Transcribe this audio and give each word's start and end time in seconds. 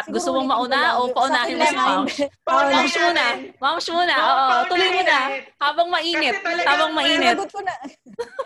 Kat, 0.00 0.08
gusto 0.16 0.32
mong 0.32 0.48
mauna 0.48 0.96
o 0.96 1.12
paunahin 1.12 1.60
mo 1.60 1.64
si 1.68 1.76
Mams? 1.76 2.14
Mams 2.48 2.96
muna. 2.96 3.26
Mams 3.60 3.86
muna. 3.92 4.14
Oo, 4.16 4.56
tuloy 4.72 4.88
mo 4.96 5.02
na. 5.04 5.20
Habang 5.60 5.88
mainit. 5.92 6.40
Habang 6.40 6.92
mainit. 6.96 7.36
Pinagot 7.36 7.52
ko 7.52 7.60
na. 7.60 7.74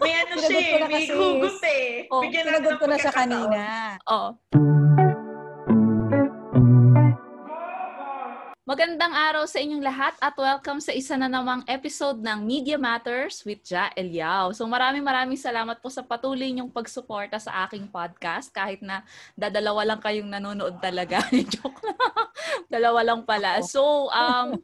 May 0.03 0.13
ano 0.19 0.35
siya, 0.43 0.83
na 0.83 0.87
may 0.91 1.07
hugot 1.07 1.63
eh. 1.63 2.11
Oh, 2.11 2.27
ng 2.27 2.79
ko 2.83 2.87
na 2.91 2.99
siya 2.99 3.13
kanina. 3.15 3.63
Oo. 4.11 4.35
Magandang 8.75 9.15
araw 9.15 9.47
sa 9.47 9.63
inyong 9.63 9.87
lahat 9.87 10.19
at 10.19 10.35
welcome 10.35 10.83
sa 10.83 10.91
isa 10.91 11.15
na 11.15 11.31
namang 11.31 11.63
episode 11.71 12.19
ng 12.19 12.43
Media 12.43 12.75
Matters 12.75 13.47
with 13.47 13.63
Ja 13.63 13.87
Eliao. 13.95 14.51
So 14.51 14.67
maraming 14.67 15.07
maraming 15.07 15.39
salamat 15.39 15.79
po 15.79 15.95
sa 15.95 16.03
patuloy 16.03 16.51
niyong 16.51 16.75
pagsuporta 16.75 17.39
sa 17.39 17.71
aking 17.71 17.87
podcast 17.87 18.51
kahit 18.51 18.83
na 18.83 19.07
dadalawa 19.39 19.95
lang 19.95 20.03
kayong 20.03 20.27
nanonood 20.27 20.83
talaga. 20.83 21.23
Joke 21.55 21.87
lang. 21.87 22.27
Dalawa 22.67 23.07
lang 23.07 23.23
pala. 23.23 23.63
So, 23.63 24.11
um, 24.11 24.59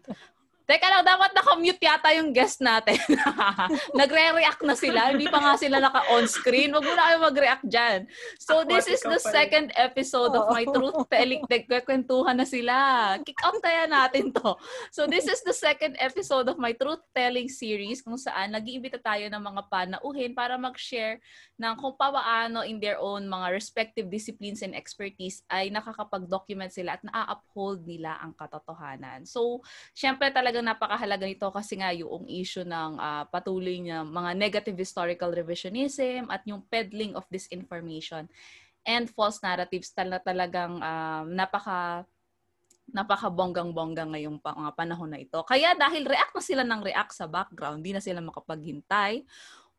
Teka 0.70 0.86
lang, 0.86 1.02
dapat 1.02 1.34
naka-mute 1.34 1.82
yata 1.82 2.14
yung 2.14 2.30
guest 2.30 2.62
natin. 2.62 2.94
Nagre-react 3.98 4.62
na 4.62 4.78
sila. 4.78 5.10
Hindi 5.10 5.26
pa 5.26 5.42
nga 5.42 5.58
sila 5.58 5.82
naka-on-screen. 5.82 6.70
Wag 6.70 6.86
mo 6.86 6.94
na 6.94 7.10
kayo 7.10 7.18
mag-react 7.18 7.66
dyan. 7.66 8.06
So, 8.38 8.62
this 8.62 8.86
is 8.86 9.02
the 9.02 9.18
second 9.18 9.74
episode 9.74 10.30
of 10.30 10.46
my 10.54 10.62
Truth 10.62 11.10
Telling. 11.10 11.42
Nagkwentuhan 11.50 12.38
na 12.38 12.46
sila. 12.46 12.76
Kick 13.26 13.42
off 13.42 13.58
kaya 13.58 13.90
natin 13.90 14.30
to. 14.30 14.54
So, 14.94 15.10
this 15.10 15.26
is 15.26 15.42
the 15.42 15.50
second 15.50 15.98
episode 15.98 16.46
of 16.46 16.54
my 16.54 16.70
Truth 16.70 17.02
Telling 17.10 17.50
series 17.50 17.98
kung 17.98 18.14
saan 18.14 18.54
nag-iimbita 18.54 19.02
tayo 19.02 19.26
ng 19.26 19.42
mga 19.42 19.66
panauhin 19.66 20.38
para 20.38 20.54
mag-share 20.54 21.18
ng 21.60 21.76
kung 21.76 21.92
paano 21.92 22.64
in 22.64 22.80
their 22.80 22.96
own 22.96 23.28
mga 23.28 23.52
respective 23.52 24.08
disciplines 24.08 24.64
and 24.64 24.72
expertise 24.72 25.44
ay 25.52 25.68
nakakapag-document 25.68 26.72
sila 26.72 26.96
at 26.96 27.04
na-uphold 27.04 27.84
nila 27.84 28.16
ang 28.16 28.32
katotohanan. 28.32 29.28
So, 29.28 29.60
syempre 29.92 30.32
talagang 30.32 30.64
napakahalaga 30.64 31.28
nito 31.28 31.52
kasi 31.52 31.76
nga 31.76 31.92
yung 31.92 32.24
issue 32.32 32.64
ng 32.64 32.96
ah, 32.96 33.28
patuloy 33.28 33.84
na 33.84 34.00
mga 34.08 34.32
negative 34.40 34.80
historical 34.80 35.28
revisionism 35.36 36.32
at 36.32 36.40
yung 36.48 36.64
peddling 36.72 37.12
of 37.12 37.28
disinformation 37.28 38.24
and 38.88 39.12
false 39.12 39.44
narratives 39.44 39.92
tal- 39.92 40.24
talagang 40.24 40.80
ah, 40.80 41.28
napaka 41.28 42.08
napaka-bonggang-bongga 42.90 44.02
ngayong 44.10 44.42
pa- 44.42 44.54
mga 44.54 44.74
panahon 44.74 45.10
na 45.14 45.22
ito. 45.22 45.38
Kaya 45.46 45.78
dahil 45.78 46.02
react 46.06 46.34
na 46.34 46.42
sila 46.42 46.62
ng 46.66 46.82
react 46.82 47.14
sa 47.14 47.30
background, 47.30 47.86
di 47.86 47.94
na 47.94 48.02
sila 48.02 48.18
makapaghintay, 48.18 49.22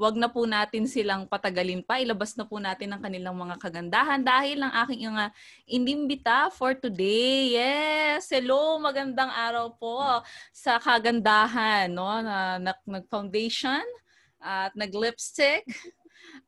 wag 0.01 0.17
na 0.17 0.25
po 0.25 0.49
natin 0.49 0.89
silang 0.89 1.29
patagalin 1.29 1.85
pa. 1.85 2.01
Ilabas 2.01 2.33
na 2.33 2.41
po 2.41 2.57
natin 2.57 2.89
ang 2.89 3.05
kanilang 3.05 3.37
mga 3.37 3.61
kagandahan 3.61 4.25
dahil 4.25 4.57
ang 4.65 4.73
aking 4.81 5.05
mga 5.13 5.25
inimbita 5.69 6.49
for 6.49 6.73
today. 6.73 7.53
Yes! 7.53 8.33
Hello! 8.33 8.81
Magandang 8.81 9.29
araw 9.29 9.77
po 9.77 10.01
sa 10.49 10.81
kagandahan. 10.81 11.93
No? 11.93 12.09
Na, 12.17 12.57
nag- 12.57 12.89
nag-foundation 12.89 13.85
at 14.41 14.73
nag-lipstick. 14.73 15.69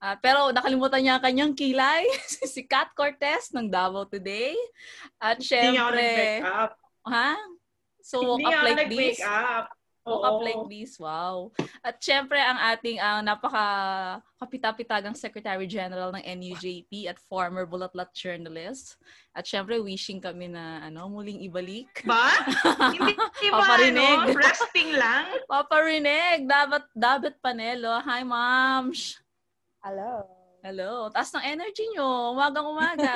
Ah, 0.02 0.18
pero 0.18 0.50
nakalimutan 0.50 1.06
niya 1.06 1.14
ang 1.22 1.24
kanyang 1.24 1.54
kilay. 1.54 2.09
si 2.54 2.66
Kat 2.66 2.90
Cortez 2.98 3.54
ng 3.54 3.70
Davao 3.70 4.09
Today. 4.09 4.58
At 5.22 5.38
Hindi 5.38 5.78
nga 5.78 5.94
ako 5.94 5.94
syempre... 5.94 6.02
nag-make 6.02 6.46
up. 6.50 6.72
Ha? 7.06 7.31
So, 8.02 8.18
Hindi 8.18 8.44
up 8.50 8.50
ako 8.50 8.66
like 8.66 8.80
nag-make 8.81 9.18
this? 9.18 9.22
up. 9.22 9.30
Woke 9.30 9.70
up 9.70 9.83
Oo. 10.04 10.44
like 10.44 10.64
this, 10.68 11.00
wow. 11.00 11.48
At 11.80 11.96
syempre, 12.04 12.36
ang 12.36 12.59
ating 12.59 13.00
ang 13.00 13.23
napaka 13.23 14.20
kapitapitagang 14.36 15.16
Secretary 15.16 15.64
General 15.64 16.12
ng 16.12 16.23
NUJP 16.23 17.08
at 17.08 17.16
former 17.32 17.64
Bulatlat 17.64 18.12
journalist. 18.12 19.00
At 19.31 19.48
syempre, 19.48 19.80
wishing 19.80 20.20
kami 20.20 20.52
na 20.52 20.84
ano, 20.84 21.08
muling 21.08 21.40
ibalik. 21.48 22.04
Ba? 22.04 22.36
Hindi 22.92 23.16
ba 23.48 23.64
Paparinig. 23.64 24.20
ano? 24.28 24.36
Resting 24.36 24.90
lang? 25.00 25.26
Paparinig! 25.52 26.52
Dabat, 26.52 26.84
Dabat 26.92 27.36
Panelo. 27.40 27.96
Hi, 28.04 28.28
moms! 28.28 29.24
Hello. 29.80 30.28
Hello. 30.63 31.12
Taas 31.12 31.28
ng 31.36 31.44
energy 31.44 31.84
nyo. 31.92 32.31
Umagang 32.31 32.63
umaga. 32.63 33.12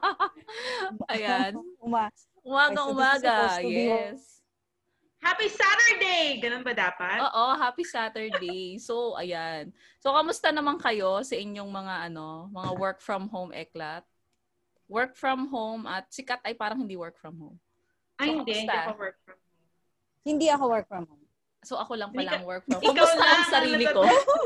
Ayan. 1.14 1.58
Uma. 1.82 2.06
Umagang 2.46 2.86
umaga. 2.90 3.58
Yes. 3.66 4.31
Happy 5.22 5.46
Saturday! 5.46 6.42
Ganun 6.42 6.66
ba 6.66 6.74
dapat? 6.74 7.22
Oo, 7.22 7.54
happy 7.54 7.86
Saturday. 7.86 8.74
So, 8.82 9.14
ayan. 9.14 9.70
So, 9.96 10.10
kamusta 10.10 10.50
naman 10.50 10.82
kayo 10.82 11.22
sa 11.22 11.38
inyong 11.38 11.70
mga 11.70 12.10
ano, 12.10 12.50
mga 12.50 12.70
work 12.74 12.98
from 12.98 13.30
home 13.30 13.54
eklat? 13.54 14.02
Work 14.90 15.14
from 15.14 15.46
home 15.46 15.86
at 15.86 16.10
sikat 16.10 16.42
ay 16.42 16.52
parang 16.52 16.82
hindi 16.82 16.98
work 16.98 17.14
from 17.16 17.38
home. 17.38 17.58
Ay, 18.18 18.34
So, 18.34 18.42
hindi. 18.42 18.50
Hindi 18.52 18.66
kamusta? 18.66 18.82
ako 18.82 18.98
work 18.98 19.16
from 19.22 19.38
home. 19.38 19.62
Hindi 20.22 20.46
ako 20.50 20.64
work 20.66 20.86
from 20.86 21.04
home. 21.06 21.24
So, 21.62 21.74
ako 21.78 21.92
lang 21.94 22.10
Hindi 22.10 22.18
pala 22.18 22.28
ka- 22.28 22.36
ang 22.36 22.46
work 22.50 22.62
from 22.66 22.74
home. 22.74 22.84
ikaw 22.84 23.06
Kamusta 23.06 23.22
lang 23.22 23.30
ang 23.38 23.46
sarili 23.48 23.86
ko? 23.86 24.00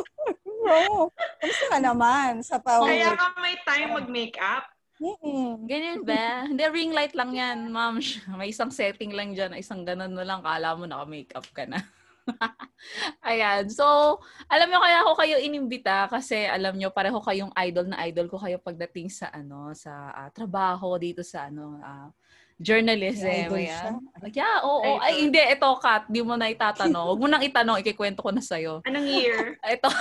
Bro, 0.66 1.08
kamusta 1.40 1.66
ka 1.66 1.78
naman 1.80 2.30
sa 2.44 2.56
pa 2.60 2.84
Kaya 2.84 3.16
ka 3.16 3.32
may 3.40 3.56
time 3.64 3.96
mag-make 3.96 4.36
up. 4.36 4.68
Mm-mm. 4.96 5.68
Ganyan 5.68 6.00
ba? 6.08 6.48
Hindi, 6.48 6.64
ring 6.72 6.92
light 6.96 7.12
lang 7.12 7.36
yan, 7.36 7.68
ma'am. 7.68 8.00
May 8.40 8.48
isang 8.52 8.72
setting 8.72 9.12
lang 9.12 9.36
dyan, 9.36 9.52
isang 9.52 9.84
ganun 9.84 10.16
na 10.16 10.24
lang. 10.24 10.40
Kala 10.40 10.72
mo 10.72 10.88
naka-makeup 10.88 11.46
ka 11.52 11.68
na. 11.68 11.84
Ayan. 13.28 13.68
So, 13.70 14.18
alam 14.50 14.66
nyo 14.72 14.80
kaya 14.82 14.98
ako 15.04 15.12
kayo 15.20 15.36
inimbita 15.38 16.10
kasi 16.10 16.48
alam 16.48 16.74
nyo 16.74 16.90
pareho 16.90 17.20
kayong 17.22 17.54
idol 17.68 17.86
na 17.86 18.02
idol 18.08 18.26
ko 18.26 18.40
kayo 18.40 18.58
pagdating 18.58 19.12
sa 19.12 19.30
ano 19.30 19.70
sa 19.78 20.10
ah, 20.10 20.30
trabaho 20.34 20.98
dito 20.98 21.22
sa 21.22 21.46
ano 21.46 21.78
ah, 21.84 22.10
journalism. 22.56 23.52
Idol 23.52 23.60
siya? 23.68 23.92
Yeah, 24.32 24.58
oo. 24.64 24.80
Idol. 24.80 25.04
Ay, 25.04 25.12
hindi. 25.20 25.40
Ito, 25.40 25.68
Kat. 25.76 26.08
Di 26.08 26.24
mo 26.24 26.34
na 26.40 26.48
itatanong. 26.48 27.04
Huwag 27.12 27.20
mo 27.20 27.28
nang 27.28 27.44
itanong. 27.44 27.80
Ikikwento 27.84 28.24
ko 28.24 28.32
na 28.32 28.40
sa'yo. 28.40 28.80
Anong 28.88 29.06
year? 29.06 29.60
Ito, 29.76 29.92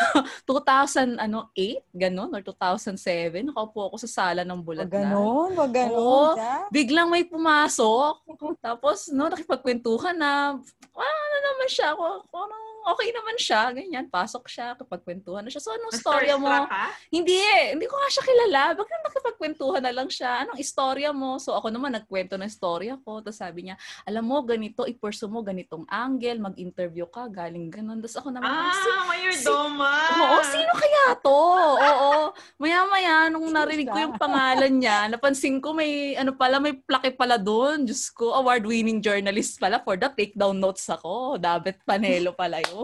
2000, 0.48 1.20
ano, 1.26 1.52
8? 1.52 1.84
Ganun? 1.92 2.32
Or 2.32 2.42
2007? 2.42 3.52
Nakaupo 3.52 3.92
ako 3.92 3.96
sa 4.08 4.10
sala 4.10 4.48
ng 4.48 4.62
bulat 4.64 4.88
ganon, 4.88 5.52
wag 5.60 5.72
ganon. 5.76 6.00
Oo. 6.00 6.40
ja. 6.40 6.66
biglang 6.72 7.12
may 7.12 7.28
pumasok. 7.28 8.24
Tapos, 8.64 9.12
no, 9.12 9.28
nakipagkwentuhan 9.28 10.16
na, 10.16 10.56
ah, 10.96 11.20
ano 11.28 11.38
naman 11.44 11.68
siya, 11.68 11.92
ako, 11.92 12.24
ano, 12.32 12.56
okay 12.86 13.10
naman 13.10 13.36
siya, 13.36 13.62
ganyan, 13.72 14.06
pasok 14.06 14.46
siya, 14.46 14.74
kapagkwentuhan 14.76 15.42
na 15.42 15.50
siya. 15.50 15.60
So, 15.60 15.74
anong 15.74 15.94
storya 15.96 16.36
mo? 16.36 16.48
Ka? 16.66 16.94
Hindi 17.10 17.36
eh, 17.36 17.74
hindi 17.74 17.86
ko 17.86 17.96
nga 17.96 18.10
siya 18.10 18.24
kilala. 18.24 18.62
Bakit 18.74 19.00
nakipagkwentuhan 19.04 19.82
na 19.82 19.92
lang 19.92 20.08
siya? 20.08 20.46
Anong 20.46 20.60
istorya 20.60 21.10
mo? 21.10 21.38
So, 21.38 21.54
ako 21.54 21.70
naman 21.70 21.94
nagkwento 21.94 22.36
ng 22.36 22.46
istorya 22.46 22.96
ko. 23.02 23.20
Tapos 23.20 23.38
sabi 23.38 23.68
niya, 23.68 23.76
alam 24.04 24.22
mo, 24.22 24.38
ganito, 24.42 24.86
i-pursue 24.86 25.26
mo 25.26 25.42
ganitong 25.42 25.86
angle, 25.88 26.38
mag-interview 26.40 27.06
ka, 27.06 27.26
galing 27.26 27.68
ganun. 27.68 27.98
Tapos 27.98 28.18
ako 28.18 28.30
naman, 28.30 28.48
"Si- 28.48 28.84
Ah, 28.86 29.04
mayordoma. 29.06 29.94
Oo, 30.16 30.38
sino 30.44 30.72
kaya 30.74 31.04
to? 31.18 31.42
Oo. 31.76 32.12
Maya-maya, 32.56 33.28
nung 33.28 33.50
narinig 33.50 33.88
ko 33.88 33.98
yung 33.98 34.16
pangalan 34.16 34.74
niya, 34.74 35.08
napansin 35.08 35.58
ko 35.58 35.72
may, 35.72 36.14
ano 36.14 36.34
pala, 36.34 36.58
may 36.58 36.76
plaque 36.76 37.12
pala 37.12 37.36
doon. 37.36 37.84
Diyos 37.84 38.10
ko, 38.10 38.36
award-winning 38.36 39.00
journalist 39.00 39.58
pala 39.58 39.80
for 39.80 39.96
the 39.96 40.08
takedown 40.08 40.58
notes 40.58 40.86
ako. 40.86 41.38
David 41.38 41.80
Panelo 41.84 42.32
pala 42.32 42.60
yun. 42.60 42.75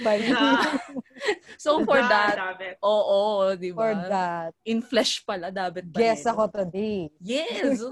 Bali. 0.00 0.32
Ah, 0.32 0.64
so 1.64 1.84
for 1.84 2.00
ah, 2.00 2.08
that, 2.08 2.34
David. 2.56 2.74
oo, 2.80 3.52
di 3.60 3.70
For 3.76 3.92
ba? 3.92 4.08
that. 4.08 4.50
In 4.64 4.80
flesh 4.80 5.20
pala, 5.28 5.52
David 5.52 5.92
Panelo. 5.92 6.00
Guess 6.00 6.22
ako 6.24 6.42
today. 6.48 7.12
Yes. 7.20 7.82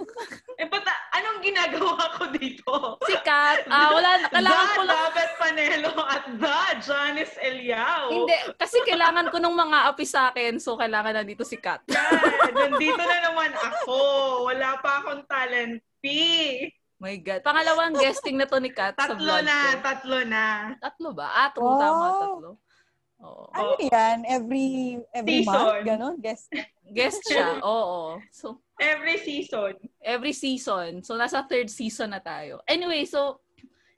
Eh, 0.61 0.69
ba't 0.69 0.85
anong 1.17 1.41
ginagawa 1.41 2.21
ko 2.21 2.29
dito? 2.37 3.01
Sikat. 3.01 3.65
Ah, 3.65 3.97
wala 3.97 4.21
na. 4.21 4.29
Kailangan 4.29 4.67
the 4.69 4.77
ko 4.77 4.83
lang. 4.85 4.97
David 5.01 5.31
Panelo 5.41 5.95
at 6.05 6.25
the 6.37 6.61
Janice 6.85 7.37
Eliao. 7.41 8.13
Hindi, 8.13 8.37
kasi 8.61 8.77
kailangan 8.85 9.33
ko 9.33 9.41
ng 9.41 9.57
mga 9.57 9.79
api 9.89 10.05
sa 10.05 10.29
akin. 10.29 10.61
So, 10.61 10.77
kailangan 10.77 11.17
nandito 11.17 11.49
si 11.49 11.57
Kat. 11.57 11.81
God, 11.89 12.53
nandito 12.53 13.01
na 13.01 13.33
naman 13.33 13.57
ako. 13.57 13.97
Wala 14.53 14.77
pa 14.85 15.01
akong 15.01 15.25
talent 15.25 15.81
fee. 16.05 16.69
My 17.01 17.17
God. 17.17 17.41
Pangalawang 17.41 17.97
guesting 17.97 18.37
na 18.37 18.45
to 18.45 18.61
ni 18.61 18.69
Kat 18.69 18.93
sa 18.93 19.09
Tatlo 19.09 19.17
vlog 19.19 19.41
na, 19.43 19.57
ko. 19.57 19.81
tatlo 19.81 20.19
na. 20.23 20.45
Tatlo 20.77 21.09
ba? 21.11 21.27
Ah, 21.33 21.49
true. 21.49 21.65
Tama, 21.75 21.97
Wow. 22.05 22.21
tatlo. 22.21 22.51
Oo. 23.21 23.45
Ano 23.53 23.73
yan? 23.81 24.19
Every 24.25 24.69
every 25.11 25.41
Season. 25.41 25.53
month? 25.53 25.85
Ganon? 25.85 26.15
Guess. 26.21 26.43
Guest 26.87 27.21
siya. 27.25 27.61
Oo. 27.65 28.21
So, 28.29 28.61
Every 28.77 29.17
season. 29.19 29.77
every 30.01 30.33
season. 30.33 31.01
So, 31.01 31.17
nasa 31.17 31.45
third 31.45 31.69
season 31.69 32.13
na 32.13 32.21
tayo. 32.21 32.65
Anyway, 32.65 33.05
so, 33.05 33.41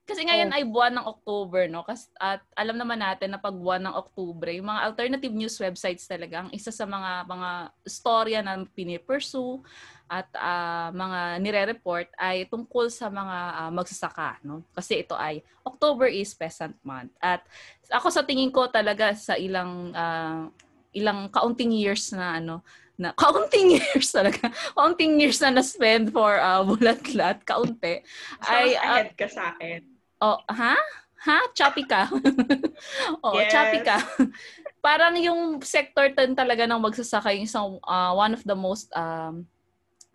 kasi 0.03 0.27
ngayon 0.27 0.51
Oh. 0.51 0.57
ay 0.59 0.65
buwan 0.67 0.93
ng 0.99 1.07
October, 1.07 1.71
no? 1.71 1.87
Kas, 1.87 2.11
at 2.19 2.43
alam 2.59 2.75
naman 2.75 2.99
natin 2.99 3.33
na 3.33 3.39
pag 3.39 3.55
buwan 3.55 3.87
ng 3.87 3.95
October, 3.95 4.51
yung 4.51 4.67
mga 4.67 4.83
alternative 4.91 5.31
news 5.31 5.55
websites 5.63 6.11
talaga, 6.11 6.43
ang 6.43 6.51
isa 6.51 6.75
sa 6.75 6.83
mga 6.83 7.23
mga 7.31 7.51
storya 7.87 8.41
na 8.43 8.67
pinipursue 8.75 9.63
at 10.11 10.27
ah, 10.35 10.91
mga 10.91 11.39
nire-report 11.39 12.11
ay 12.19 12.51
tungkol 12.51 12.91
sa 12.91 13.09
mga 13.09 13.39
ah, 13.63 13.71
magsasaka, 13.71 14.43
no? 14.43 14.67
Kasi 14.75 15.07
ito 15.07 15.15
ay 15.15 15.39
October 15.63 16.11
is 16.11 16.35
peasant 16.35 16.75
month. 16.83 17.15
At 17.23 17.47
ako 17.89 18.11
sa 18.11 18.27
tingin 18.27 18.51
ko 18.51 18.67
talaga 18.69 19.15
sa 19.15 19.39
ilang 19.39 19.95
ah, 19.95 20.51
ilang 20.93 21.31
kaunting 21.33 21.73
years 21.73 22.13
na 22.13 22.43
ano 22.43 22.61
na 23.01 23.15
kaunting 23.23 23.81
years 23.81 24.13
talaga, 24.13 24.53
kaunting 24.77 25.17
years 25.17 25.41
na 25.41 25.51
na-spend 25.51 26.13
for 26.13 26.37
uh, 26.37 26.61
bulat-lat, 26.63 27.41
kaunti. 27.43 28.05
So, 28.45 28.53
ay, 28.53 28.77
mas 28.77 28.79
uh, 28.79 28.85
ahead 28.85 29.11
ka 29.17 29.27
sa 29.31 29.57
akin. 29.57 29.92
Oh, 30.23 30.39
ha? 30.47 30.79
Ha? 31.23 31.39
Choppy 31.55 31.87
ka. 31.87 32.11
oh, 33.27 33.39
Yes. 33.39 33.51
choppy 33.51 33.81
ka. 33.83 33.99
Parang 34.87 35.15
yung 35.19 35.63
sector 35.63 36.11
10 36.11 36.35
talaga 36.35 36.67
ng 36.67 36.83
magsasaka 36.83 37.35
yung 37.35 37.47
isang 37.47 37.79
uh, 37.87 38.11
one 38.15 38.35
of 38.35 38.43
the 38.43 38.55
most 38.59 38.91
um, 38.95 39.47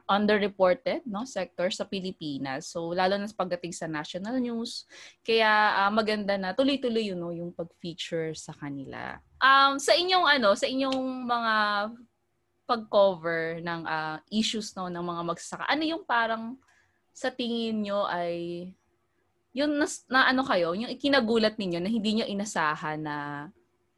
underreported 0.08 1.04
no 1.04 1.28
sector 1.28 1.68
sa 1.68 1.84
Pilipinas. 1.84 2.72
So 2.72 2.96
lalo 2.96 3.20
na 3.20 3.28
pagdating 3.28 3.76
sa 3.76 3.92
national 3.92 4.40
news. 4.40 4.88
Kaya 5.22 5.48
ah, 5.86 5.92
maganda 5.92 6.40
na 6.40 6.56
tuloy-tuloy 6.56 7.12
yun 7.12 7.20
no, 7.20 7.36
yung 7.36 7.52
pag-feature 7.52 8.32
sa 8.34 8.56
kanila. 8.56 9.20
Um 9.44 9.76
sa 9.78 9.94
inyong 9.94 10.26
ano, 10.40 10.56
sa 10.56 10.66
inyong 10.66 11.00
mga 11.28 11.56
pag-cover 12.68 13.60
ng 13.64 13.82
ah, 13.84 14.20
issues 14.32 14.72
no 14.80 14.88
ng 14.88 15.04
mga 15.04 15.22
magsasaka. 15.28 15.64
Ano 15.68 15.84
yung 15.84 16.04
parang 16.08 16.56
sa 17.12 17.28
tingin 17.28 17.84
nyo 17.84 18.08
ay 18.08 18.72
yung 19.58 19.74
nas, 19.74 20.06
na 20.06 20.30
ano 20.30 20.46
kayo, 20.46 20.78
yung 20.78 20.86
ikinagulat 20.88 21.58
ninyo 21.58 21.82
na 21.82 21.90
hindi 21.90 22.14
nyo 22.14 22.26
inasahan 22.30 23.02
na 23.02 23.16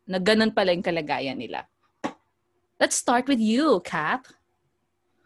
na 0.08 0.18
ganun 0.18 0.50
pala 0.50 0.72
yung 0.72 0.82
kalagayan 0.82 1.36
nila. 1.36 1.68
Let's 2.80 2.96
start 2.96 3.28
with 3.28 3.44
you, 3.44 3.84
Kat. 3.84 4.24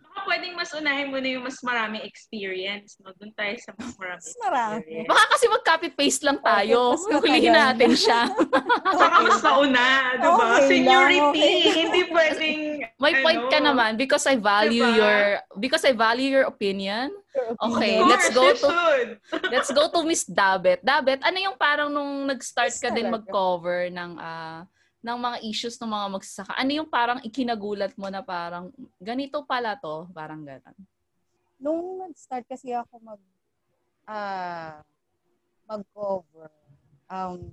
Baka 0.04 0.20
pwedeng 0.26 0.58
mas 0.58 0.74
unahin 0.74 1.08
mo 1.08 1.22
na 1.22 1.30
yung 1.30 1.46
mas 1.46 1.62
maraming 1.62 2.02
experience. 2.02 2.98
No? 2.98 3.14
Doon 3.14 3.30
tayo 3.32 3.54
sa 3.62 3.78
mas 3.78 3.94
maraming 3.94 4.26
Mas 4.26 4.42
marami. 4.42 4.74
experience. 4.82 5.08
Baka 5.08 5.24
kasi 5.30 5.46
mag-copy-paste 5.48 6.22
lang 6.26 6.40
tayo. 6.42 6.80
Okay, 6.92 6.98
mas 6.98 7.22
Hulihin 7.22 7.54
natin 7.54 7.92
siya. 7.94 8.22
Saka 9.00 9.18
mas 9.22 9.40
nauna, 9.40 9.86
di 10.14 10.26
ba? 10.26 10.34
Okay 10.34 10.66
Seniority. 10.68 11.22
okay. 11.30 11.58
Hindi 11.78 12.02
pwedeng, 12.10 12.60
May 12.98 13.14
point 13.22 13.42
ka 13.48 13.58
Ano? 13.62 13.66
naman 13.70 13.92
because 13.96 14.26
I 14.26 14.36
value 14.36 14.82
Diba? 14.84 14.98
your 14.98 15.18
because 15.62 15.86
I 15.86 15.94
value 15.94 16.30
your 16.34 16.46
opinion. 16.50 17.14
Okay, 17.34 17.98
let's 18.06 18.30
go 18.30 18.46
to- 18.54 18.58
should. 18.62 19.10
Let's 19.54 19.72
go 19.74 19.90
to 19.90 20.06
Miss 20.06 20.22
Dabet. 20.26 20.86
Dabet, 20.86 21.18
ano 21.26 21.38
yung 21.42 21.58
parang 21.58 21.90
nung 21.90 22.30
nag-start 22.30 22.74
ka 22.78 22.94
din 22.94 23.10
mag-cover 23.10 23.90
ng 23.90 24.12
ah, 24.22 24.70
ng 25.04 25.18
mga 25.20 25.38
issues 25.44 25.76
ng 25.82 25.90
mga 25.90 26.08
magsasaka? 26.14 26.54
Ano 26.56 26.72
yung 26.72 26.90
parang 26.90 27.20
ikinagulat 27.26 27.98
mo 27.98 28.08
na 28.08 28.22
parang 28.22 28.70
ganito 29.02 29.42
pala 29.44 29.76
to? 29.76 30.08
Parang 30.14 30.46
gano'n. 30.46 30.78
Nung 31.58 32.06
nag-start 32.06 32.46
kasi 32.46 32.72
ako 32.72 33.02
mag 33.02 33.22
ah 34.04 34.84
mag-cover, 35.66 36.52
um, 37.10 37.50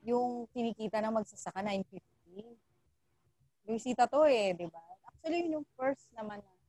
yung 0.00 0.48
kinikita 0.54 1.02
ng 1.04 1.12
magsasaka 1.12 1.60
950. 1.60 2.56
Luisita 3.68 4.08
to 4.08 4.24
eh, 4.24 4.56
di 4.56 4.66
ba? 4.66 4.80
Actually, 5.10 5.44
yun 5.44 5.60
yung 5.60 5.68
first 5.76 6.08
naman 6.16 6.40
na 6.40 6.59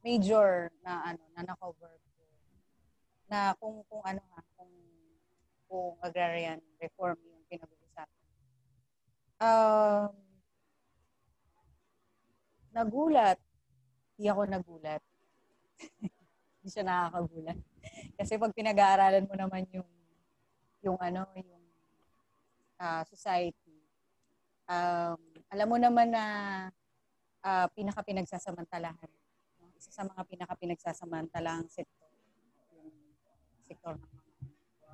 major 0.00 0.72
na 0.84 1.12
ano, 1.12 1.22
na 1.36 1.42
na-cover 1.44 1.92
ko. 1.92 2.10
Na 3.30 3.54
kung 3.56 3.84
kung 3.86 4.02
ano 4.04 4.20
ha, 4.34 4.40
kung 4.56 4.72
kung 5.70 5.94
agrarian 6.02 6.58
reform 6.82 7.16
yung 7.22 7.44
pinag-uusapan. 7.46 8.26
Um, 9.40 10.10
nagulat. 12.74 13.38
Hindi 14.16 14.26
ako 14.28 14.42
nagulat. 14.50 15.02
Hindi 16.60 16.68
siya 16.68 16.84
nakakagulat. 16.84 17.58
Kasi 18.18 18.36
pag 18.36 18.52
pinag-aaralan 18.52 19.24
mo 19.24 19.34
naman 19.38 19.64
yung 19.72 19.88
yung 20.80 20.98
ano, 21.00 21.28
yung 21.36 21.64
ah, 22.80 23.04
society, 23.04 23.80
um, 24.64 25.20
alam 25.52 25.66
mo 25.68 25.76
naman 25.76 26.08
na 26.08 26.24
uh, 27.44 27.66
pinaka-pinagsasamantalahan. 27.74 29.08
no? 29.08 29.29
Isa 29.80 29.96
sa 29.96 30.04
mga 30.04 30.28
pinaka-pinagsasamantalahang 30.28 31.72
sektor, 31.72 32.12
yung 32.76 32.92
sektor 33.64 33.96
ng 33.96 34.12
mga, 34.12 34.32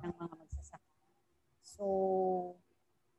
ng 0.07 0.13
mga 0.15 0.33
magsasaka. 0.39 0.89
So, 1.59 1.85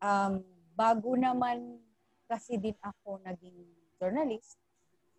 um, 0.00 0.40
bago 0.72 1.12
naman 1.12 1.76
kasi 2.24 2.56
din 2.56 2.72
ako 2.80 3.20
naging 3.20 3.68
journalist, 4.00 4.56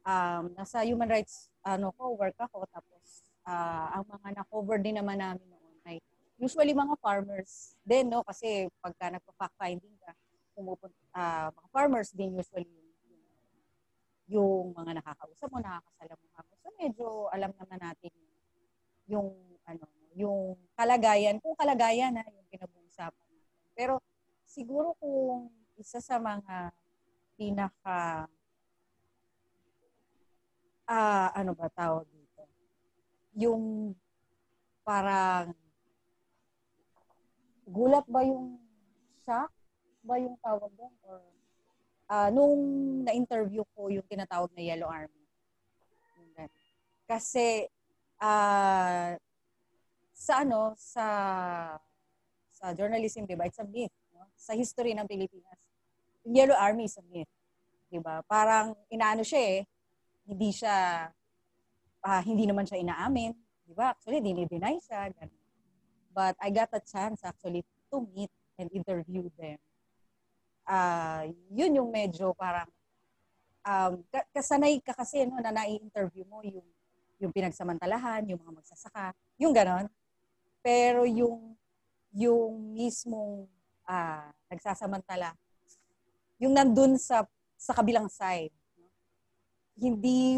um, 0.01 0.49
nasa 0.57 0.81
human 0.81 1.05
rights 1.05 1.53
ano 1.61 1.93
ko, 1.93 2.17
work 2.17 2.41
ako, 2.41 2.65
tapos 2.73 3.29
ah, 3.45 4.01
ang 4.01 4.09
mga 4.09 4.41
na-cover 4.41 4.81
din 4.81 4.97
naman 4.97 5.21
namin 5.21 5.45
noon 5.45 5.77
ay 5.85 6.01
usually 6.41 6.73
mga 6.73 6.97
farmers 6.97 7.77
din, 7.85 8.09
no? 8.09 8.25
Kasi 8.25 8.65
pagka 8.81 9.13
nagpa-fact-finding 9.13 9.97
ka, 10.01 10.17
pumupunta, 10.57 10.97
ah, 11.13 11.53
mga 11.53 11.67
farmers 11.69 12.09
din 12.09 12.33
usually 12.33 12.78
yung, 14.29 14.77
mga 14.77 15.01
nakakausap 15.01 15.49
mo, 15.49 15.57
nakakasalamuha 15.57 16.39
mo. 16.45 16.53
So 16.61 16.69
medyo 16.77 17.27
alam 17.33 17.49
naman 17.57 17.81
natin 17.81 18.13
yung 19.09 19.33
ano, 19.65 19.85
yung 20.13 20.57
kalagayan, 20.77 21.41
kung 21.41 21.57
kalagayan 21.57 22.13
na 22.13 22.25
yung 22.29 22.45
pinag-uusapan 22.53 23.25
natin. 23.25 23.49
Pero 23.73 23.93
siguro 24.45 24.93
kung 25.01 25.49
isa 25.81 25.97
sa 25.97 26.21
mga 26.21 26.73
pinaka 27.39 28.29
ah 30.89 31.29
ano 31.33 31.53
ba 31.53 31.69
tawag 31.69 32.05
dito? 32.09 32.43
Yung 33.37 33.93
parang 34.81 35.53
gulat 37.69 38.05
ba 38.09 38.25
yung 38.25 38.57
shock 39.21 39.53
ba 40.01 40.17
yung 40.17 40.33
tawag 40.41 40.73
doon 40.73 40.93
or 41.05 41.21
ah, 42.09 42.33
nung 42.33 42.59
na-interview 43.05 43.61
ko 43.77 43.93
yung 43.93 44.05
tinatawag 44.09 44.49
na 44.57 44.65
Yellow 44.65 44.89
Army. 44.89 45.19
Kasi 47.09 47.65
ah 48.21 49.17
sa 50.13 50.43
ano 50.45 50.77
sa 50.77 51.05
sa 52.53 52.65
journalism, 52.75 53.25
'di 53.25 53.33
ba? 53.33 53.47
It's 53.49 53.57
a 53.57 53.65
myth, 53.65 53.95
no? 54.13 54.29
Sa 54.35 54.53
history 54.53 54.93
ng 54.93 55.07
Pilipinas. 55.09 55.57
Yellow 56.27 56.53
Army 56.53 56.85
is 56.85 56.99
a 56.99 57.05
myth, 57.09 57.31
'di 57.89 57.97
ba? 58.03 58.21
Parang 58.27 58.75
inaano 58.93 59.25
siya 59.25 59.41
eh, 59.41 59.59
hindi 60.29 60.53
siya 60.53 61.07
ah, 62.03 62.21
hindi 62.21 62.45
naman 62.45 62.67
siya 62.67 62.77
inaamin, 62.83 63.31
'di 63.65 63.73
ba? 63.73 63.95
Actually, 63.95 64.21
dinideny 64.21 64.77
siya. 64.83 65.09
Ganun. 65.09 65.39
But 66.13 66.35
I 66.43 66.51
got 66.51 66.69
a 66.75 66.81
chance 66.83 67.23
actually 67.23 67.63
to 67.89 68.03
meet 68.11 68.29
and 68.59 68.67
interview 68.75 69.31
them. 69.39 69.57
Ah, 70.69 71.25
yun 71.49 71.81
yung 71.81 71.89
medyo 71.89 72.37
parang 72.37 72.69
um, 73.65 74.05
ka- 74.13 74.29
kasanay 74.29 74.77
ka 74.85 74.93
kasi 74.93 75.25
no, 75.25 75.41
na 75.41 75.49
nai-interview 75.49 76.21
mo 76.29 76.45
yung 76.45 76.65
yung 77.19 77.33
pinagsamantalahan, 77.35 78.23
yung 78.29 78.39
mga 78.39 78.53
magsasaka, 78.61 79.11
yung 79.41 79.51
ganon. 79.51 79.89
Pero 80.61 81.09
yung 81.09 81.57
yung 82.13 82.77
mismong 82.77 83.49
ah, 83.89 84.29
nagsasamantala, 84.45 85.33
yung 86.37 86.53
nandun 86.53 87.01
sa 87.01 87.25
sa 87.59 87.73
kabilang 87.73 88.05
side, 88.07 88.53
no? 88.77 88.87
hindi 89.81 90.37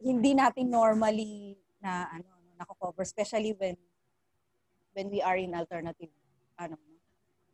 hindi 0.00 0.30
natin 0.36 0.68
normally 0.68 1.56
na 1.80 2.04
ano 2.12 2.28
no, 2.44 2.52
nako-cover 2.60 3.00
especially 3.00 3.56
when 3.56 3.74
when 4.92 5.08
we 5.08 5.24
are 5.24 5.40
in 5.40 5.56
alternative 5.56 6.12
ano 6.60 6.76
no, 6.76 6.96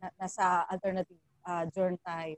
na, 0.03 0.11
nasa 0.19 0.67
alternative 0.69 1.19
uh, 1.47 1.65
journal 1.71 1.99
tayo. 2.03 2.37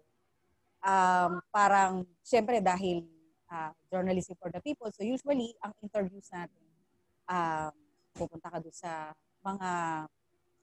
Um, 0.79 1.43
parang 1.51 2.07
syempre 2.23 2.63
dahil 2.63 3.03
ah, 3.51 3.75
journalism 3.91 4.39
for 4.39 4.47
the 4.55 4.63
people 4.63 4.87
so 4.95 5.03
usually 5.03 5.51
ang 5.59 5.75
interviews 5.83 6.31
natin 6.31 6.63
um, 7.27 7.75
pupunta 8.15 8.47
ka 8.47 8.59
doon 8.63 8.77
sa 8.77 9.11
mga 9.43 9.71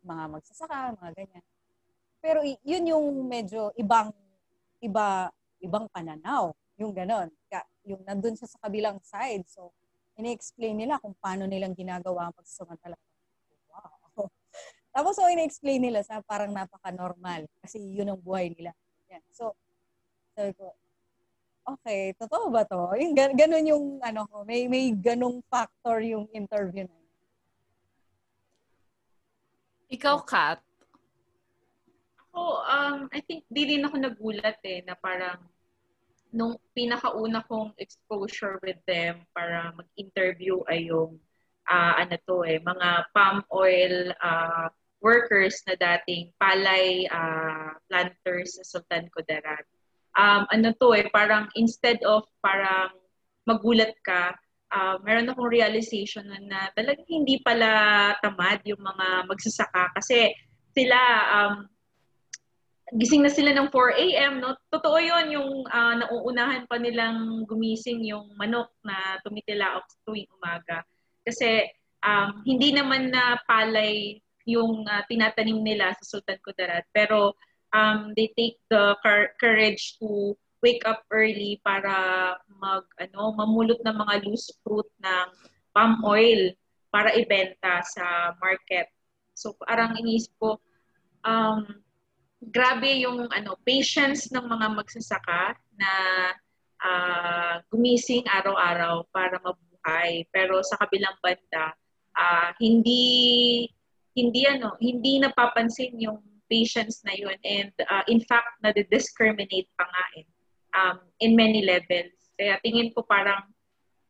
mga 0.06 0.24
magsasaka, 0.30 0.96
mga 1.02 1.12
ganyan. 1.18 1.46
Pero 2.22 2.40
yun 2.46 2.84
yung 2.90 3.06
medyo 3.26 3.74
ibang 3.78 4.14
iba 4.82 5.30
ibang 5.62 5.90
pananaw, 5.90 6.54
yung 6.78 6.94
ganon. 6.94 7.32
Yung 7.86 8.02
nandun 8.06 8.38
siya 8.38 8.50
sa 8.50 8.62
kabilang 8.66 8.98
side. 9.02 9.46
So, 9.46 9.74
ini-explain 10.18 10.78
nila 10.78 10.98
kung 10.98 11.14
paano 11.22 11.46
nilang 11.46 11.78
ginagawa 11.78 12.30
ang 12.30 12.34
pagsasamantala. 12.34 12.98
Wow. 12.98 13.15
Tapos, 14.96 15.20
so, 15.20 15.28
ini-explain 15.28 15.84
nila 15.84 16.00
sa 16.08 16.24
parang 16.24 16.56
napaka-normal 16.56 17.44
kasi 17.60 17.84
yun 17.84 18.16
ang 18.16 18.22
buhay 18.24 18.48
nila. 18.56 18.72
Yan. 19.12 19.20
So, 19.36 19.52
sabi 20.32 20.56
ko, 20.56 20.72
okay, 21.68 22.16
totoo 22.16 22.48
ba 22.48 22.64
to? 22.64 22.96
Yung, 22.96 23.12
gan- 23.12 23.36
ganun 23.36 23.68
yung, 23.68 23.86
ano 24.00 24.24
ko, 24.32 24.48
may, 24.48 24.72
may 24.72 24.96
ganung 24.96 25.44
factor 25.52 26.00
yung 26.00 26.32
interview 26.32 26.88
na 26.88 26.96
yun. 26.96 27.12
Ikaw, 30.00 30.18
Kat, 30.24 30.64
Ako, 32.36 32.60
um, 32.68 33.08
I 33.16 33.24
think 33.24 33.48
di 33.48 33.64
din 33.64 33.88
ako 33.88 33.96
nagulat 33.96 34.60
eh, 34.68 34.84
na 34.84 35.00
parang 35.00 35.40
nung 36.36 36.60
pinakauna 36.76 37.40
kong 37.48 37.72
exposure 37.80 38.60
with 38.60 38.76
them 38.84 39.24
para 39.32 39.72
mag-interview 39.72 40.60
ay 40.68 40.92
yung 40.92 41.16
ah, 41.64 41.96
ano 41.96 42.20
to 42.28 42.44
eh, 42.44 42.60
mga 42.60 43.08
palm 43.16 43.40
oil 43.56 44.12
ah, 44.20 44.68
workers 45.06 45.62
na 45.70 45.78
dating 45.78 46.34
palay 46.42 47.06
ah, 47.14 47.78
planters 47.86 48.58
sa 48.58 48.64
Sultan 48.66 49.06
Kudarat. 49.14 49.62
um, 50.18 50.50
ano 50.50 50.74
to 50.82 50.98
eh, 50.98 51.06
parang 51.14 51.46
instead 51.54 52.02
of 52.08 52.26
parang 52.42 52.90
magulat 53.46 53.94
ka, 54.02 54.34
uh, 54.74 54.98
meron 55.06 55.30
akong 55.30 55.52
realization 55.52 56.26
na, 56.26 56.40
na 56.42 56.60
talagang 56.74 57.06
hindi 57.06 57.38
pala 57.44 58.16
tamad 58.24 58.64
yung 58.66 58.82
mga 58.82 59.30
magsasaka 59.30 59.94
kasi 60.02 60.34
sila 60.74 61.00
um, 61.32 61.56
gising 62.96 63.26
na 63.26 63.34
sila 63.34 63.50
ng 63.54 63.70
4 63.70 64.04
a.m. 64.06 64.34
no 64.42 64.54
totoo 64.70 64.98
yon 65.02 65.34
yung 65.34 65.52
uh, 65.70 65.94
nauunahan 66.00 66.70
pa 66.70 66.78
nilang 66.78 67.46
gumising 67.50 68.06
yung 68.06 68.30
manok 68.38 68.70
na 68.86 69.18
tumitilaok 69.26 69.86
tuwing 70.06 70.30
umaga 70.38 70.86
kasi 71.26 71.66
um, 72.06 72.46
hindi 72.46 72.76
naman 72.76 73.10
na 73.10 73.42
palay 73.50 74.22
yung 74.46 74.86
uh, 74.86 75.04
tinatanim 75.10 75.60
nila 75.62 75.94
sa 75.98 76.18
Sultan 76.18 76.40
Kudarat 76.42 76.86
pero 76.94 77.34
um, 77.74 78.14
they 78.16 78.32
take 78.38 78.62
the 78.70 78.96
courage 79.42 79.98
to 80.00 80.38
wake 80.64 80.82
up 80.88 81.06
early 81.14 81.62
para 81.62 81.94
mag 82.62 82.86
ano 82.98 83.36
mamulot 83.38 83.78
ng 83.86 83.98
mga 83.98 84.26
loose 84.26 84.50
fruit 84.66 84.88
ng 85.02 85.28
palm 85.76 86.02
oil 86.02 86.50
para 86.90 87.12
ibenta 87.14 87.84
sa 87.84 88.34
market. 88.40 88.88
So 89.36 89.54
parang 89.60 90.00
inisip 90.00 90.32
ko 90.40 90.58
um 91.28 91.68
grabe 92.40 93.04
yung 93.04 93.28
ano 93.30 93.58
patience 93.62 94.32
ng 94.32 94.46
mga 94.46 94.68
magsasaka 94.74 95.60
na 95.76 95.92
uh, 96.82 97.54
gumising 97.70 98.26
araw-araw 98.26 99.06
para 99.10 99.38
mabuhay. 99.42 100.26
Pero 100.30 100.62
sa 100.66 100.78
kabilang 100.82 101.18
banda, 101.20 101.74
uh, 102.16 102.50
hindi 102.62 103.66
hindi 104.16 104.48
ano, 104.48 104.80
hindi 104.80 105.20
napapansin 105.20 106.00
yung 106.00 106.24
patience 106.48 107.04
na 107.04 107.14
yun 107.18 107.36
and 107.44 107.74
uh, 107.90 108.06
in 108.08 108.22
fact 108.22 108.48
na-discriminate 108.62 109.68
pa 109.76 109.86
nga 109.86 110.06
eh 110.16 110.26
um, 110.78 110.98
in 111.20 111.34
many 111.34 111.66
levels. 111.66 112.14
Kaya 112.38 112.62
tingin 112.62 112.94
ko 112.94 113.04
parang 113.04 113.44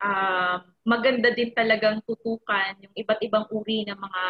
um, 0.03 0.59
maganda 0.83 1.31
din 1.31 1.55
talagang 1.55 2.03
tutukan 2.03 2.75
yung 2.83 2.93
iba't 2.93 3.21
ibang 3.24 3.47
uri 3.50 3.88
ng 3.88 3.97
mga 3.97 4.24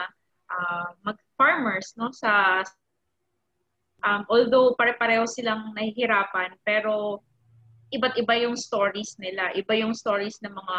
uh, 0.53 0.89
mag-farmers 1.01 1.97
no 1.97 2.13
sa 2.13 2.61
um, 4.05 4.21
although 4.29 4.77
pare-pareho 4.77 5.25
silang 5.25 5.73
nahihirapan 5.73 6.53
pero 6.61 7.25
iba't 7.93 8.15
iba 8.19 8.35
yung 8.43 8.57
stories 8.57 9.15
nila. 9.21 9.53
Iba 9.53 9.77
yung 9.77 9.93
stories 9.93 10.41
ng 10.41 10.51
mga 10.51 10.77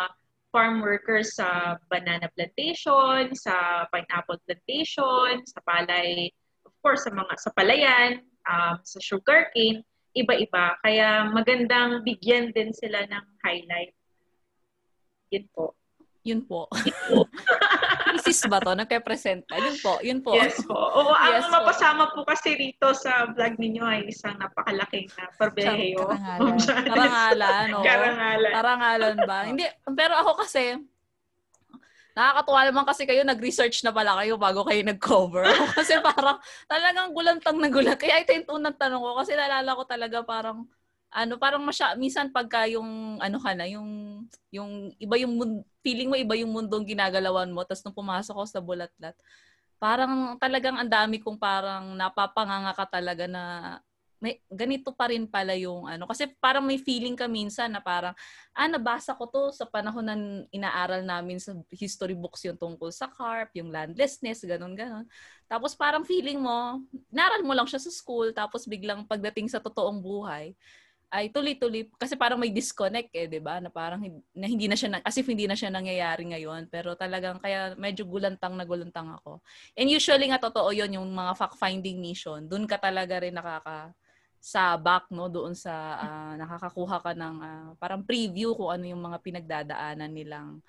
farm 0.56 0.80
workers 0.80 1.36
sa 1.36 1.76
banana 1.92 2.32
plantation, 2.32 3.28
sa 3.36 3.84
pineapple 3.92 4.40
plantation, 4.48 5.44
sa 5.44 5.60
palay, 5.68 6.32
of 6.64 6.72
course, 6.80 7.04
sa 7.04 7.12
mga 7.12 7.36
sa 7.36 7.52
palayan, 7.52 8.24
um, 8.48 8.80
sa 8.80 8.96
sugarcane 9.04 9.84
iba-iba. 10.16 10.80
Kaya 10.80 11.28
magandang 11.28 12.00
bigyan 12.00 12.56
din 12.56 12.72
sila 12.72 13.04
ng 13.04 13.24
highlight. 13.44 13.92
Yun 15.28 15.44
po. 15.52 15.76
Yun 16.26 16.42
po. 16.42 16.66
Isis 18.18 18.42
ba 18.50 18.58
to? 18.58 18.74
Nagpe-present 18.74 19.46
ka? 19.46 19.54
Yun 19.62 19.76
po. 19.78 19.92
Yun 20.02 20.18
po. 20.26 20.34
Yes 20.34 20.58
po. 20.66 20.74
Oo, 20.74 21.14
yes 21.14 21.46
ang 21.46 21.54
po. 21.54 21.54
mapasama 21.62 22.04
po 22.10 22.26
kasi 22.26 22.58
rito 22.58 22.90
sa 22.98 23.30
vlog 23.30 23.54
ninyo 23.54 23.86
ay 23.86 24.10
isang 24.10 24.34
napakalaking 24.42 25.06
na 25.14 25.30
parbeheyo. 25.38 26.02
Karangalan. 26.10 26.58
Karangalan. 26.90 27.66
No? 27.70 27.82
Karangalan. 27.86 28.52
Karangalan 28.52 29.16
ba? 29.22 29.38
Hindi. 29.46 29.66
Pero 29.94 30.18
ako 30.18 30.42
kasi, 30.42 30.82
Nakakatuwa 32.16 32.64
naman 32.64 32.84
kasi 32.88 33.04
kayo, 33.04 33.28
nag-research 33.28 33.84
na 33.84 33.92
pala 33.92 34.16
kayo 34.16 34.40
bago 34.40 34.64
kayo 34.64 34.80
nag-cover. 34.80 35.44
kasi 35.76 36.00
parang 36.00 36.40
talagang 36.64 37.12
gulantang 37.12 37.60
na 37.60 37.68
gulat. 37.68 38.00
Kaya 38.00 38.24
ito 38.24 38.32
yung 38.32 38.56
unang 38.56 38.72
tanong 38.72 39.04
ko 39.04 39.20
kasi 39.20 39.36
nalala 39.36 39.76
ko 39.76 39.84
talaga 39.84 40.24
parang 40.24 40.64
ano 41.16 41.40
parang 41.40 41.64
masya 41.64 41.96
minsan 41.96 42.28
pagka 42.28 42.68
yung 42.68 43.16
ano 43.24 43.40
ka 43.40 43.56
na 43.56 43.64
yung 43.64 44.20
yung 44.52 44.92
iba 45.00 45.16
yung 45.16 45.64
feeling 45.80 46.12
mo 46.12 46.16
iba 46.20 46.36
yung 46.36 46.52
mundong 46.52 46.84
ginagalawan 46.84 47.48
mo 47.48 47.64
tapos 47.64 47.80
nung 47.80 47.96
pumasok 47.96 48.36
ko 48.36 48.44
sa 48.44 48.60
bulatlat 48.60 49.16
parang 49.80 50.36
talagang 50.36 50.76
ang 50.76 50.92
dami 50.92 51.16
kong 51.16 51.40
parang 51.40 51.96
napapanganga 51.96 52.76
ka 52.76 52.84
talaga 53.00 53.24
na 53.24 53.42
may 54.16 54.40
ganito 54.48 54.96
pa 54.96 55.12
rin 55.12 55.28
pala 55.28 55.52
yung 55.56 55.84
ano 55.84 56.08
kasi 56.08 56.28
parang 56.40 56.64
may 56.64 56.80
feeling 56.80 57.12
ka 57.12 57.28
minsan 57.28 57.68
na 57.68 57.84
parang 57.84 58.16
ah 58.56 58.68
nabasa 58.68 59.12
ko 59.12 59.28
to 59.28 59.52
sa 59.52 59.68
panahon 59.68 60.04
na 60.04 60.16
inaaral 60.52 61.04
namin 61.04 61.36
sa 61.36 61.52
history 61.68 62.16
books 62.16 62.40
yung 62.48 62.56
tungkol 62.56 62.88
sa 62.88 63.12
carp, 63.12 63.52
yung 63.52 63.68
landlessness, 63.68 64.40
ganun 64.48 64.72
ganon. 64.72 65.04
Tapos 65.44 65.76
parang 65.76 66.00
feeling 66.00 66.40
mo, 66.40 66.80
naral 67.12 67.44
mo 67.44 67.52
lang 67.52 67.68
siya 67.68 67.76
sa 67.76 67.92
school 67.92 68.32
tapos 68.32 68.64
biglang 68.64 69.04
pagdating 69.04 69.52
sa 69.52 69.60
totoong 69.60 70.00
buhay 70.00 70.56
ay 71.06 71.30
tuloy-tuloy 71.30 71.86
kasi 71.96 72.18
parang 72.18 72.36
may 72.36 72.50
disconnect 72.50 73.14
eh, 73.14 73.30
'di 73.30 73.38
ba? 73.38 73.62
Na 73.62 73.70
parang 73.70 74.02
na 74.34 74.46
hindi 74.50 74.66
na 74.66 74.74
siya 74.74 74.88
na, 74.90 74.98
as 75.06 75.14
if 75.14 75.26
hindi 75.26 75.46
na 75.46 75.54
siya 75.54 75.70
nangyayari 75.70 76.26
ngayon, 76.34 76.66
pero 76.66 76.98
talagang 76.98 77.38
kaya 77.38 77.78
medyo 77.78 78.02
gulantang 78.02 78.58
na 78.58 78.66
gulantang 78.66 79.14
ako. 79.14 79.38
And 79.78 79.86
usually 79.86 80.26
nga 80.28 80.42
totoo 80.42 80.74
'yon 80.74 80.98
yung 80.98 81.06
mga 81.14 81.32
fact 81.38 81.56
finding 81.56 82.02
mission. 82.02 82.44
Doon 82.50 82.66
ka 82.66 82.76
talaga 82.82 83.22
rin 83.22 83.34
nakaka 83.38 83.94
sa 84.42 84.78
back 84.78 85.10
no 85.10 85.26
doon 85.26 85.54
sa 85.58 85.74
uh, 85.98 86.32
nakakakuha 86.38 87.02
ka 87.02 87.12
ng 87.18 87.36
uh, 87.42 87.68
parang 87.82 88.06
preview 88.06 88.54
kung 88.54 88.70
ano 88.70 88.84
yung 88.86 89.02
mga 89.02 89.18
pinagdadaanan 89.18 90.12
nilang 90.12 90.62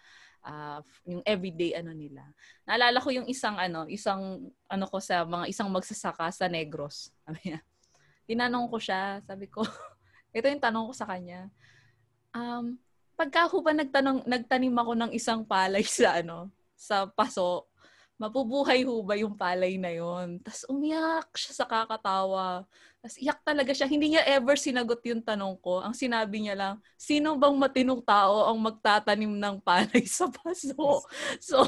uh, 0.48 0.79
yung 1.06 1.22
everyday 1.27 1.75
ano 1.75 1.91
nila. 1.91 2.24
Naalala 2.63 2.98
ko 3.03 3.10
yung 3.12 3.27
isang 3.27 3.60
ano, 3.60 3.86
isang 3.91 4.50
ano 4.70 4.86
ko 4.88 4.98
sa 4.98 5.27
mga 5.27 5.46
isang 5.51 5.70
magsasaka 5.70 6.32
sa 6.32 6.48
Negros. 6.48 7.12
Tinanong 8.27 8.67
ko 8.67 8.77
siya, 8.79 9.24
sabi 9.24 9.48
ko, 9.48 9.63
ito 10.38 10.48
yung 10.48 10.63
tanong 10.63 10.86
ko 10.89 10.94
sa 10.94 11.10
kanya. 11.10 11.50
Um, 12.32 12.77
pagka 13.17 13.50
ho 13.50 13.58
ba 13.65 13.74
nagtanong, 13.74 14.24
nagtanim 14.29 14.75
ako 14.77 14.91
ng 14.94 15.12
isang 15.17 15.41
palay 15.41 15.82
sa 15.89 16.22
ano, 16.22 16.53
sa 16.77 17.10
paso, 17.10 17.65
mapubuhay 18.22 18.86
ho 18.86 19.01
ba 19.01 19.17
yung 19.17 19.34
palay 19.34 19.77
na 19.77 19.94
yon? 19.94 20.41
Tapos 20.41 20.65
umiyak 20.70 21.29
siya 21.34 21.53
sa 21.63 21.65
kakatawa. 21.65 22.65
Tapos 22.98 23.18
iyak 23.22 23.39
talaga 23.46 23.72
siya. 23.77 23.86
Hindi 23.86 24.18
niya 24.18 24.25
ever 24.25 24.58
sinagot 24.58 25.00
yung 25.06 25.22
tanong 25.22 25.62
ko. 25.62 25.86
Ang 25.86 25.94
sinabi 25.94 26.42
niya 26.42 26.58
lang, 26.58 26.75
sino 26.98 27.38
bang 27.38 27.54
matinong 27.54 28.01
tao 28.01 28.50
ang 28.50 28.58
magtatanim 28.58 29.38
ng 29.38 29.56
palay 29.62 30.04
sa 30.04 30.25
paso? 30.27 30.75
So, 31.38 31.63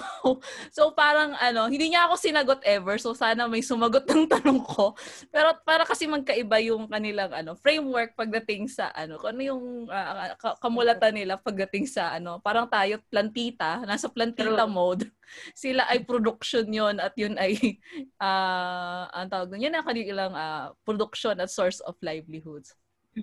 so 0.73 0.91
parang 0.97 1.37
ano, 1.37 1.69
hindi 1.69 1.93
niya 1.93 2.09
ako 2.09 2.17
sinagot 2.17 2.61
ever. 2.65 2.97
So 2.97 3.13
sana 3.13 3.45
may 3.45 3.61
sumagot 3.61 4.09
ng 4.09 4.25
tanong 4.25 4.65
ko. 4.65 4.97
Pero 5.29 5.53
para 5.61 5.85
kasi 5.85 6.09
magkaiba 6.09 6.57
yung 6.65 6.89
kanilang 6.89 7.29
ano, 7.31 7.53
framework 7.61 8.17
pagdating 8.17 8.65
sa 8.65 8.89
ano, 8.97 9.21
kung 9.21 9.37
ano 9.37 9.41
yung 9.45 9.63
uh, 9.87 10.33
kamulatan 10.59 11.13
nila 11.13 11.37
pagdating 11.37 11.85
sa 11.85 12.17
ano, 12.17 12.41
parang 12.41 12.65
tayo 12.65 12.97
plantita, 13.07 13.85
nasa 13.85 14.09
plantita 14.09 14.65
mode. 14.65 15.05
Sila 15.53 15.85
ay 15.85 16.01
production 16.03 16.65
yon 16.65 16.97
at 16.97 17.13
yun 17.13 17.37
ay 17.37 17.77
uh, 18.17 19.05
ang 19.13 19.29
tawag 19.29 19.53
doon, 19.53 19.69
yun 19.69 19.75
ang 19.77 19.85
kanilang 19.85 20.33
uh, 20.33 20.73
production 20.81 21.18
profession 21.19 21.41
at 21.41 21.51
source 21.51 21.79
of 21.81 21.95
livelihoods. 22.01 22.75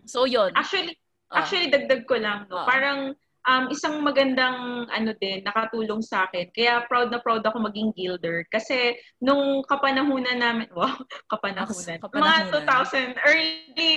So, 0.05 0.25
yon 0.25 0.53
Actually, 0.55 0.99
uh, 1.33 1.41
actually, 1.41 1.73
dagdag 1.73 2.05
ko 2.05 2.21
lang, 2.21 2.45
no? 2.51 2.61
Uh, 2.61 2.67
Parang, 2.69 3.17
um, 3.49 3.65
isang 3.73 4.05
magandang, 4.05 4.87
ano 4.93 5.11
din, 5.17 5.41
nakatulong 5.41 6.05
sa 6.05 6.29
akin. 6.29 6.53
Kaya 6.53 6.85
proud 6.85 7.09
na 7.09 7.23
proud 7.23 7.41
ako 7.41 7.65
maging 7.65 7.97
gilder. 7.97 8.45
Kasi, 8.53 8.99
nung 9.25 9.65
kapanahunan 9.65 10.37
namin, 10.37 10.69
wow, 10.77 10.93
kapanahunan. 11.33 11.97
kapanahunan. 12.03 12.53
Mga 12.53 13.17
2000, 13.17 13.25
early, 13.25 13.93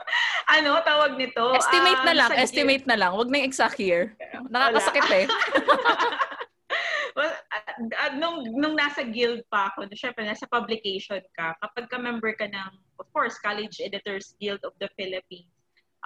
ano, 0.56 0.80
tawag 0.80 1.20
nito? 1.20 1.52
Estimate 1.52 2.00
um, 2.00 2.08
na 2.08 2.14
lang, 2.16 2.30
estimate 2.32 2.86
na 2.88 2.96
lang. 2.96 3.12
Wag 3.12 3.28
na 3.28 3.44
yung 3.44 3.48
exact 3.48 3.76
year. 3.76 4.16
Nakakasakit 4.48 5.08
eh. 5.12 5.26
well, 7.18 7.28
uh, 7.28 8.12
nung, 8.16 8.46
nung 8.56 8.72
nasa 8.78 9.04
guild 9.04 9.44
pa 9.52 9.68
ako, 9.72 9.90
syempre 9.92 10.24
nasa 10.24 10.48
publication 10.48 11.20
ka, 11.36 11.52
kapag 11.60 11.86
ka 11.90 11.98
member 12.00 12.32
ka 12.32 12.48
ng, 12.48 12.72
of 13.02 13.10
course, 13.10 13.34
College 13.42 13.82
Editors 13.82 14.38
Guild 14.38 14.62
of 14.62 14.78
the 14.78 14.86
Philippines, 14.94 15.50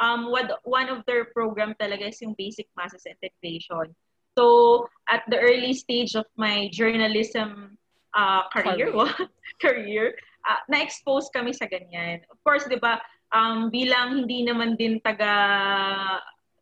um, 0.00 0.32
what, 0.32 0.48
one 0.64 0.88
of 0.88 1.04
their 1.04 1.28
program 1.36 1.76
talaga 1.76 2.08
is 2.08 2.20
yung 2.24 2.32
basic 2.40 2.64
masses 2.72 3.04
integration. 3.04 3.92
So, 4.36 4.88
at 5.08 5.28
the 5.28 5.36
early 5.36 5.76
stage 5.76 6.16
of 6.16 6.24
my 6.36 6.72
journalism 6.72 7.76
uh, 8.16 8.48
career, 8.48 8.92
career 9.64 10.16
uh, 10.48 10.60
na-expose 10.72 11.28
kami 11.36 11.52
sa 11.52 11.68
ganyan. 11.68 12.24
Of 12.32 12.40
course, 12.40 12.64
di 12.64 12.80
ba, 12.80 13.00
um, 13.36 13.68
bilang 13.68 14.24
hindi 14.24 14.44
naman 14.48 14.80
din 14.80 15.00
taga 15.04 15.32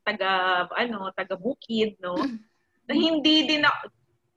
taga 0.04 0.30
ano 0.76 1.08
taga 1.16 1.32
bukid 1.32 1.96
no 2.04 2.12
na 2.86 2.92
hindi 2.92 3.48
din 3.48 3.64
ako, 3.64 3.88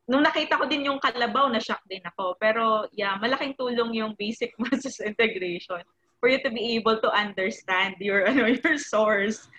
nung 0.07 0.23
nakita 0.23 0.55
ko 0.55 0.65
din 0.65 0.87
yung 0.87 1.03
kalabaw, 1.03 1.51
na-shock 1.51 1.83
din 1.85 2.01
ako. 2.07 2.39
Pero 2.39 2.87
yeah, 2.95 3.19
malaking 3.19 3.53
tulong 3.59 3.91
yung 3.93 4.15
basic 4.15 4.55
masses 4.63 5.03
integration 5.03 5.83
for 6.17 6.31
you 6.31 6.41
to 6.41 6.49
be 6.49 6.79
able 6.79 6.97
to 6.97 7.11
understand 7.13 7.99
your 7.99 8.25
ano 8.29 8.47
your 8.49 8.79
source. 8.79 9.51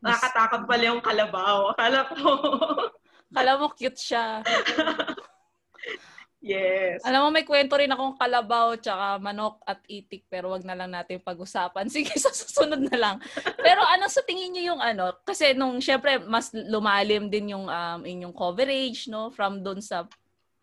Nakakatakot 0.00 0.64
pala 0.66 0.82
yung 0.82 1.04
kalabaw. 1.04 1.76
Akala 1.76 2.08
ko. 2.10 2.28
Kala 3.30 3.52
mo 3.60 3.68
cute 3.76 4.00
siya. 4.00 4.40
Yes. 6.46 7.02
Alam 7.02 7.26
mo, 7.26 7.28
may 7.34 7.42
kwento 7.42 7.74
rin 7.74 7.90
akong 7.90 8.14
kalabaw 8.14 8.78
tsaka 8.78 9.18
manok 9.18 9.58
at 9.66 9.82
itik 9.90 10.30
pero 10.30 10.54
wag 10.54 10.62
na 10.62 10.78
lang 10.78 10.94
natin 10.94 11.18
pag-usapan. 11.18 11.90
Sige, 11.94 12.14
sa 12.14 12.30
susunod 12.30 12.86
na 12.86 12.94
lang. 12.94 13.16
Pero 13.58 13.82
ano 13.82 14.06
sa 14.06 14.22
tingin 14.22 14.54
niyo 14.54 14.74
yung 14.74 14.82
ano? 14.82 15.10
Kasi 15.26 15.58
nung 15.58 15.82
syempre 15.82 16.22
mas 16.22 16.54
lumalim 16.54 17.26
din 17.26 17.58
yung 17.58 17.66
um, 17.66 18.00
inyong 18.06 18.30
coverage 18.30 19.10
no 19.10 19.34
from 19.34 19.58
doon 19.58 19.82
sa 19.82 20.06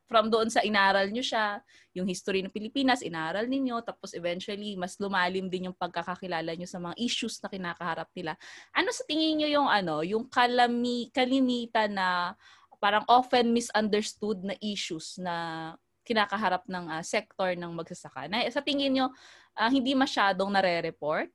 from 0.07 0.29
doon 0.29 0.45
sa 0.45 0.61
inaral 0.61 1.09
nyo 1.09 1.25
siya, 1.25 1.57
yung 1.97 2.05
history 2.05 2.45
ng 2.45 2.53
Pilipinas, 2.53 3.01
inaral 3.01 3.49
ninyo, 3.49 3.81
tapos 3.81 4.13
eventually, 4.13 4.77
mas 4.77 4.93
lumalim 5.01 5.49
din 5.49 5.73
yung 5.73 5.77
pagkakakilala 5.77 6.53
nyo 6.53 6.69
sa 6.69 6.77
mga 6.77 6.93
issues 7.01 7.41
na 7.41 7.49
kinakaharap 7.49 8.13
nila. 8.13 8.37
Ano 8.77 8.93
sa 8.93 9.01
tingin 9.09 9.41
nyo 9.41 9.49
yung 9.49 9.65
ano, 9.65 10.05
yung 10.05 10.29
kalami, 10.29 11.09
kalimitan 11.09 11.97
na 11.97 12.37
parang 12.83 13.07
often 13.07 13.55
misunderstood 13.55 14.43
na 14.43 14.59
issues 14.59 15.15
na 15.15 15.71
kinakaharap 16.03 16.67
ng 16.67 16.91
uh, 16.91 16.99
sector 16.99 17.55
ng 17.55 17.71
magsasaka. 17.71 18.27
Na, 18.27 18.43
sa 18.51 18.59
tingin 18.59 18.91
nyo, 18.91 19.07
uh, 19.55 19.71
hindi 19.71 19.95
masyadong 19.95 20.51
nare-report. 20.51 21.31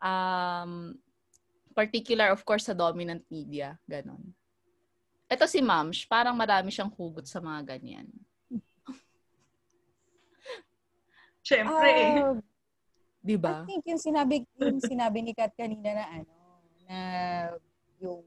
Um, 0.00 0.96
particular, 1.76 2.32
of 2.32 2.40
course, 2.40 2.64
sa 2.64 2.72
dominant 2.72 3.20
media. 3.28 3.76
Ganon. 3.84 4.32
Ito 5.28 5.44
si 5.44 5.60
Mamsh, 5.60 6.08
parang 6.08 6.32
marami 6.32 6.72
siyang 6.72 6.88
hugot 6.88 7.28
sa 7.28 7.44
mga 7.44 7.76
ganyan. 7.76 8.08
Siyempre. 11.44 11.92
Uh, 12.24 12.40
'Di 13.20 13.36
ba? 13.36 13.68
I 13.68 13.76
think 13.76 13.84
yung 13.92 14.00
sinabi 14.00 14.48
yung 14.56 14.80
sinabi 14.80 15.20
ni 15.20 15.36
Kat 15.36 15.52
kanina 15.52 15.92
na 15.92 16.06
ano 16.16 16.34
na 16.88 16.98
yung 18.00 18.24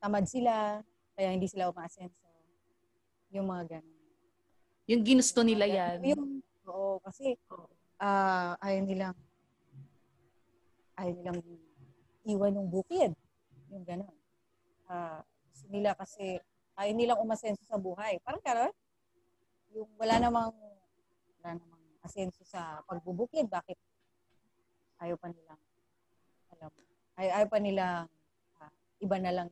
tamad 0.00 0.24
sila 0.24 0.80
kaya 1.22 1.38
hindi 1.38 1.46
sila 1.46 1.70
umaasenso. 1.70 2.18
Yung 3.30 3.46
mga 3.46 3.78
ganun. 3.78 3.98
Yung 4.90 5.02
ginusto 5.06 5.46
nila 5.46 5.70
yan. 5.70 6.02
Yung, 6.02 6.42
oo, 6.66 6.98
kasi 6.98 7.38
uh, 8.02 8.58
ayaw 8.58 8.82
nilang 8.82 9.14
ayaw 10.98 11.14
nilang 11.14 11.38
iwan 12.26 12.58
yung 12.58 12.66
bukid. 12.66 13.14
Yung 13.70 13.86
gano'n. 13.86 14.10
Uh, 14.90 15.22
nila 15.70 15.94
kasi 15.94 16.42
ay 16.74 16.90
nilang 16.90 17.22
umasenso 17.22 17.62
sa 17.62 17.78
buhay. 17.78 18.18
Parang 18.26 18.42
gano'n. 18.42 18.74
Yung 19.78 19.86
wala 19.94 20.18
namang 20.18 20.50
wala 21.38 21.50
namang 21.54 21.82
asenso 22.02 22.42
sa 22.42 22.82
pagbubukid. 22.90 23.46
Bakit 23.46 23.78
ayaw 25.06 25.14
pa 25.14 25.30
nilang 25.30 25.62
alam, 26.58 26.70
ay, 27.14 27.26
ayaw 27.30 27.46
pa 27.46 27.58
nilang 27.62 28.10
uh, 28.58 28.72
iba 28.98 29.16
na 29.22 29.30
lang 29.30 29.48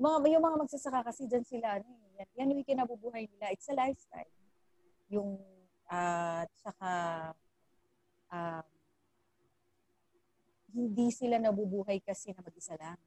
mga, 0.00 0.16
yung 0.32 0.44
mga 0.44 0.56
magsasaka 0.64 1.00
kasi 1.12 1.28
dyan 1.28 1.44
sila, 1.44 1.78
ano, 1.78 1.88
eh, 2.16 2.24
yan, 2.24 2.28
yan 2.36 2.50
yung 2.56 2.64
kinabubuhay 2.64 3.28
nila. 3.28 3.52
It's 3.52 3.68
a 3.68 3.76
lifestyle. 3.76 4.32
Yung, 5.12 5.36
uh, 5.86 6.42
tsaka, 6.56 6.90
uh, 8.32 8.64
hindi 10.70 11.10
sila 11.10 11.36
nabubuhay 11.42 11.98
kasi 12.00 12.30
na 12.30 12.40
mag-isa 12.46 12.78
lang 12.78 12.98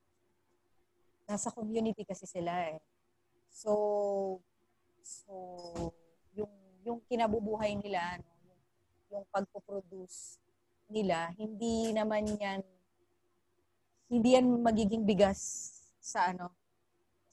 nasa 1.28 1.50
community 1.52 2.04
kasi 2.04 2.28
sila 2.28 2.52
eh. 2.72 2.80
So, 3.48 4.44
so 5.00 5.34
yung 6.36 6.52
yung 6.84 7.00
kinabubuhay 7.08 7.80
nila, 7.80 8.20
no, 8.20 8.32
yung, 8.44 8.62
yung 9.10 9.26
pagpo-produce 9.32 10.42
nila, 10.92 11.32
hindi 11.40 11.96
naman 11.96 12.28
yan 12.28 12.60
hindi 14.12 14.30
yan 14.36 14.46
magiging 14.62 15.08
bigas 15.08 15.74
sa 16.04 16.30
ano 16.30 16.52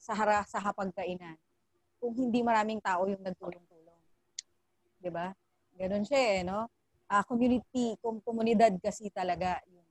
sa 0.01 0.17
hara 0.17 0.41
sa 0.49 0.57
hapagkainan 0.57 1.37
kung 2.01 2.17
hindi 2.17 2.41
maraming 2.41 2.81
tao 2.81 3.05
yung 3.05 3.21
nagtulong-tulong. 3.21 4.01
'Di 4.97 5.09
ba? 5.13 5.29
Ganun 5.77 6.01
siya 6.01 6.17
eh, 6.17 6.41
no? 6.41 6.65
Uh, 7.05 7.21
community, 7.29 7.93
kum- 8.01 8.23
komunidad 8.25 8.73
kasi 8.81 9.13
talaga 9.13 9.61
yung 9.69 9.85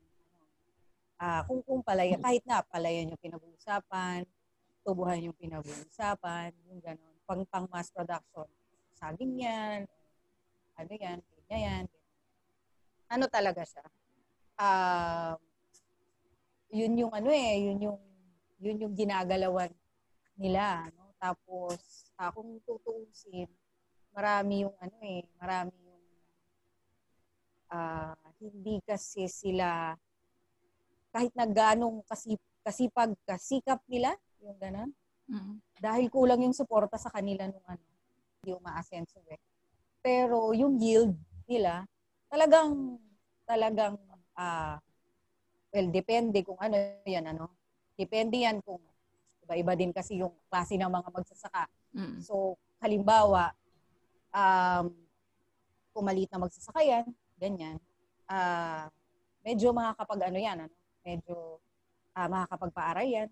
uh, 1.20 1.42
kung, 1.46 1.60
kung 1.62 1.80
palaya, 1.84 2.16
kahit 2.18 2.42
na 2.48 2.64
palayan 2.64 3.12
yung 3.12 3.20
pinag-uusapan, 3.20 4.24
tubuhan 4.82 5.20
yung 5.20 5.36
pinag-uusapan, 5.36 6.50
yung 6.66 6.80
gano'n. 6.80 7.14
Pang, 7.28 7.44
pang 7.46 7.66
mass 7.68 7.92
production, 7.92 8.48
saging 8.96 9.38
yan, 9.38 9.84
ano 10.74 10.92
yan, 10.96 11.18
ganyan 11.46 11.60
yan. 11.60 11.84
Ano 13.12 13.28
talaga 13.28 13.62
siya? 13.68 13.84
Uh, 14.56 15.36
yun 16.72 16.94
yung 16.96 17.12
ano 17.12 17.28
eh, 17.28 17.68
yun 17.70 17.78
yung 17.78 17.98
yun 18.60 18.76
yung 18.76 18.94
ginagalawan 18.96 19.72
nila, 20.40 20.88
no? 20.96 21.12
Tapos 21.20 22.08
uh, 22.16 22.32
kung 22.32 22.56
tutuusin, 22.64 23.46
marami 24.16 24.64
yung 24.64 24.74
ano 24.80 24.96
eh, 25.04 25.22
marami 25.36 25.76
yung 25.84 26.04
uh, 27.70 28.16
hindi 28.40 28.80
kasi 28.82 29.28
sila 29.28 29.92
kahit 31.10 31.34
na 31.34 31.46
ganong 31.46 32.02
kasip, 32.06 32.38
kasipag, 32.62 33.12
kasikap 33.26 33.82
nila, 33.90 34.14
yung 34.40 34.56
gano'n. 34.56 34.90
Mm-hmm. 35.30 35.56
Dahil 35.78 36.06
kulang 36.10 36.42
yung 36.42 36.54
suporta 36.54 36.98
sa 36.98 37.10
kanila 37.10 37.46
nung 37.50 37.66
ano, 37.66 37.82
hindi 38.40 38.50
umaasenso 38.54 39.18
eh. 39.30 39.38
Pero 40.00 40.54
yung 40.54 40.78
yield 40.78 41.14
nila, 41.50 41.84
talagang, 42.30 42.98
talagang, 43.42 43.98
uh, 44.38 44.78
well, 45.74 45.88
depende 45.90 46.46
kung 46.46 46.58
ano 46.62 46.78
yan, 47.04 47.26
ano. 47.34 47.50
Depende 47.98 48.42
yan 48.46 48.62
kung, 48.62 48.80
iba-iba 49.50 49.74
din 49.74 49.90
kasi 49.90 50.22
yung 50.22 50.30
klase 50.46 50.78
ng 50.78 50.86
mga 50.86 51.10
magsasaka. 51.10 51.66
Mm-hmm. 51.90 52.22
So, 52.22 52.54
halimbawa, 52.78 53.50
um, 54.30 54.94
kung 55.90 56.06
maliit 56.06 56.30
na 56.30 56.38
magsasaka 56.38 56.86
yan, 56.86 57.10
ganyan, 57.34 57.82
uh, 58.30 58.86
medyo 59.42 59.74
makakapag 59.74 60.30
ano 60.30 60.38
yan, 60.38 60.56
ano, 60.70 60.74
medyo 61.02 61.58
uh, 62.14 62.28
makakapagpaaral 62.30 63.10
yan. 63.10 63.28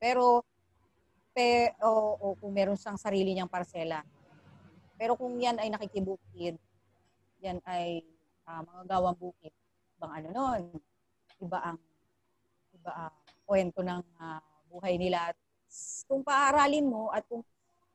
Pero, 0.00 0.40
pe, 1.36 1.76
o, 1.84 2.16
o 2.16 2.26
kung 2.40 2.56
meron 2.56 2.80
siyang 2.80 2.96
sarili 2.96 3.36
niyang 3.36 3.52
parsela. 3.52 4.00
Pero 4.96 5.20
kung 5.20 5.36
yan 5.36 5.60
ay 5.60 5.68
nakikibukid, 5.68 6.56
yan 7.44 7.60
ay 7.68 8.00
uh, 8.48 8.64
mga 8.64 8.82
gawang 8.88 9.16
bukid. 9.20 9.52
Ibang 10.00 10.12
ano 10.16 10.28
nun, 10.32 10.62
iba 11.44 11.58
ang 11.60 11.78
iba 12.72 12.92
ang 12.96 13.14
kwento 13.44 13.84
ng 13.84 14.02
uh, 14.16 14.40
buhay 14.70 14.98
nila. 15.00 15.32
At 15.32 15.36
kung 16.06 16.22
paaralin 16.22 16.86
mo 16.86 17.10
at 17.10 17.26
kung 17.26 17.42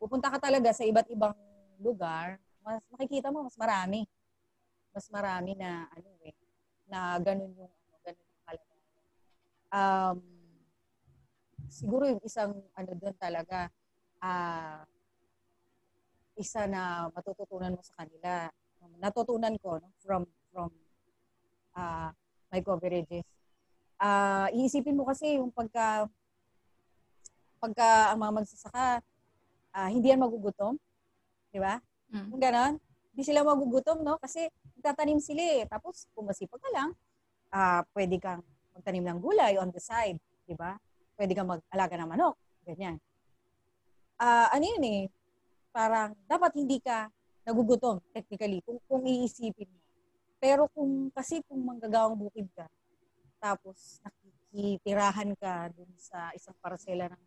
pupunta 0.01 0.31
ka 0.31 0.39
talaga 0.41 0.73
sa 0.73 0.83
iba't 0.87 1.07
ibang 1.11 1.35
lugar, 1.81 2.41
mas 2.61 2.81
makikita 2.93 3.29
mo 3.29 3.45
mas 3.45 3.57
marami. 3.57 4.05
Mas 4.91 5.07
marami 5.07 5.55
na 5.55 5.87
ano 5.91 6.09
eh, 6.27 6.35
na 6.91 7.15
ganun 7.23 7.55
yung 7.55 7.71
um, 9.71 10.19
siguro 11.71 12.03
yung 12.05 12.21
isang 12.21 12.51
ano 12.75 12.91
doon 12.99 13.15
talaga 13.15 13.71
uh, 14.19 14.83
isa 16.35 16.67
na 16.67 17.07
matututunan 17.15 17.75
mo 17.75 17.81
sa 17.81 18.03
kanila 18.03 18.51
natutunan 18.99 19.55
ko 19.61 19.79
no, 19.79 19.89
from 20.03 20.27
from 20.51 20.69
uh, 21.73 22.11
my 22.51 22.59
coverages 22.59 23.23
uh, 23.97 24.51
iisipin 24.51 24.99
mo 24.99 25.07
kasi 25.07 25.39
yung 25.39 25.49
pagka 25.49 26.05
pagka 27.61 28.09
ang 28.09 28.19
mga 28.25 28.33
magsasaka 28.41 28.85
uh, 29.77 29.89
hindi 29.93 30.09
yan 30.09 30.25
magugutom 30.25 30.81
di 31.53 31.61
ba 31.61 31.77
mm. 32.09 32.33
ganon 32.41 32.81
hindi 33.13 33.21
sila 33.21 33.45
magugutom 33.45 34.01
no 34.01 34.17
kasi 34.17 34.49
tatanim 34.81 35.21
sila 35.21 35.61
eh 35.61 35.63
tapos 35.69 36.09
kung 36.17 36.25
masipag 36.25 36.57
ka 36.57 36.73
lang 36.73 36.97
uh, 37.53 37.85
pwede 37.93 38.17
kang 38.17 38.41
magtanim 38.75 39.03
ng 39.03 39.19
gulay 39.19 39.59
on 39.59 39.69
the 39.69 39.81
side, 39.83 40.17
di 40.47 40.55
ba? 40.55 40.79
Pwede 41.15 41.35
kang 41.35 41.51
mag-alaga 41.51 41.95
ng 41.99 42.09
manok, 42.09 42.35
ganyan. 42.65 42.97
Uh, 44.17 44.47
ano 44.49 44.63
yun 44.65 44.83
eh, 44.85 45.01
parang 45.69 46.15
dapat 46.25 46.57
hindi 46.57 46.79
ka 46.79 47.09
nagugutom 47.45 47.99
technically 48.13 48.61
kung, 48.63 48.79
kung 48.85 49.03
iisipin 49.05 49.69
mo. 49.69 49.79
Pero 50.41 50.65
kung 50.73 51.13
kasi 51.13 51.45
kung 51.45 51.61
manggagawang 51.61 52.17
bukid 52.17 52.49
ka, 52.57 52.65
tapos 53.41 54.01
nakikitirahan 54.01 55.37
ka 55.37 55.69
dun 55.73 55.89
sa 55.97 56.33
isang 56.33 56.57
parsela 56.61 57.09
ng 57.09 57.21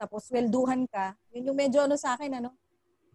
tapos 0.00 0.32
welduhan 0.32 0.88
ka, 0.88 1.12
yun 1.36 1.52
yung 1.52 1.58
medyo 1.60 1.84
ano 1.84 2.00
sa 2.00 2.16
akin, 2.16 2.40
ano, 2.40 2.56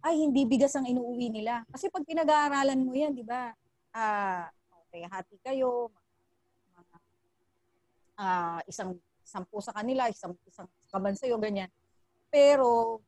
ay 0.06 0.22
hindi 0.22 0.46
bigas 0.46 0.78
ang 0.78 0.86
inuuwi 0.86 1.34
nila. 1.34 1.66
Kasi 1.66 1.90
pag 1.90 2.06
pinag-aaralan 2.06 2.78
mo 2.78 2.94
yan, 2.94 3.10
di 3.10 3.26
ba, 3.26 3.50
ah, 3.90 4.46
uh, 4.46 4.86
okay, 4.86 5.02
hati 5.10 5.34
kayo, 5.42 5.90
uh, 8.16 8.60
isang 8.70 8.96
sampu 9.26 9.60
sa 9.60 9.74
kanila, 9.74 10.08
isang 10.08 10.32
isang 10.48 10.68
kaban 10.88 11.18
sa 11.18 11.28
iyo 11.28 11.36
ganyan. 11.36 11.68
Pero 12.30 13.00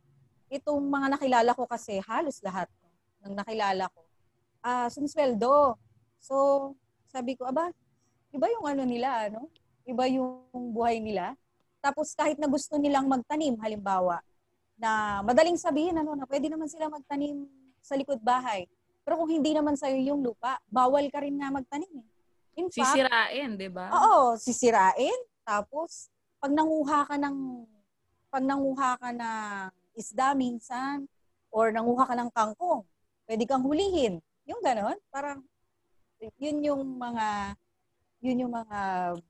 itong 0.50 0.82
mga 0.82 1.16
nakilala 1.16 1.50
ko 1.54 1.64
kasi 1.68 2.00
halos 2.04 2.40
lahat 2.42 2.68
ng 3.24 3.36
nakilala 3.36 3.86
ko 3.92 4.00
ah 4.64 4.86
uh, 4.86 4.88
sumisweldo. 4.90 5.78
So 6.18 6.34
sabi 7.08 7.38
ko, 7.38 7.46
aba, 7.48 7.70
iba 8.34 8.46
yung 8.52 8.66
ano 8.66 8.82
nila, 8.84 9.30
ano? 9.30 9.48
Iba 9.88 10.04
yung 10.10 10.44
buhay 10.74 11.00
nila. 11.00 11.32
Tapos 11.78 12.12
kahit 12.14 12.36
na 12.36 12.50
gusto 12.50 12.74
nilang 12.76 13.06
magtanim, 13.06 13.54
halimbawa, 13.62 14.18
na 14.78 15.22
madaling 15.26 15.58
sabihin 15.58 15.98
ano 15.98 16.14
na 16.14 16.24
pwede 16.30 16.46
naman 16.46 16.70
sila 16.70 16.86
magtanim 16.86 17.46
sa 17.82 17.98
likod 17.98 18.22
bahay. 18.22 18.70
Pero 19.02 19.18
kung 19.24 19.30
hindi 19.30 19.56
naman 19.56 19.74
sa'yo 19.74 19.98
yung 20.14 20.20
lupa, 20.22 20.60
bawal 20.70 21.08
ka 21.10 21.24
rin 21.24 21.34
na 21.34 21.50
magtanim. 21.50 21.90
Eh. 21.90 22.08
In 22.62 22.68
fact, 22.70 22.94
sisirain, 22.94 23.50
'di 23.54 23.70
ba? 23.70 23.86
Oo, 23.94 24.34
sisirain. 24.38 25.18
Tapos 25.46 26.10
pag 26.38 26.52
nanguha 26.54 27.06
ka 27.06 27.16
ng 27.18 27.36
pag 28.28 28.44
nanguha 28.44 28.90
ka 28.98 29.10
ng 29.14 29.70
isda 29.98 30.36
minsan 30.36 31.06
or 31.50 31.72
nanguha 31.72 32.04
ka 32.06 32.14
ng 32.14 32.30
kangkong, 32.30 32.82
pwede 33.26 33.42
kang 33.48 33.64
hulihin. 33.64 34.20
Yung 34.46 34.60
ganon, 34.60 34.98
parang 35.10 35.42
yun 36.38 36.58
yung 36.60 36.82
mga 36.98 37.54
yun 38.18 38.42
yung 38.46 38.52
mga 38.52 38.78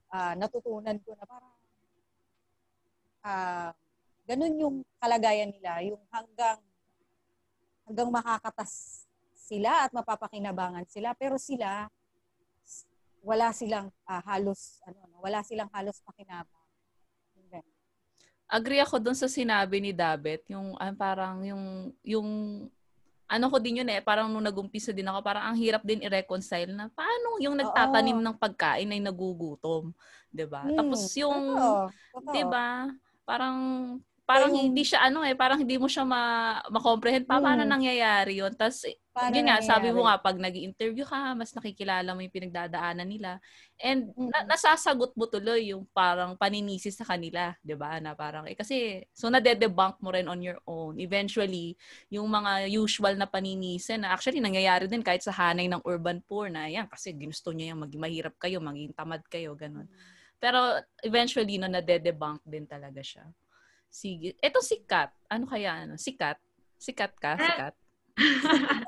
uh, 0.09 0.33
natutunan 0.33 0.97
ko 1.05 1.13
na 1.13 1.25
parang 1.29 1.53
uh, 3.23 3.71
ganun 4.27 4.53
yung 4.59 4.75
kalagayan 5.01 5.49
nila, 5.49 5.81
yung 5.83 6.01
hanggang 6.13 6.59
hanggang 7.89 8.09
makakatas 8.13 9.05
sila 9.33 9.89
at 9.89 9.91
mapapakinabangan 9.95 10.85
sila 10.85 11.17
pero 11.17 11.41
sila 11.41 11.89
wala 13.25 13.49
silang 13.49 13.89
uh, 14.05 14.21
halos 14.29 14.77
ano 14.85 15.01
wala 15.17 15.41
silang 15.41 15.67
halos 15.73 15.97
pakinabang. 16.05 16.59
Agree 18.49 18.81
ako 18.81 18.97
dun 18.97 19.13
sa 19.13 19.29
sinabi 19.29 19.77
ni 19.77 19.93
Dabet, 19.93 20.41
yung 20.49 20.73
uh, 20.73 20.93
parang 20.97 21.45
yung 21.45 21.93
yung 22.01 22.29
ano 23.29 23.45
ko 23.45 23.61
din 23.61 23.85
yun 23.85 23.89
eh, 23.93 24.01
parang 24.01 24.25
nung 24.25 24.41
nagumpisa 24.41 24.89
din 24.89 25.05
ako, 25.05 25.21
parang 25.21 25.45
ang 25.45 25.57
hirap 25.61 25.85
din 25.85 26.01
i-reconcile 26.01 26.73
na 26.73 26.89
paano 26.89 27.37
yung 27.37 27.53
nagtatanim 27.53 28.17
Oo. 28.17 28.25
ng 28.25 28.35
pagkain 28.41 28.89
ay 28.89 28.97
nagugutom, 28.97 29.93
'di 30.33 30.49
ba? 30.49 30.65
Hmm, 30.65 30.77
Tapos 30.81 31.13
yung 31.13 31.37
'di 32.25 32.43
ba? 32.49 32.89
Parang 33.29 33.57
parang 34.29 34.53
yung, 34.53 34.69
hindi 34.69 34.85
siya 34.85 35.09
ano 35.09 35.25
eh, 35.25 35.33
parang 35.33 35.57
hindi 35.57 35.81
mo 35.81 35.89
siya 35.89 36.05
ma 36.05 36.53
ma-comprehend 36.69 37.25
pa 37.25 37.41
paano 37.41 37.65
hmm. 37.65 37.73
nangyayari 37.73 38.37
'yon. 38.37 38.53
Tapos 38.53 38.85
yun 39.33 39.49
nga, 39.49 39.59
sabi 39.59 39.89
mo 39.89 40.05
nga 40.05 40.21
pag 40.21 40.37
nag-interview 40.37 41.03
ka, 41.03 41.33
mas 41.33 41.51
nakikilala 41.51 42.13
mo 42.13 42.21
yung 42.21 42.31
pinagdadaanan 42.31 43.09
nila. 43.09 43.41
And 43.81 44.13
hmm. 44.13 44.29
na- 44.29 44.53
nasasagot 44.53 45.17
mo 45.17 45.25
tuloy 45.25 45.73
yung 45.73 45.89
parang 45.89 46.37
paninisi 46.37 46.93
sa 46.93 47.05
kanila, 47.09 47.57
'di 47.65 47.73
ba? 47.73 47.97
Na 47.97 48.13
parang 48.13 48.45
eh 48.45 48.53
kasi 48.53 49.01
so 49.13 49.33
na 49.33 49.41
debunk 49.41 49.97
mo 49.97 50.13
rin 50.13 50.29
on 50.29 50.45
your 50.45 50.61
own. 50.69 51.01
Eventually, 51.01 51.73
yung 52.13 52.29
mga 52.29 52.69
usual 52.69 53.17
na 53.17 53.25
paninisi 53.25 53.97
na 53.97 54.13
actually 54.13 54.41
nangyayari 54.41 54.85
din 54.85 55.01
kahit 55.01 55.25
sa 55.25 55.33
hanay 55.33 55.65
ng 55.65 55.81
urban 55.89 56.21
poor 56.21 56.53
na 56.53 56.69
yan 56.69 56.85
kasi 56.85 57.17
ginusto 57.17 57.49
niya 57.49 57.73
yung 57.73 57.81
maging 57.81 58.01
mahirap 58.01 58.35
kayo, 58.37 58.61
maging 58.61 58.93
tamad 58.93 59.25
kayo, 59.25 59.57
ganun. 59.57 59.89
Hmm. 59.89 60.18
Pero 60.39 60.79
eventually 61.03 61.59
no 61.59 61.67
na 61.67 61.83
debunk 61.83 62.39
din 62.47 62.63
talaga 62.63 63.03
siya. 63.03 63.27
Sige. 63.91 64.39
Ito 64.39 64.63
sikat. 64.63 65.11
Ano 65.27 65.45
kaya? 65.45 65.83
Ano? 65.83 65.99
Sikat? 65.99 66.39
Sikat 66.79 67.13
ka? 67.19 67.35
Ah. 67.35 67.43
Sikat? 67.43 67.75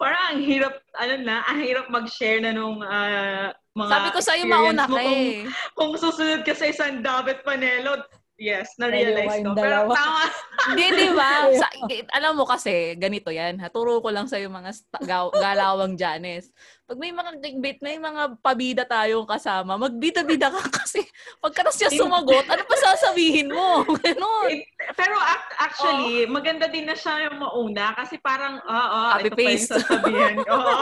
Parang 0.00 0.32
ang 0.32 0.40
hirap, 0.40 0.80
ano 0.96 1.14
na, 1.20 1.44
ang 1.44 1.60
hirap 1.60 1.92
mag-share 1.92 2.40
na 2.40 2.56
nung 2.56 2.80
uh, 2.80 3.52
mga 3.76 3.92
Sabi 3.92 4.08
ko 4.16 4.20
sa'yo, 4.24 4.44
mauna 4.48 4.88
ka 4.88 4.96
eh. 4.96 5.44
Kung, 5.76 5.92
kung 5.92 6.00
susunod 6.00 6.40
ka 6.40 6.56
sa 6.56 6.72
isang 6.72 7.04
David 7.04 7.44
Panelo, 7.44 8.00
Yes, 8.38 8.78
na-realize 8.78 9.42
ko. 9.42 9.50
Pero 9.50 9.90
tama. 9.90 10.30
Hindi, 10.70 10.86
di 10.94 11.10
ba? 11.10 11.50
Sa, 11.58 11.66
alam 12.14 12.38
mo 12.38 12.46
kasi, 12.46 12.94
ganito 12.94 13.34
yan. 13.34 13.58
Turo 13.74 13.98
ko 13.98 14.14
lang 14.14 14.30
sa 14.30 14.38
yung 14.38 14.54
mga 14.54 14.70
sta- 14.78 15.02
galawang 15.34 15.98
Janes. 15.98 16.54
Pag 16.88 16.96
may 16.96 17.12
mga 17.12 17.30
bit, 17.60 17.84
may 17.84 18.00
mga 18.00 18.40
pabida 18.40 18.80
tayong 18.88 19.28
kasama, 19.28 19.76
magbida-bida 19.76 20.48
ka 20.48 20.56
kasi 20.80 21.04
pagka 21.36 21.68
siya 21.68 21.92
sumagot, 21.92 22.48
ano 22.48 22.64
pa 22.64 22.76
sasabihin 22.80 23.52
mo? 23.52 23.84
Ganon. 24.00 24.64
Pero 24.96 25.20
actually, 25.60 26.24
oh. 26.24 26.32
maganda 26.32 26.64
din 26.64 26.88
na 26.88 26.96
siya 26.96 27.28
yung 27.28 27.44
mauna 27.44 27.92
kasi 27.92 28.16
parang, 28.24 28.56
oo, 28.64 28.72
oh, 28.72 29.12
oh, 29.12 29.20
ito 29.20 29.36
pa 29.36 29.52
yung 29.52 29.68
sasabihin. 29.68 30.36
Oo. 30.48 30.72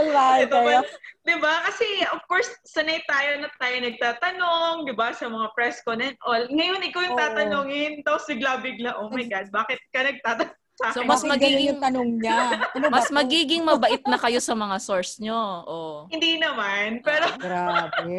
oh, 0.00 0.36
ito 0.40 0.56
pa, 0.64 0.80
Di 1.28 1.36
ba? 1.36 1.54
Kasi, 1.68 1.84
of 2.16 2.24
course, 2.24 2.48
sanay 2.64 3.04
tayo 3.04 3.36
na 3.36 3.52
tayo 3.60 3.76
nagtatanong, 3.84 4.88
di 4.88 4.96
ba, 4.96 5.12
sa 5.12 5.28
mga 5.28 5.52
press 5.52 5.84
con 5.84 6.00
and 6.00 6.16
all. 6.24 6.40
Ngayon, 6.48 6.80
ikaw 6.88 7.04
yung 7.04 7.20
tatanungin, 7.20 8.00
tapos 8.00 8.24
bigla-bigla, 8.32 8.96
oh 8.96 9.12
my 9.12 9.28
God, 9.28 9.52
bakit 9.52 9.76
ka 9.92 10.08
nagtatanong? 10.08 10.56
So, 10.96 11.04
mas 11.04 11.20
magiging 11.20 11.76
yung 11.76 11.82
tanong 11.84 12.16
niya. 12.16 12.64
Ano 12.72 12.88
mas 12.88 13.12
magiging 13.12 13.68
mabait 13.68 14.00
na 14.08 14.16
kayo 14.16 14.40
sa 14.40 14.56
mga 14.56 14.80
source 14.80 15.20
nyo. 15.20 15.36
Oh. 15.68 15.98
Hindi 16.08 16.40
naman, 16.40 17.04
pero... 17.04 17.28
Oh, 17.28 17.36
grabe. 17.36 18.16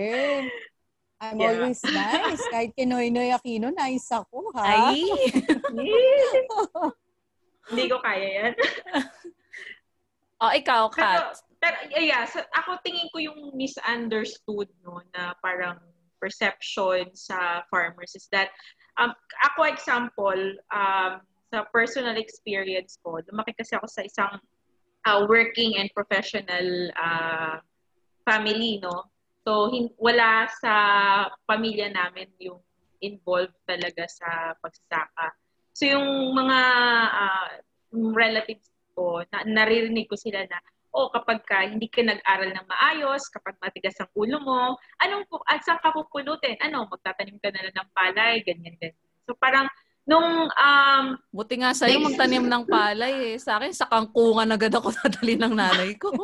I'm 1.21 1.37
yeah. 1.37 1.53
always 1.53 1.81
nice. 1.85 2.41
Kahit 2.49 2.73
kay 2.73 2.85
Noy 2.85 3.13
Noy 3.13 3.29
Aquino, 3.29 3.69
nice 3.69 4.09
ako, 4.09 4.49
ha? 4.57 4.93
Ay! 4.93 5.05
Hindi 7.69 7.85
ko 7.89 8.01
kaya 8.01 8.27
yan. 8.41 8.53
oh, 10.41 10.51
ikaw, 10.53 10.89
Kat. 10.89 11.37
Pero, 11.61 11.61
pero 11.61 11.77
yeah, 12.01 12.25
so, 12.25 12.41
ako 12.57 12.81
tingin 12.81 13.05
ko 13.13 13.21
yung 13.21 13.53
misunderstood 13.53 14.69
no 14.81 15.05
na 15.13 15.37
parang 15.45 15.77
perception 16.17 17.13
sa 17.13 17.61
farmers 17.69 18.13
is 18.13 18.25
that 18.33 18.49
um, 18.97 19.13
ako 19.45 19.69
example 19.69 20.41
um, 20.73 21.21
sa 21.51 21.67
personal 21.67 22.15
experience 22.15 22.95
ko, 23.03 23.19
lumaki 23.27 23.51
kasi 23.51 23.75
ako 23.75 23.91
sa 23.91 24.07
isang 24.07 24.39
uh, 25.03 25.27
working 25.27 25.75
and 25.75 25.91
professional 25.91 26.89
uh, 26.95 27.59
family, 28.23 28.79
no? 28.79 29.11
So, 29.43 29.67
hin- 29.67 29.91
wala 29.99 30.47
sa 30.63 30.73
pamilya 31.43 31.91
namin 31.91 32.31
yung 32.39 32.63
involved 33.03 33.57
talaga 33.67 34.07
sa 34.07 34.55
pagsasaka. 34.63 35.35
So, 35.75 35.91
yung 35.91 36.31
mga 36.31 36.59
uh, 37.11 37.49
relatives 38.15 38.71
ko, 38.95 39.27
na- 39.27 39.43
naririnig 39.43 40.07
ko 40.07 40.15
sila 40.15 40.47
na, 40.47 40.61
o 40.91 41.07
kapag 41.07 41.39
ka 41.47 41.63
hindi 41.63 41.87
ka 41.87 42.03
nag-aral 42.03 42.51
ng 42.51 42.67
maayos, 42.67 43.27
kapag 43.31 43.55
matigas 43.63 43.95
ang 43.99 44.11
ulo 44.11 44.37
mo, 44.43 44.75
anong 44.99 45.23
at 45.47 45.63
saan 45.63 45.79
ka 45.79 45.95
pupulutin? 45.95 46.59
Ano, 46.59 46.83
magtatanim 46.91 47.39
ka 47.39 47.47
na 47.51 47.63
lang 47.63 47.75
ng 47.79 47.91
palay, 47.95 48.43
ganyan, 48.43 48.75
ganyan. 48.75 48.95
So 49.23 49.31
parang 49.39 49.71
nung 50.05 50.49
um 50.49 51.05
buti 51.29 51.61
nga 51.61 51.77
sa'yo 51.77 52.01
magtanim 52.01 52.45
ng 52.45 52.63
palay 52.65 53.33
eh. 53.33 53.35
Sa 53.37 53.61
akin 53.61 53.73
sa 53.73 53.87
kangkungan 53.87 54.49
agad 54.49 54.73
ako 54.73 54.89
nadali 54.97 55.35
ng 55.37 55.53
nanay 55.53 55.91
ko. 55.97 56.09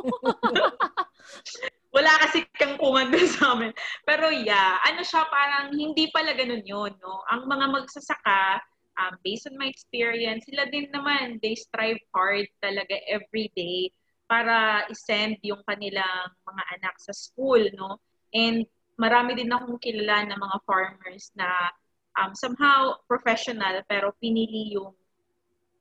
Wala 1.95 2.13
kasi 2.21 2.45
kangkungan 2.53 3.09
doon 3.09 3.29
sa 3.29 3.57
amin. 3.57 3.73
Pero 4.05 4.29
yeah, 4.29 4.77
ano 4.85 5.01
siya 5.01 5.25
parang 5.33 5.73
hindi 5.73 6.09
pala 6.13 6.37
ganun 6.37 6.61
yun, 6.61 6.93
no? 7.01 7.25
Ang 7.33 7.49
mga 7.49 7.65
magsasaka, 7.73 8.61
um, 9.01 9.17
based 9.25 9.49
on 9.49 9.57
my 9.57 9.65
experience, 9.65 10.45
sila 10.45 10.69
din 10.69 10.93
naman, 10.93 11.41
they 11.41 11.57
strive 11.57 11.97
hard 12.13 12.45
talaga 12.61 13.01
every 13.09 13.49
day 13.57 13.89
para 14.27 14.83
i-send 14.91 15.39
yung 15.41 15.63
kanilang 15.65 16.29
mga 16.43 16.63
anak 16.77 16.95
sa 17.01 17.15
school, 17.15 17.65
no? 17.73 17.97
And 18.35 18.67
marami 18.99 19.39
din 19.39 19.49
akong 19.49 19.79
kilala 19.79 20.27
na 20.27 20.37
mga 20.37 20.57
farmers 20.67 21.31
na 21.33 21.71
um, 22.17 22.33
somehow 22.33 22.97
professional 23.05 23.81
pero 23.85 24.11
pinili 24.17 24.73
yung 24.73 24.91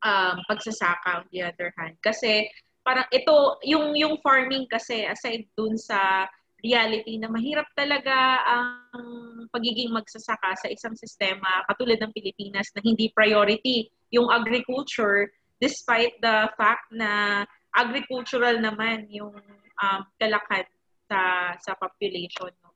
um, 0.04 0.36
pagsasaka 0.46 1.24
on 1.24 1.26
the 1.32 1.42
other 1.42 1.72
hand. 1.80 1.96
Kasi 2.04 2.46
parang 2.86 3.08
ito, 3.10 3.58
yung, 3.66 3.96
yung 3.98 4.20
farming 4.22 4.68
kasi 4.70 5.02
aside 5.08 5.48
dun 5.58 5.74
sa 5.74 6.28
reality 6.62 7.20
na 7.20 7.28
mahirap 7.28 7.68
talaga 7.76 8.42
ang 8.46 9.46
pagiging 9.52 9.92
magsasaka 9.92 10.56
sa 10.56 10.68
isang 10.72 10.96
sistema 10.96 11.62
katulad 11.68 12.00
ng 12.00 12.14
Pilipinas 12.16 12.72
na 12.74 12.80
hindi 12.82 13.12
priority 13.12 13.86
yung 14.10 14.32
agriculture 14.32 15.28
despite 15.60 16.16
the 16.20 16.48
fact 16.56 16.88
na 16.90 17.44
agricultural 17.76 18.56
naman 18.56 19.04
yung 19.12 19.36
um, 19.78 20.00
kalakad 20.16 20.64
sa 21.06 21.52
sa 21.60 21.72
population. 21.76 22.50
No? 22.64 22.70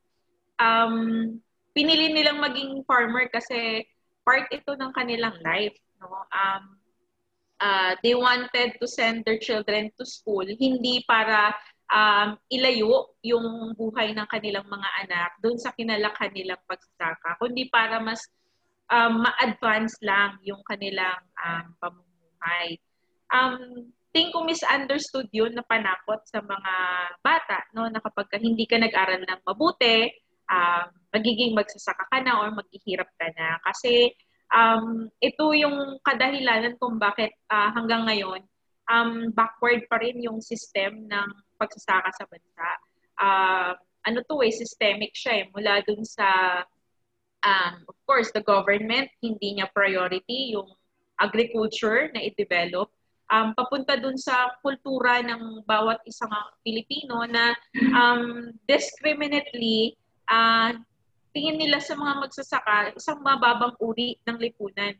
Um, 0.60 0.94
pinili 1.72 2.10
nilang 2.10 2.42
maging 2.42 2.82
farmer 2.84 3.30
kasi 3.30 3.86
part 4.26 4.46
ito 4.50 4.74
ng 4.74 4.92
kanilang 4.94 5.36
life. 5.42 5.76
No? 6.00 6.10
Um, 6.30 6.80
uh, 7.60 7.92
they 8.02 8.16
wanted 8.16 8.74
to 8.80 8.86
send 8.88 9.22
their 9.28 9.38
children 9.38 9.92
to 10.00 10.04
school, 10.08 10.44
hindi 10.44 11.04
para 11.04 11.54
um, 11.92 12.38
ilayo 12.48 13.12
yung 13.20 13.76
buhay 13.76 14.16
ng 14.16 14.26
kanilang 14.30 14.66
mga 14.66 14.88
anak 15.06 15.30
doon 15.44 15.58
sa 15.60 15.74
kinalakhan 15.76 16.32
nilang 16.32 16.60
pagsasaka, 16.64 17.36
kundi 17.36 17.68
para 17.68 18.00
mas 18.00 18.24
um, 18.88 19.22
ma-advance 19.22 19.98
lang 20.00 20.40
yung 20.42 20.62
kanilang 20.64 21.20
um, 21.36 21.66
pamumuhay. 21.78 22.80
Um, 23.30 23.86
think 24.10 24.34
ko 24.34 24.42
misunderstood 24.42 25.30
yun 25.30 25.54
na 25.54 25.62
panakot 25.62 26.24
sa 26.26 26.42
mga 26.42 26.74
bata, 27.22 27.62
no, 27.76 27.86
na 27.86 28.02
kapag 28.02 28.42
hindi 28.42 28.66
ka 28.66 28.80
nag-aral 28.80 29.22
ng 29.22 29.42
mabuti, 29.46 30.10
um, 30.50 30.99
magiging 31.10 31.54
magsasaka 31.54 32.06
ka 32.06 32.18
na 32.22 32.38
or 32.40 32.54
maghihirap 32.54 33.10
ka 33.18 33.28
na. 33.34 33.58
Kasi 33.66 34.14
um, 34.54 35.10
ito 35.22 35.44
yung 35.54 35.98
kadahilanan 36.02 36.78
kung 36.78 36.98
bakit 36.98 37.34
uh, 37.50 37.70
hanggang 37.74 38.06
ngayon, 38.06 38.42
um, 38.90 39.30
backward 39.34 39.86
pa 39.86 40.02
rin 40.02 40.18
yung 40.22 40.42
system 40.42 41.06
ng 41.06 41.28
pagsasaka 41.58 42.10
sa 42.14 42.24
bansa. 42.26 42.70
Uh, 43.20 43.72
ano 44.06 44.24
to 44.24 44.40
eh, 44.40 44.54
systemic 44.54 45.12
siya 45.12 45.44
eh, 45.44 45.46
mula 45.52 45.84
dun 45.84 46.02
sa 46.02 46.60
um, 47.44 47.74
of 47.88 47.96
course, 48.04 48.32
the 48.32 48.44
government, 48.44 49.08
hindi 49.20 49.60
niya 49.60 49.68
priority 49.72 50.56
yung 50.56 50.68
agriculture 51.20 52.08
na 52.12 52.24
i-develop. 52.24 52.88
Um, 53.30 53.54
papunta 53.54 53.94
dun 53.94 54.18
sa 54.18 54.58
kultura 54.58 55.22
ng 55.22 55.62
bawat 55.62 56.02
isang 56.02 56.32
Pilipino 56.66 57.22
na 57.30 57.54
um, 57.94 58.50
discriminately 58.66 59.94
uh, 60.26 60.74
tingin 61.30 61.58
nila 61.58 61.78
sa 61.78 61.94
mga 61.94 62.26
magsasaka 62.26 62.94
isang 62.98 63.22
mababang 63.22 63.74
uri 63.78 64.18
ng 64.26 64.38
lipunan 64.38 64.94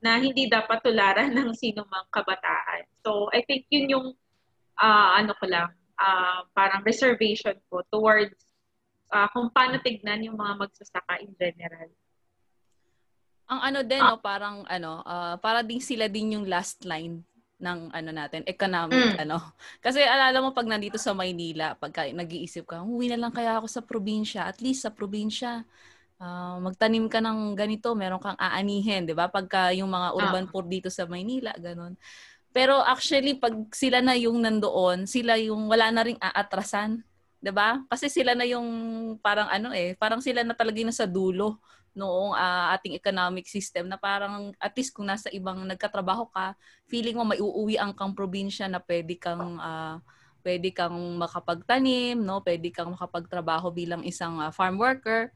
na 0.00 0.20
hindi 0.20 0.48
dapat 0.48 0.80
tularan 0.84 1.32
ng 1.36 1.52
sino 1.56 1.84
mang 1.88 2.08
kabataan. 2.12 2.88
So 3.04 3.28
I 3.32 3.44
think 3.44 3.68
yun 3.68 3.92
yung 3.92 4.06
uh, 4.80 5.10
ano 5.16 5.32
ko 5.36 5.44
lang, 5.48 5.72
uh, 6.00 6.44
parang 6.52 6.84
reservation 6.84 7.56
ko 7.68 7.84
towards 7.92 8.36
uh, 9.12 9.28
kung 9.32 9.52
paano 9.52 9.80
tignan 9.80 10.24
yung 10.24 10.36
mga 10.36 10.60
magsasaka 10.60 11.20
in 11.20 11.32
general. 11.36 11.88
Ang 13.44 13.60
ano 13.60 13.80
din, 13.84 14.00
ah. 14.00 14.16
no, 14.16 14.20
parang 14.24 14.64
ano, 14.64 15.04
uh, 15.04 15.36
para 15.36 15.60
din 15.60 15.80
sila 15.80 16.08
din 16.08 16.40
yung 16.40 16.48
last 16.48 16.80
line 16.88 17.20
ng 17.64 17.88
ano 17.88 18.10
natin, 18.12 18.44
economic 18.44 19.16
mm. 19.16 19.24
ano. 19.24 19.40
Kasi 19.80 20.04
alala 20.04 20.44
mo 20.44 20.52
pag 20.52 20.68
nandito 20.68 21.00
sa 21.00 21.16
Maynila, 21.16 21.72
pagka 21.80 22.04
nag-iisip 22.04 22.68
ka, 22.68 22.84
uwi 22.84 23.08
na 23.08 23.16
lang 23.16 23.32
kaya 23.32 23.56
ako 23.56 23.66
sa 23.66 23.80
probinsya. 23.80 24.44
At 24.44 24.60
least 24.60 24.84
sa 24.84 24.92
probinsya, 24.92 25.64
uh, 26.20 26.60
magtanim 26.60 27.08
ka 27.08 27.24
ng 27.24 27.56
ganito, 27.56 27.96
meron 27.96 28.20
kang 28.20 28.36
aanihin, 28.36 29.08
'di 29.08 29.16
ba? 29.16 29.32
Pagka 29.32 29.72
yung 29.72 29.88
mga 29.88 30.08
urban 30.12 30.44
ah. 30.44 30.50
poor 30.52 30.68
dito 30.68 30.92
sa 30.92 31.08
Maynila, 31.08 31.56
ganun. 31.56 31.96
Pero 32.54 32.78
actually 32.84 33.34
pag 33.34 33.56
sila 33.74 33.98
na 33.98 34.14
yung 34.14 34.38
nandoon, 34.38 35.10
sila 35.10 35.34
yung 35.40 35.66
wala 35.66 35.90
na 35.90 36.06
ring 36.06 36.20
aatrasan, 36.22 37.02
'di 37.44 37.52
ba? 37.52 37.84
Kasi 37.92 38.08
sila 38.08 38.32
na 38.32 38.48
yung 38.48 38.64
parang 39.20 39.52
ano 39.52 39.76
eh, 39.76 39.92
parang 40.00 40.24
sila 40.24 40.40
na 40.40 40.56
talaga 40.56 40.80
yung 40.80 40.88
sa 40.88 41.04
dulo 41.04 41.60
noong 41.92 42.32
uh, 42.32 42.72
ating 42.74 42.96
economic 42.96 43.44
system 43.46 43.86
na 43.86 44.00
parang 44.00 44.56
at 44.56 44.72
least 44.74 44.96
kung 44.96 45.06
nasa 45.06 45.28
ibang 45.30 45.60
nagkatrabaho 45.68 46.26
ka, 46.32 46.56
feeling 46.88 47.14
mo 47.14 47.28
may 47.28 47.38
uuwi 47.38 47.76
ang 47.76 47.92
kang 47.92 48.16
probinsya 48.16 48.66
na 48.66 48.80
pwede 48.80 49.14
kang 49.20 49.60
uh, 49.60 50.00
pwede 50.40 50.72
kang 50.72 50.96
makapagtanim, 51.20 52.16
no? 52.20 52.40
Pwede 52.40 52.72
kang 52.72 52.92
makapagtrabaho 52.96 53.72
bilang 53.72 54.04
isang 54.04 54.40
uh, 54.40 54.52
farm 54.52 54.80
worker. 54.80 55.32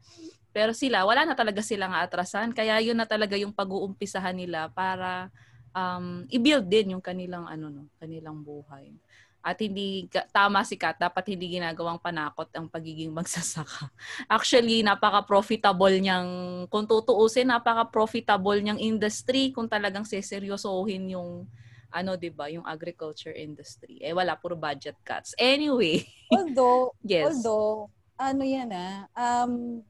Pero 0.49 0.73
sila, 0.73 1.05
wala 1.05 1.25
na 1.29 1.37
talaga 1.37 1.61
silang 1.61 1.93
atrasan. 1.93 2.53
Kaya 2.53 2.77
yun 2.81 2.97
na 2.97 3.05
talaga 3.09 3.37
yung 3.37 3.53
pag-uumpisahan 3.53 4.37
nila 4.37 4.69
para 4.69 5.29
um, 5.73 6.25
i-build 6.29 6.65
din 6.69 6.97
yung 6.97 7.03
kanilang 7.03 7.45
ano 7.49 7.69
no, 7.69 7.83
kanilang 7.97 8.41
buhay. 8.41 8.93
At 9.39 9.55
hindi 9.63 10.11
tama 10.35 10.61
si 10.67 10.75
Kat, 10.75 10.99
dapat 10.99 11.31
hindi 11.31 11.59
ginagawang 11.59 11.99
panakot 11.99 12.51
ang 12.51 12.67
pagiging 12.67 13.11
magsasaka. 13.15 13.87
Actually, 14.27 14.83
napaka-profitable 14.83 15.95
niyang 15.95 16.29
kung 16.67 16.83
tutuusin, 16.83 17.47
napaka-profitable 17.47 18.59
niyang 18.59 18.81
industry 18.81 19.55
kung 19.55 19.71
talagang 19.71 20.03
seseryosohin 20.03 21.15
yung 21.15 21.47
ano 21.89 22.13
'di 22.13 22.29
ba, 22.29 22.51
yung 22.53 22.65
agriculture 22.65 23.33
industry. 23.33 23.97
Eh 23.99 24.13
wala 24.13 24.37
puro 24.37 24.53
budget 24.53 24.95
cuts. 25.01 25.33
Anyway. 25.41 26.05
Although, 26.29 26.93
yes. 27.01 27.25
although 27.25 27.89
ano 28.13 28.45
'yan 28.45 28.69
ah, 28.69 29.09
um 29.17 29.81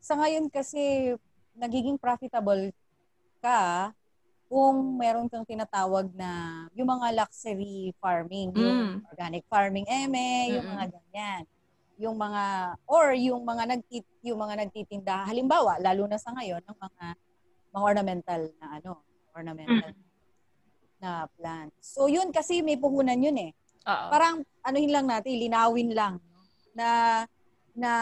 sa 0.00 0.16
ngayon 0.16 0.48
kasi 0.48 1.12
nagiging 1.52 2.00
profitable 2.00 2.72
ka 3.44 3.92
kung 4.46 4.94
meron 4.94 5.26
kang 5.26 5.42
tinatawag 5.42 6.06
na 6.14 6.64
yung 6.78 6.86
mga 6.86 7.18
luxury 7.18 7.90
farming, 7.98 8.54
mm. 8.54 8.58
yung 8.62 8.80
organic 9.10 9.44
farming 9.50 9.86
eme, 9.90 10.54
yung 10.54 10.66
mga 10.66 10.84
ganyan. 10.94 11.42
Yung 11.96 12.16
mga 12.20 12.44
or 12.86 13.16
yung 13.16 13.42
mga 13.42 13.64
nagtit 13.72 14.04
yung 14.20 14.36
mga 14.36 14.68
nagtitinda 14.68 15.24
halimbawa 15.24 15.80
lalo 15.80 16.04
na 16.04 16.20
sa 16.20 16.28
ngayon 16.36 16.60
ng 16.60 16.76
mga 16.76 17.06
mga 17.72 17.82
ornamental 17.82 18.42
na 18.60 18.66
ano, 18.78 18.90
ornamental 19.34 19.90
mm. 19.90 20.04
na 21.02 21.26
plants. 21.34 21.82
So 21.82 22.06
yun 22.06 22.30
kasi 22.30 22.62
may 22.62 22.78
puhunan 22.78 23.18
yun 23.18 23.36
eh. 23.40 23.52
Uh-oh. 23.86 24.10
Parang 24.12 24.36
anuhin 24.62 24.92
lang 24.92 25.06
natin, 25.08 25.40
linawin 25.40 25.90
lang 25.90 26.14
no? 26.20 26.42
na 26.76 26.88
na 27.74 27.92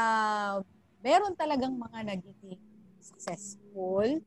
meron 1.00 1.36
talagang 1.36 1.72
mga 1.76 2.14
nagiging 2.14 2.60
successful 3.00 4.20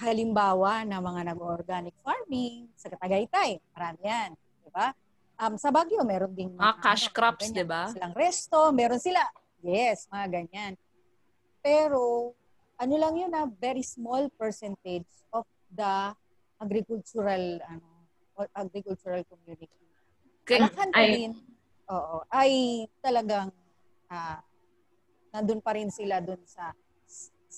halimbawa 0.00 0.82
na 0.88 0.96
mga 0.96 1.36
nag-organic 1.36 1.92
farming 2.00 2.72
sa 2.72 2.88
Tagaytay. 2.88 3.60
Marami 3.76 4.00
yan. 4.00 4.30
Di 4.64 4.70
ba? 4.72 4.96
Um, 5.40 5.60
sa 5.60 5.68
Baguio, 5.68 6.00
meron 6.04 6.32
ding 6.32 6.52
mga, 6.56 6.64
ah, 6.64 6.76
cash 6.80 7.08
ano, 7.08 7.14
crops, 7.16 7.48
di 7.52 7.64
ba? 7.64 7.92
Silang 7.92 8.16
resto, 8.16 8.72
meron 8.72 9.00
sila. 9.00 9.20
Yes, 9.60 10.08
mga 10.08 10.26
ganyan. 10.40 10.72
Pero, 11.60 12.32
ano 12.80 12.94
lang 12.96 13.12
yun 13.16 13.28
na 13.32 13.44
very 13.60 13.84
small 13.84 14.32
percentage 14.40 15.08
of 15.36 15.44
the 15.68 16.16
agricultural 16.60 17.60
ano 17.68 18.08
agricultural 18.56 19.20
community. 19.28 19.68
Okay. 20.44 20.56
Alakan 20.56 20.88
pa 20.88 21.04
rin, 21.04 21.32
oo, 21.92 22.16
ay 22.32 22.52
talagang 23.04 23.52
uh, 24.08 24.38
nandun 25.36 25.60
pa 25.60 25.76
rin 25.76 25.92
sila 25.92 26.24
dun 26.24 26.40
sa 26.48 26.72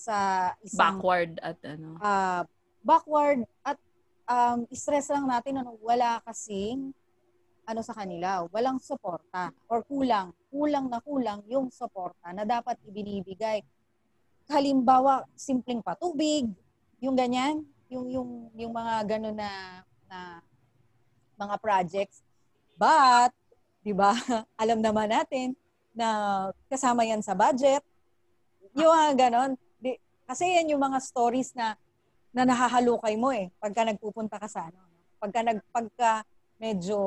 sa 0.03 0.51
isang 0.59 0.99
backward 0.99 1.39
at 1.39 1.55
ano? 1.63 1.95
uh, 2.03 2.43
backward 2.83 3.47
at 3.63 3.79
um, 4.27 4.67
stress 4.75 5.07
lang 5.07 5.31
natin 5.31 5.63
ano 5.63 5.79
wala 5.79 6.19
kasing 6.27 6.91
ano 7.63 7.79
sa 7.79 7.95
kanila 7.95 8.43
walang 8.51 8.75
suporta 8.83 9.55
or 9.71 9.79
kulang 9.87 10.35
kulang 10.51 10.91
na 10.91 10.99
kulang 10.99 11.39
yung 11.47 11.71
suporta 11.71 12.35
na 12.35 12.43
dapat 12.43 12.75
ibinibigay. 12.83 13.63
Halimbawa 14.51 15.23
simpleng 15.39 15.79
patubig 15.79 16.51
yung 16.99 17.15
ganyan 17.15 17.63
yung 17.87 18.11
yung 18.11 18.29
yung 18.59 18.73
mga 18.75 19.15
ganun 19.15 19.39
na 19.39 19.49
na 20.11 20.43
mga 21.39 21.55
projects. 21.63 22.19
But 22.75 23.31
'di 23.87 23.95
ba 23.95 24.11
alam 24.61 24.83
naman 24.83 25.15
natin 25.15 25.55
na 25.95 26.51
kasama 26.67 27.07
yan 27.07 27.23
sa 27.23 27.31
budget. 27.31 27.79
Yung 28.75 28.91
mga 28.91 29.31
ganon 29.31 29.55
kasi 30.33 30.49
yan 30.49 30.73
yung 30.73 30.81
mga 30.81 30.97
stories 30.97 31.53
na 31.53 31.77
na 32.33 32.49
nahahalukay 32.49 33.13
mo 33.13 33.29
eh 33.29 33.53
pagka 33.61 33.85
nagpupunta 33.85 34.41
ka 34.41 34.49
sa 34.49 34.73
ano. 34.73 34.81
Pagka 35.21 35.45
nag 35.45 35.61
pagka 35.69 36.25
medyo 36.57 36.97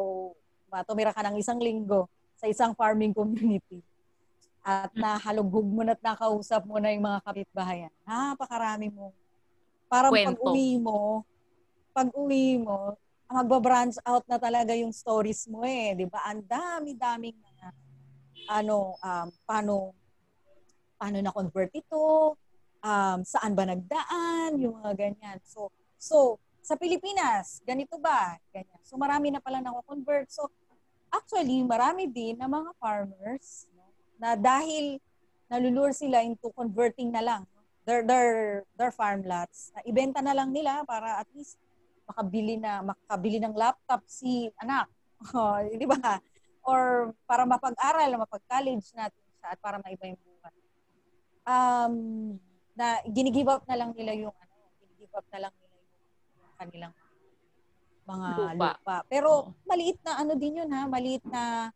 tumira 0.86 1.10
ka 1.10 1.26
ng 1.26 1.34
isang 1.42 1.58
linggo 1.58 2.06
sa 2.38 2.46
isang 2.46 2.70
farming 2.78 3.10
community 3.10 3.82
at 4.62 4.94
nahalughog 4.94 5.66
mo 5.66 5.82
na 5.82 5.98
at 5.98 6.02
nakausap 6.02 6.62
mo 6.62 6.78
na 6.78 6.94
yung 6.94 7.02
mga 7.02 7.22
kapitbahayan. 7.26 7.92
Napakarami 8.06 8.94
mo. 8.94 9.10
Parang 9.90 10.14
pag-uwi 10.14 10.78
mo, 10.78 11.26
pag-uwi 11.90 12.62
mo, 12.62 12.94
magba-branch 13.26 13.98
out 14.06 14.22
na 14.30 14.38
talaga 14.38 14.70
yung 14.78 14.94
stories 14.94 15.50
mo 15.50 15.66
eh, 15.66 15.98
'di 15.98 16.06
ba? 16.06 16.22
Ang 16.30 16.46
dami-daming 16.46 17.34
mga 17.34 17.66
ano 18.46 18.94
um 19.02 19.28
paano 19.42 19.90
paano 20.94 21.18
na 21.18 21.34
convert 21.34 21.74
ito, 21.74 22.34
um, 22.87 23.18
saan 23.27 23.53
ba 23.59 23.66
nagdaan, 23.66 24.55
yung 24.62 24.79
mga 24.79 24.94
ganyan. 24.94 25.38
So, 25.42 25.75
so 25.99 26.38
sa 26.62 26.79
Pilipinas, 26.79 27.62
ganito 27.66 27.99
ba? 27.99 28.38
Ganyan. 28.55 28.81
So 28.87 28.94
marami 28.94 29.35
na 29.35 29.42
pala 29.42 29.59
nako-convert. 29.59 30.31
So 30.31 30.46
actually, 31.11 31.66
marami 31.66 32.07
din 32.07 32.38
na 32.38 32.46
mga 32.46 32.70
farmers 32.79 33.66
no, 33.75 33.90
na 34.22 34.38
dahil 34.38 35.03
nalulure 35.51 35.94
sila 35.94 36.22
into 36.27 36.51
converting 36.55 37.14
na 37.14 37.22
lang 37.22 37.42
their 37.87 38.03
their 38.03 38.31
their 38.75 38.90
farm 38.90 39.22
lots. 39.22 39.70
Na 39.75 39.81
ibenta 39.87 40.18
na 40.18 40.35
lang 40.35 40.51
nila 40.51 40.83
para 40.83 41.22
at 41.22 41.31
least 41.38 41.55
makabili 42.07 42.59
na 42.59 42.83
makabili 42.83 43.38
ng 43.38 43.55
laptop 43.55 44.03
si 44.11 44.51
anak. 44.59 44.90
Di 45.81 45.87
ba? 45.87 46.18
Or 46.66 47.14
para 47.31 47.46
mapag-aral, 47.46 48.11
mapag-college 48.18 48.90
natin 48.99 49.22
siya 49.38 49.49
at 49.55 49.59
para 49.62 49.79
maiba 49.79 50.11
yung 50.11 50.18
buhay. 50.18 50.57
Um, 51.46 51.94
na 52.76 53.00
ginigive 53.08 53.48
up 53.48 53.64
na 53.64 53.76
lang 53.80 53.90
nila 53.96 54.12
yung 54.12 54.34
ano, 54.36 54.54
ginigive 54.84 55.14
up 55.16 55.26
na 55.32 55.48
lang 55.48 55.54
nila 55.56 55.76
yung 56.36 56.54
kanilang 56.60 56.94
mga 58.06 58.28
lupa. 58.54 58.70
lupa. 58.78 58.96
Pero 59.10 59.30
maliit 59.66 59.98
na 60.04 60.12
ano 60.22 60.32
din 60.38 60.62
yun 60.62 60.70
ha, 60.70 60.86
maliit 60.86 61.24
na 61.26 61.72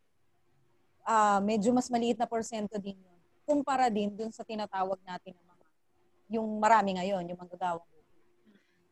uh, 1.08 1.40
medyo 1.42 1.72
mas 1.72 1.88
maliit 1.90 2.20
na 2.20 2.28
porsyento 2.28 2.76
din 2.78 3.00
yun. 3.00 3.18
Kumpara 3.48 3.90
din 3.90 4.14
dun 4.14 4.30
sa 4.30 4.46
tinatawag 4.46 5.00
natin 5.02 5.34
ng 5.34 5.46
mga 5.48 5.66
yung 6.30 6.48
marami 6.62 7.00
ngayon, 7.00 7.26
yung 7.26 7.40
manggagawang 7.40 7.88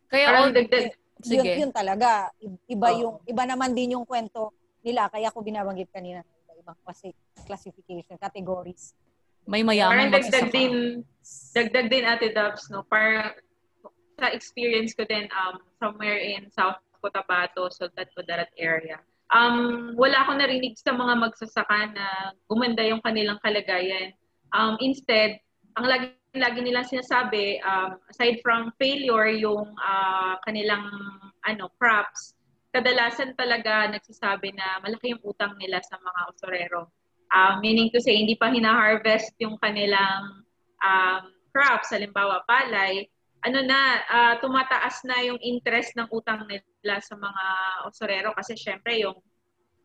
Kaya 0.09 0.27
all 0.40 0.51
dagdag 0.51 0.97
Sige. 1.18 1.42
Yun, 1.42 1.66
yun 1.66 1.73
talaga. 1.75 2.31
Iba 2.71 2.94
oh. 2.94 2.99
yung 2.99 3.14
iba 3.27 3.42
naman 3.42 3.75
din 3.75 3.99
yung 3.99 4.07
kwento 4.07 4.55
nila 4.87 5.11
kaya 5.11 5.35
ko 5.35 5.42
binabanggit 5.42 5.90
kanina 5.90 6.23
iba-ibang 6.47 6.79
classification, 7.47 8.14
categories. 8.18 8.94
May 9.49 9.65
mayaman 9.65 10.13
Parang 10.13 10.15
dagdag 10.21 10.49
din, 10.53 10.75
dagdag 11.57 11.87
din 11.89 12.05
Ate 12.05 12.29
Dubs, 12.37 12.69
no? 12.69 12.85
Para 12.85 13.33
sa 14.21 14.29
experience 14.29 14.93
ko 14.93 15.09
din 15.09 15.25
um, 15.33 15.57
somewhere 15.81 16.21
in 16.21 16.53
South 16.53 16.77
Cotabato, 17.01 17.73
Sultan 17.73 18.05
Kudarat 18.13 18.53
area. 18.61 19.01
Um, 19.33 19.97
wala 19.97 20.25
akong 20.25 20.45
narinig 20.45 20.77
sa 20.77 20.93
mga 20.93 21.17
magsasaka 21.17 21.97
na 21.97 22.37
gumanda 22.45 22.85
yung 22.85 23.01
kanilang 23.01 23.41
kalagayan. 23.41 24.13
Um, 24.53 24.77
instead, 24.85 25.41
ang 25.81 25.89
lagi 25.89 26.13
lagi 26.37 26.61
nilang 26.61 26.85
sinasabi, 26.85 27.57
um, 27.65 27.97
aside 28.13 28.45
from 28.45 28.69
failure, 28.77 29.33
yung 29.33 29.73
uh, 29.81 30.37
kanilang 30.45 30.85
ano 31.49 31.73
crops, 31.81 32.37
kadalasan 32.69 33.33
talaga 33.33 33.89
nagsasabi 33.89 34.53
na 34.53 34.77
malaki 34.85 35.17
yung 35.17 35.25
utang 35.25 35.57
nila 35.57 35.81
sa 35.81 35.97
mga 35.97 36.21
usorero. 36.37 36.93
Um, 37.29 37.61
meaning 37.61 37.93
to 37.93 38.01
say, 38.01 38.17
hindi 38.17 38.35
pa 38.41 38.49
hina-harvest 38.49 39.37
yung 39.37 39.61
kanilang 39.61 40.45
um, 40.81 41.23
crops, 41.53 41.93
halimbawa 41.93 42.41
palay, 42.49 43.05
ano 43.47 43.62
na, 43.62 43.81
uh, 44.09 44.35
tumataas 44.43 45.07
na 45.07 45.23
yung 45.23 45.38
interest 45.38 45.95
ng 45.95 46.09
utang 46.11 46.43
nila 46.49 46.99
sa 46.99 47.14
mga 47.14 47.45
usorero 47.87 48.31
kasi 48.35 48.59
syempre 48.59 48.99
yung 48.99 49.14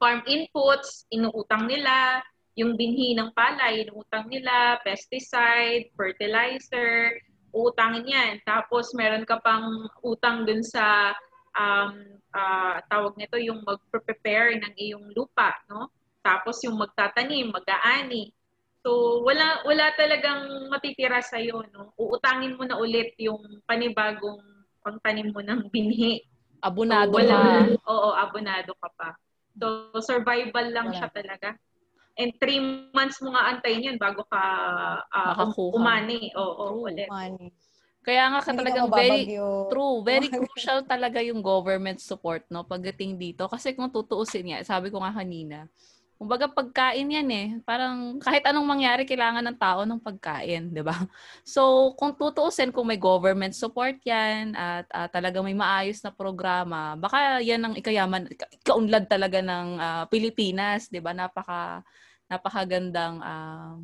farm 0.02 0.26
inputs, 0.26 1.06
inuutang 1.14 1.70
nila, 1.70 2.24
yung 2.58 2.78
binhi 2.78 3.18
ng 3.18 3.34
palay, 3.34 3.86
inuutang 3.86 4.30
nila, 4.30 4.82
pesticide, 4.82 5.90
fertilizer, 5.94 7.14
utangin 7.54 8.10
yan. 8.10 8.34
Tapos 8.44 8.94
meron 8.98 9.26
ka 9.26 9.38
pang 9.42 9.86
utang 10.02 10.46
dun 10.46 10.66
sa 10.66 11.14
um, 11.54 11.94
uh, 12.34 12.78
tawag 12.90 13.14
nito 13.18 13.38
yung 13.38 13.62
mag-prepare 13.62 14.58
ng 14.58 14.74
iyong 14.76 15.06
lupa, 15.14 15.54
no? 15.70 15.90
Tapos 16.24 16.64
yung 16.64 16.80
magtatanim, 16.80 17.52
mag-aani. 17.52 18.32
So 18.84 19.22
wala 19.24 19.64
wala 19.68 19.92
talagang 19.96 20.72
matitira 20.72 21.20
sa 21.20 21.40
iyo, 21.40 21.64
no? 21.72 21.92
Uutangin 22.00 22.56
mo 22.56 22.64
na 22.64 22.80
ulit 22.80 23.16
yung 23.20 23.40
panibagong 23.68 24.40
pangtanim 24.84 25.32
mo 25.32 25.40
ng 25.44 25.68
binhi. 25.72 26.24
Abonado 26.64 27.12
so, 27.12 27.20
wala, 27.20 27.40
ka. 27.68 27.92
Oo, 27.92 28.10
abonado 28.16 28.72
ka 28.80 28.90
pa. 28.96 29.10
So 29.60 30.00
survival 30.00 30.72
lang 30.72 30.92
wala. 30.92 30.98
siya 31.00 31.10
talaga. 31.12 31.56
And 32.14 32.30
three 32.38 32.62
months 32.94 33.20
mo 33.24 33.34
nga 33.34 33.56
antayin 33.56 33.90
yun 33.94 33.98
bago 33.98 34.24
ka 34.28 34.42
uh, 35.08 35.48
umani. 35.76 36.30
Oo, 36.36 36.84
oh, 36.84 36.88
ulit. 36.88 37.08
Umani. 37.08 37.52
Kaya 38.04 38.36
nga 38.36 38.44
ka 38.44 38.52
talagang 38.52 38.92
very 38.92 39.32
true, 39.72 40.04
very 40.04 40.28
crucial 40.28 40.84
talaga 40.84 41.24
yung 41.24 41.40
government 41.40 42.04
support 42.04 42.44
no 42.52 42.68
pagdating 42.68 43.16
dito 43.16 43.48
kasi 43.48 43.72
kung 43.72 43.88
tutuusin 43.88 44.44
niya, 44.44 44.60
sabi 44.68 44.92
ko 44.92 45.00
nga 45.00 45.16
kanina, 45.16 45.72
kumbaga 46.24 46.48
pagkain 46.48 47.04
yan 47.12 47.30
eh. 47.36 47.48
Parang 47.68 48.16
kahit 48.24 48.48
anong 48.48 48.64
mangyari 48.64 49.04
kailangan 49.04 49.44
ng 49.44 49.60
tao 49.60 49.84
ng 49.84 50.00
pagkain, 50.00 50.72
'di 50.72 50.80
ba? 50.80 50.96
So, 51.44 51.92
kung 52.00 52.16
tutuusin 52.16 52.72
kung 52.72 52.88
may 52.88 52.96
government 52.96 53.52
support 53.52 54.00
'yan 54.08 54.56
at 54.56 54.88
uh, 54.96 55.12
talaga 55.12 55.44
may 55.44 55.52
maayos 55.52 56.00
na 56.00 56.16
programa, 56.16 56.96
baka 56.96 57.44
'yan 57.44 57.60
ang 57.68 57.76
ikayaman 57.76 58.32
kaunlad 58.64 59.12
talaga 59.12 59.44
ng 59.44 59.68
uh, 59.76 60.04
Pilipinas, 60.08 60.88
'di 60.88 61.04
ba? 61.04 61.12
Napaka 61.12 61.84
napakagandang 62.32 63.20
uh, 63.20 63.76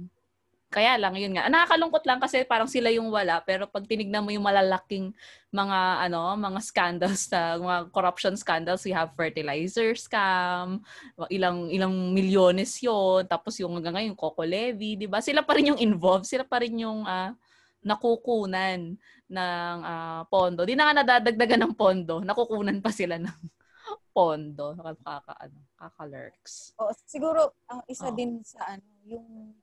kaya 0.69 1.01
lang, 1.01 1.17
yun 1.17 1.34
nga. 1.34 1.49
Nakakalungkot 1.49 2.05
lang 2.05 2.21
kasi 2.21 2.45
parang 2.45 2.69
sila 2.69 2.93
yung 2.93 3.10
wala. 3.10 3.41
Pero 3.41 3.65
pag 3.65 3.89
tinignan 3.89 4.21
mo 4.21 4.29
yung 4.29 4.45
malalaking 4.45 5.10
mga, 5.49 6.05
ano, 6.05 6.38
mga 6.38 6.62
scandals, 6.62 7.25
na, 7.34 7.58
mga 7.58 7.77
corruption 7.89 8.38
scandals, 8.38 8.86
we 8.86 8.93
have 8.93 9.10
fertilizer 9.17 9.97
scam, 9.97 10.86
ilang, 11.34 11.73
ilang 11.73 12.13
milyones 12.13 12.77
yon 12.86 13.25
Tapos 13.25 13.58
yung 13.58 13.82
hanggang 13.82 13.97
ngayon, 13.97 14.13
Coco 14.13 14.45
Levy, 14.45 14.93
di 14.93 15.10
ba? 15.10 15.25
Sila 15.25 15.41
pa 15.41 15.58
rin 15.58 15.73
yung 15.73 15.82
involved. 15.82 16.29
Sila 16.29 16.45
pa 16.45 16.62
rin 16.62 16.77
yung 16.77 17.01
uh, 17.01 17.34
nakukunan 17.82 18.93
ng 19.25 19.77
uh, 19.82 20.21
pondo. 20.29 20.69
Di 20.69 20.77
na 20.77 20.93
nga 20.93 21.01
nadadagdagan 21.01 21.65
ng 21.65 21.73
pondo. 21.73 22.21
Nakukunan 22.21 22.77
pa 22.77 22.93
sila 22.93 23.17
ng 23.17 23.39
pondo. 24.13 24.77
Nakaka, 24.77 25.34
ano, 25.34 25.58
kaka-lurks. 25.82 26.77
Oh, 26.77 26.93
siguro, 27.10 27.58
ang 27.65 27.82
isa 27.89 28.13
oh. 28.13 28.13
din 28.13 28.45
sa 28.45 28.77
ano, 28.77 28.86
yung 29.01 29.58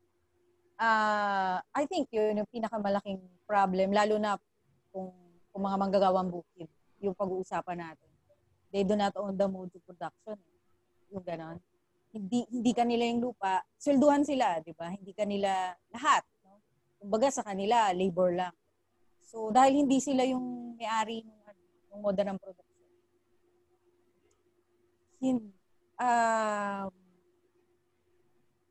uh, 0.80 1.56
I 1.60 1.84
think 1.88 2.08
yun 2.12 2.40
yung 2.40 2.50
pinakamalaking 2.52 3.20
problem, 3.48 3.92
lalo 3.92 4.16
na 4.20 4.36
kung, 4.92 5.12
kung 5.52 5.62
mga 5.64 5.76
manggagawang 5.80 6.30
bukid, 6.30 6.68
yung 7.00 7.16
pag-uusapan 7.16 7.78
natin. 7.80 8.10
They 8.72 8.84
do 8.84 8.96
not 8.96 9.14
own 9.16 9.36
the 9.36 9.48
mode 9.48 9.72
of 9.72 9.82
production. 9.84 10.36
Yung 11.12 11.24
ganon. 11.24 11.58
Hindi, 12.12 12.48
hindi 12.48 12.72
kanila 12.72 13.04
yung 13.04 13.20
lupa, 13.20 13.60
swelduhan 13.76 14.24
sila, 14.24 14.60
di 14.64 14.72
ba? 14.72 14.88
Hindi 14.88 15.12
kanila 15.12 15.72
lahat. 15.92 16.24
No? 16.44 16.64
Kumbaga 16.96 17.28
sa 17.28 17.44
kanila, 17.44 17.92
labor 17.92 18.32
lang. 18.32 18.54
So, 19.20 19.52
dahil 19.52 19.84
hindi 19.84 20.00
sila 20.00 20.24
yung 20.24 20.76
may-ari 20.80 21.20
ng, 21.24 21.40
ano, 21.44 21.62
ng 21.92 22.00
moda 22.00 22.22
ng 22.24 22.38
production, 22.40 22.74
hin, 25.20 25.36
uh, 26.00 26.88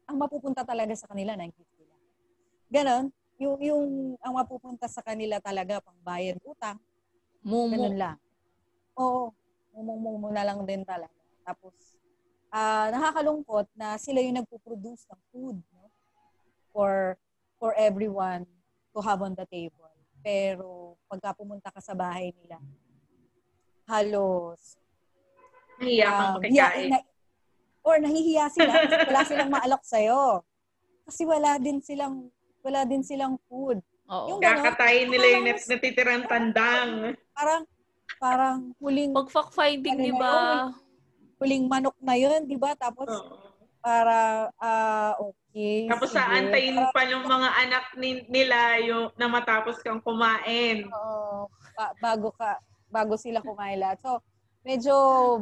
ang 0.06 0.18
mapupunta 0.18 0.62
talaga 0.62 0.94
sa 0.94 1.10
kanila, 1.10 1.34
nakikita 1.34 1.75
Ganon. 2.70 3.12
Yung, 3.36 3.60
yung 3.60 3.86
ang 4.24 4.34
mapupunta 4.36 4.88
sa 4.88 5.04
kanila 5.04 5.40
talaga 5.44 5.84
pang 5.84 6.00
bayad 6.00 6.40
utang. 6.44 6.80
Mumu. 7.44 7.76
Ganun 7.76 7.98
lang. 8.00 8.18
Oo. 8.96 9.36
Mumumumu 9.76 10.32
na 10.32 10.48
lang 10.48 10.64
din 10.64 10.88
talaga. 10.88 11.14
Tapos, 11.44 11.76
uh, 12.50 12.88
nakakalungkot 12.96 13.68
na 13.76 14.00
sila 14.00 14.24
yung 14.24 14.40
nagpo-produce 14.40 15.04
ng 15.12 15.22
food 15.30 15.58
no? 15.76 15.92
for 16.72 17.20
for 17.60 17.76
everyone 17.76 18.48
to 18.96 19.00
have 19.04 19.20
on 19.20 19.36
the 19.36 19.46
table. 19.52 19.92
Pero 20.24 20.96
pagka 21.12 21.36
pumunta 21.36 21.70
ka 21.70 21.84
sa 21.84 21.94
bahay 21.94 22.32
nila, 22.34 22.58
halos 23.86 24.80
Nahiya 25.76 26.08
kang 26.08 26.40
uh, 26.40 26.88
na, 26.88 27.00
or 27.84 28.00
nahihiya 28.00 28.48
sila 28.48 28.72
kasi 28.80 28.96
wala 29.12 29.22
silang 29.28 29.52
maalok 29.52 29.84
sa'yo. 29.84 30.24
Kasi 31.06 31.22
wala 31.28 31.60
din 31.60 31.84
silang 31.84 32.32
wala 32.66 32.82
din 32.82 33.06
silang 33.06 33.38
food. 33.46 33.78
Oo. 34.10 34.26
Yung 34.34 34.42
gano'n, 34.42 34.66
Kakatayin 34.66 35.08
nila 35.14 35.26
yung 35.38 35.46
nat- 35.46 35.70
natitirang 35.70 36.26
tandang. 36.26 37.14
Parang, 37.38 37.62
parang 38.18 38.58
huling... 38.82 39.14
Pag 39.14 39.30
fact-finding, 39.30 39.98
di 40.02 40.14
ba? 40.18 40.74
Huling 41.38 41.70
manok 41.70 41.94
na 42.02 42.18
yun, 42.18 42.50
di 42.50 42.58
ba? 42.58 42.74
Tapos, 42.74 43.06
Oo. 43.06 43.38
para, 43.86 44.50
uh, 44.58 45.14
okay. 45.30 45.86
Tapos 45.86 46.10
sige. 46.10 46.18
sa 46.18 46.26
antayin 46.34 46.78
pa 46.90 47.06
ng 47.06 47.22
mga 47.22 47.50
anak 47.70 47.86
ni- 48.02 48.26
nila 48.34 48.82
yung 48.82 49.14
na 49.14 49.30
matapos 49.30 49.78
kang 49.86 50.02
kumain. 50.02 50.90
Oo. 50.90 51.46
Ba- 51.78 51.94
bago 52.02 52.34
ka, 52.34 52.58
bago 52.90 53.14
sila 53.14 53.46
kumain 53.46 53.78
lahat. 53.78 54.02
So, 54.02 54.26
medyo 54.66 54.96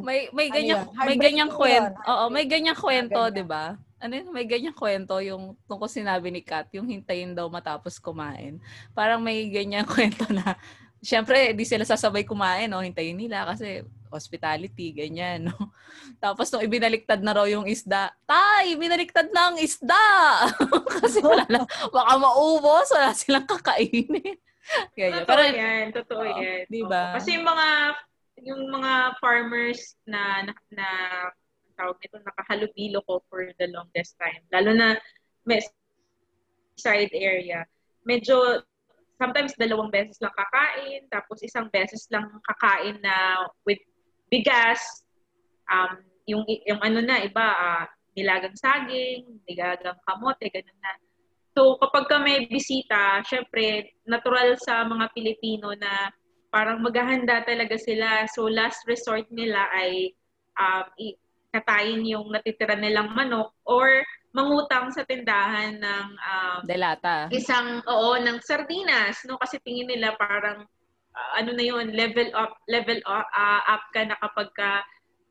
may 0.04 0.28
may 0.36 0.52
ganyan 0.52 0.84
ano 0.92 1.08
may 1.08 1.16
ganyang 1.16 1.52
kwento. 1.56 1.96
Oo, 2.04 2.24
may 2.28 2.44
ganyang 2.44 2.76
kwento, 2.76 3.20
'di 3.32 3.46
ba? 3.48 3.80
Ano 4.04 4.20
yun, 4.20 4.36
may 4.36 4.44
ganyang 4.44 4.76
kwento 4.76 5.16
yung 5.24 5.56
tungkol 5.64 5.88
sinabi 5.88 6.28
ni 6.28 6.44
Kat, 6.44 6.68
yung 6.76 6.92
hintayin 6.92 7.32
daw 7.32 7.48
matapos 7.48 8.04
kumain. 8.04 8.60
Parang 8.92 9.24
may 9.24 9.48
ganyang 9.48 9.88
kwento 9.96 10.28
na, 10.28 10.60
syempre, 11.00 11.56
di 11.56 11.64
sila 11.64 11.88
sasabay 11.88 12.28
kumain, 12.28 12.68
no? 12.68 12.84
hintayin 12.84 13.16
nila 13.16 13.48
kasi 13.48 13.88
hospitality, 14.12 14.92
ganyan, 14.92 15.48
no? 15.48 15.56
Tapos 16.24 16.52
nung 16.52 16.68
ibinaliktad 16.68 17.24
na 17.24 17.32
raw 17.32 17.48
yung 17.48 17.64
isda, 17.64 18.12
tay, 18.28 18.76
binaliktad 18.76 19.32
na 19.32 19.56
ang 19.56 19.58
isda! 19.58 20.08
kasi 21.00 21.24
wala 21.24 21.48
lang, 21.48 21.64
baka 21.88 22.14
maubos, 22.20 22.92
wala 22.92 23.16
silang 23.16 23.48
kakainin. 23.48 24.36
Ganyan. 25.00 25.24
Totoo 25.24 25.32
Pero, 25.32 25.44
yan, 25.48 25.86
totoo 25.96 26.24
oh, 26.28 26.40
yan. 26.44 26.64
Diba? 26.68 27.16
Kasi 27.16 27.40
yung 27.40 27.48
mga, 27.48 27.68
yung 28.44 28.62
mga 28.68 28.94
farmers 29.24 29.96
na, 30.04 30.44
na, 30.44 30.54
na 30.76 30.88
tawag 31.76 31.98
nito, 32.00 32.18
nakahalubilo 32.22 33.00
ko 33.06 33.22
for 33.30 33.50
the 33.58 33.68
longest 33.72 34.18
time. 34.18 34.42
Lalo 34.54 34.72
na 34.74 34.98
may 35.46 35.60
side 36.78 37.14
area. 37.14 37.66
Medyo, 38.04 38.66
sometimes 39.22 39.54
dalawang 39.56 39.94
beses 39.94 40.18
lang 40.20 40.34
kakain, 40.34 41.06
tapos 41.08 41.40
isang 41.46 41.70
beses 41.70 42.10
lang 42.10 42.28
kakain 42.50 42.98
na 43.00 43.48
with 43.64 43.80
bigas, 44.28 44.82
um, 45.70 46.02
yung, 46.26 46.44
yung 46.66 46.82
ano 46.82 47.00
na, 47.04 47.22
iba, 47.22 47.46
uh, 47.46 47.86
nilagang 48.18 48.56
saging, 48.58 49.42
nilagang 49.50 49.98
kamote, 50.06 50.46
ganun 50.50 50.80
na. 50.82 50.94
So, 51.54 51.78
kapag 51.78 52.10
ka 52.10 52.18
may 52.18 52.50
bisita, 52.50 53.22
syempre, 53.30 53.94
natural 54.10 54.58
sa 54.58 54.82
mga 54.90 55.14
Pilipino 55.14 55.70
na 55.78 56.10
parang 56.50 56.82
maghahanda 56.82 57.46
talaga 57.46 57.78
sila. 57.78 58.26
So, 58.30 58.50
last 58.50 58.82
resort 58.90 59.30
nila 59.30 59.70
ay 59.74 60.14
um, 60.58 60.86
katayin 61.54 62.02
yung 62.02 62.34
natitira 62.34 62.74
nilang 62.74 63.14
manok 63.14 63.54
or 63.70 64.02
mangutang 64.34 64.90
sa 64.90 65.06
tindahan 65.06 65.78
ng 65.78 66.08
um, 66.18 66.60
delata. 66.66 67.30
Isang 67.30 67.86
oo 67.86 68.18
ng 68.18 68.42
sardinas 68.42 69.22
no 69.30 69.38
kasi 69.38 69.62
tingin 69.62 69.86
nila 69.86 70.18
parang 70.18 70.66
uh, 71.14 71.32
ano 71.38 71.54
na 71.54 71.62
yun 71.62 71.94
level 71.94 72.34
up 72.34 72.58
level 72.66 72.98
up, 73.06 73.30
uh, 73.30 73.62
up 73.70 73.86
ka 73.94 74.02
na 74.02 74.18
kapag 74.18 74.50
ka 74.58 74.82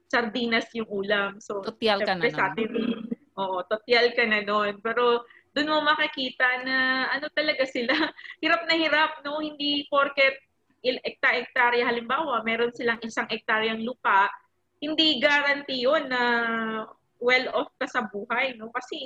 sardinas 0.07 0.71
yung 0.79 0.87
ulam. 0.87 1.43
So 1.43 1.67
totial 1.67 2.07
ka 2.07 2.15
na 2.15 2.31
sa 2.31 2.55
atin, 2.55 2.71
oo, 3.35 3.57
totial 3.67 4.15
ka 4.15 4.23
na 4.23 4.47
doon. 4.47 4.79
Pero 4.79 5.27
doon 5.53 5.69
mo 5.69 5.79
makikita 5.83 6.63
na 6.63 7.09
ano 7.13 7.27
talaga 7.35 7.67
sila 7.69 7.93
hirap 8.43 8.65
na 8.65 8.75
hirap 8.79 9.21
no 9.27 9.43
hindi 9.43 9.85
porket 9.91 10.39
ekta-ektarya 10.83 11.87
halimbawa 11.87 12.43
meron 12.43 12.75
silang 12.75 12.99
isang 13.05 13.29
ektaryang 13.31 13.85
lupa 13.85 14.27
hindi 14.83 15.23
guarantee 15.23 15.87
yun 15.87 16.11
na 16.11 16.23
well 17.23 17.47
off 17.55 17.71
ka 17.79 17.87
sa 17.87 18.03
buhay, 18.11 18.59
no? 18.59 18.75
Kasi 18.75 18.99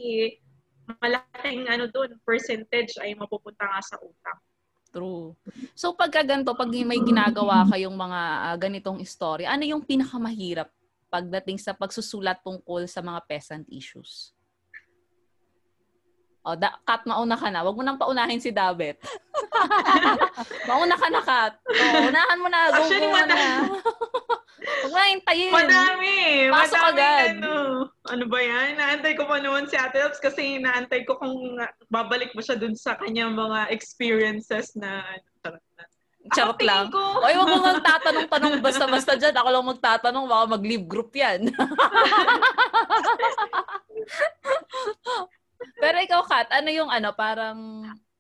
malaking 0.89 1.69
ano 1.69 1.85
doon, 1.93 2.17
percentage 2.25 2.97
ay 3.05 3.13
mapupunta 3.13 3.69
nga 3.69 3.81
sa 3.85 4.01
utang. 4.01 4.41
True. 4.89 5.37
So 5.77 5.93
pagka 5.93 6.25
ganito, 6.25 6.57
pag 6.57 6.73
may 6.73 6.97
ginagawa 7.05 7.69
kayong 7.69 7.93
mga 7.93 8.21
uh, 8.49 8.57
ganitong 8.57 8.99
story, 9.05 9.45
ano 9.45 9.61
yung 9.69 9.85
pinakamahirap 9.85 10.73
pagdating 11.13 11.61
sa 11.61 11.77
pagsusulat 11.77 12.41
tungkol 12.41 12.89
sa 12.89 13.05
mga 13.05 13.21
peasant 13.29 13.69
issues? 13.69 14.33
O, 16.47 16.55
da, 16.55 16.79
Kat, 16.87 17.03
mauna 17.11 17.35
ka 17.35 17.51
na. 17.51 17.67
Huwag 17.67 17.75
mo 17.75 17.83
nang 17.83 17.99
paunahin 17.99 18.39
si 18.39 18.55
Davet. 18.55 19.03
mauna 20.71 20.95
ka 20.95 21.09
na, 21.11 21.21
Kat. 21.27 21.59
O, 21.59 21.83
unahan 22.07 22.39
mo 22.39 22.47
na. 22.47 22.61
Actually, 22.71 23.11
go 23.11 23.19
na. 23.27 23.39
Huwag 24.87 24.95
na 24.95 25.11
hintayin. 25.11 25.51
Madami. 25.51 26.17
Pasok 26.55 26.79
madami 26.79 26.95
agad. 26.95 27.29
Ano, 27.43 27.55
ano 28.07 28.25
ba 28.31 28.39
yan? 28.39 28.79
Naantay 28.79 29.19
ko 29.19 29.27
pa 29.27 29.43
noon 29.43 29.67
si 29.67 29.75
Ate 29.75 29.99
Ops 30.07 30.23
kasi 30.23 30.63
naantay 30.63 31.03
ko 31.03 31.19
kung 31.19 31.59
babalik 31.91 32.31
mo 32.39 32.41
siya 32.41 32.55
dun 32.55 32.79
sa 32.79 32.95
kanyang 32.95 33.35
mga 33.35 33.67
experiences 33.75 34.79
na 34.79 35.03
charot 35.43 35.59
na. 35.75 35.83
Charot 36.31 36.59
Ako, 36.59 36.67
lang. 36.67 36.87
Ko, 36.95 37.03
Oy, 37.19 37.35
wag 37.35 37.51
mo 37.51 37.59
nang 37.67 37.83
tatanong-tanong 37.83 38.55
basta-basta 38.67 39.19
dyan. 39.19 39.35
Ako 39.35 39.49
lang 39.51 39.71
magtatanong, 39.75 40.25
baka 40.31 40.45
mag-leave 40.55 40.87
group 40.87 41.11
yan. 41.19 41.51
Pero 45.83 45.97
ikaw, 45.99 46.23
Kat, 46.27 46.47
ano 46.55 46.71
yung 46.71 46.91
ano, 46.91 47.11
parang, 47.11 47.59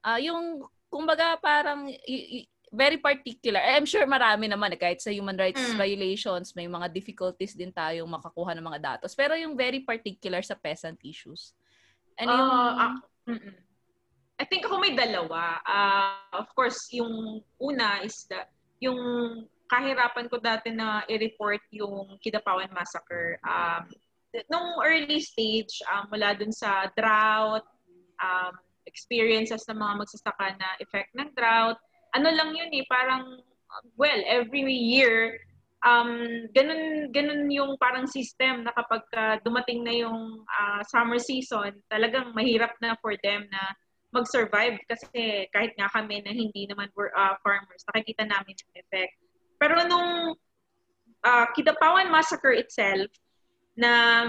ah 0.02 0.18
yung, 0.18 0.66
kumbaga 0.90 1.38
parang, 1.38 1.86
y- 1.86 2.42
y- 2.42 2.48
very 2.76 3.00
particular. 3.00 3.56
Eh, 3.56 3.80
I'm 3.80 3.88
sure 3.88 4.04
marami 4.04 4.52
naman, 4.52 4.76
eh, 4.76 4.80
kahit 4.80 5.00
sa 5.00 5.08
human 5.08 5.34
rights 5.34 5.72
Mm. 5.72 5.80
violations, 5.80 6.52
may 6.52 6.68
mga 6.68 6.92
difficulties 6.92 7.56
din 7.56 7.72
tayong 7.72 8.06
makakuha 8.06 8.52
ng 8.52 8.66
mga 8.68 8.80
datos. 8.84 9.16
Pero 9.16 9.32
yung 9.32 9.56
very 9.56 9.80
particular 9.80 10.44
sa 10.44 10.52
peasant 10.52 11.00
issues. 11.00 11.56
Ano 12.20 12.30
yung... 12.30 12.50
Ah, 12.52 12.72
ah, 12.76 12.94
mm-mm. 13.32 13.56
I 14.36 14.44
think 14.44 14.68
ako 14.68 14.76
may 14.76 14.92
dalawa. 14.92 15.64
Ah, 15.64 16.28
of 16.36 16.52
course, 16.52 16.92
yung 16.92 17.40
una 17.56 18.04
is 18.04 18.28
that 18.28 18.52
yung 18.84 19.00
kahirapan 19.66 20.28
ko 20.28 20.36
dati 20.36 20.70
na 20.70 21.02
i-report 21.08 21.64
yung 21.72 22.20
Kidapawan 22.20 22.68
Massacre. 22.68 23.40
Um, 23.40 23.88
nung 24.52 24.84
early 24.84 25.24
stage, 25.24 25.80
um, 25.88 26.12
mula 26.12 26.36
dun 26.36 26.52
sa 26.52 26.92
drought, 26.92 27.64
um, 28.20 28.52
experiences 28.86 29.64
ng 29.66 29.80
mga 29.80 29.94
magsasaka 30.04 30.46
na 30.60 30.68
effect 30.78 31.10
ng 31.16 31.32
drought, 31.34 31.80
ano 32.16 32.28
lang 32.32 32.56
yun 32.56 32.72
eh, 32.72 32.84
parang, 32.88 33.44
well, 34.00 34.20
every 34.24 34.64
year, 34.72 35.36
um, 35.84 36.48
ganun, 36.56 37.12
ganun 37.12 37.46
yung 37.52 37.76
parang 37.76 38.08
system 38.08 38.64
na 38.64 38.72
kapag 38.72 39.04
uh, 39.12 39.36
dumating 39.44 39.84
na 39.84 39.92
yung 39.92 40.42
uh, 40.48 40.80
summer 40.88 41.20
season, 41.20 41.76
talagang 41.92 42.32
mahirap 42.32 42.72
na 42.80 42.96
for 43.04 43.12
them 43.20 43.44
na 43.52 43.62
mag-survive 44.16 44.80
kasi 44.88 45.44
kahit 45.52 45.76
nga 45.76 45.92
kami 45.92 46.24
na 46.24 46.32
hindi 46.32 46.64
naman 46.64 46.88
we're 46.96 47.12
uh, 47.12 47.36
farmers, 47.44 47.84
nakikita 47.92 48.24
namin 48.24 48.56
yung 48.56 48.74
effect. 48.80 49.12
Pero 49.60 49.84
nung 49.84 50.32
uh, 51.20 51.46
Kidapawan 51.52 52.08
Massacre 52.08 52.56
itself, 52.56 53.12
na 53.76 54.24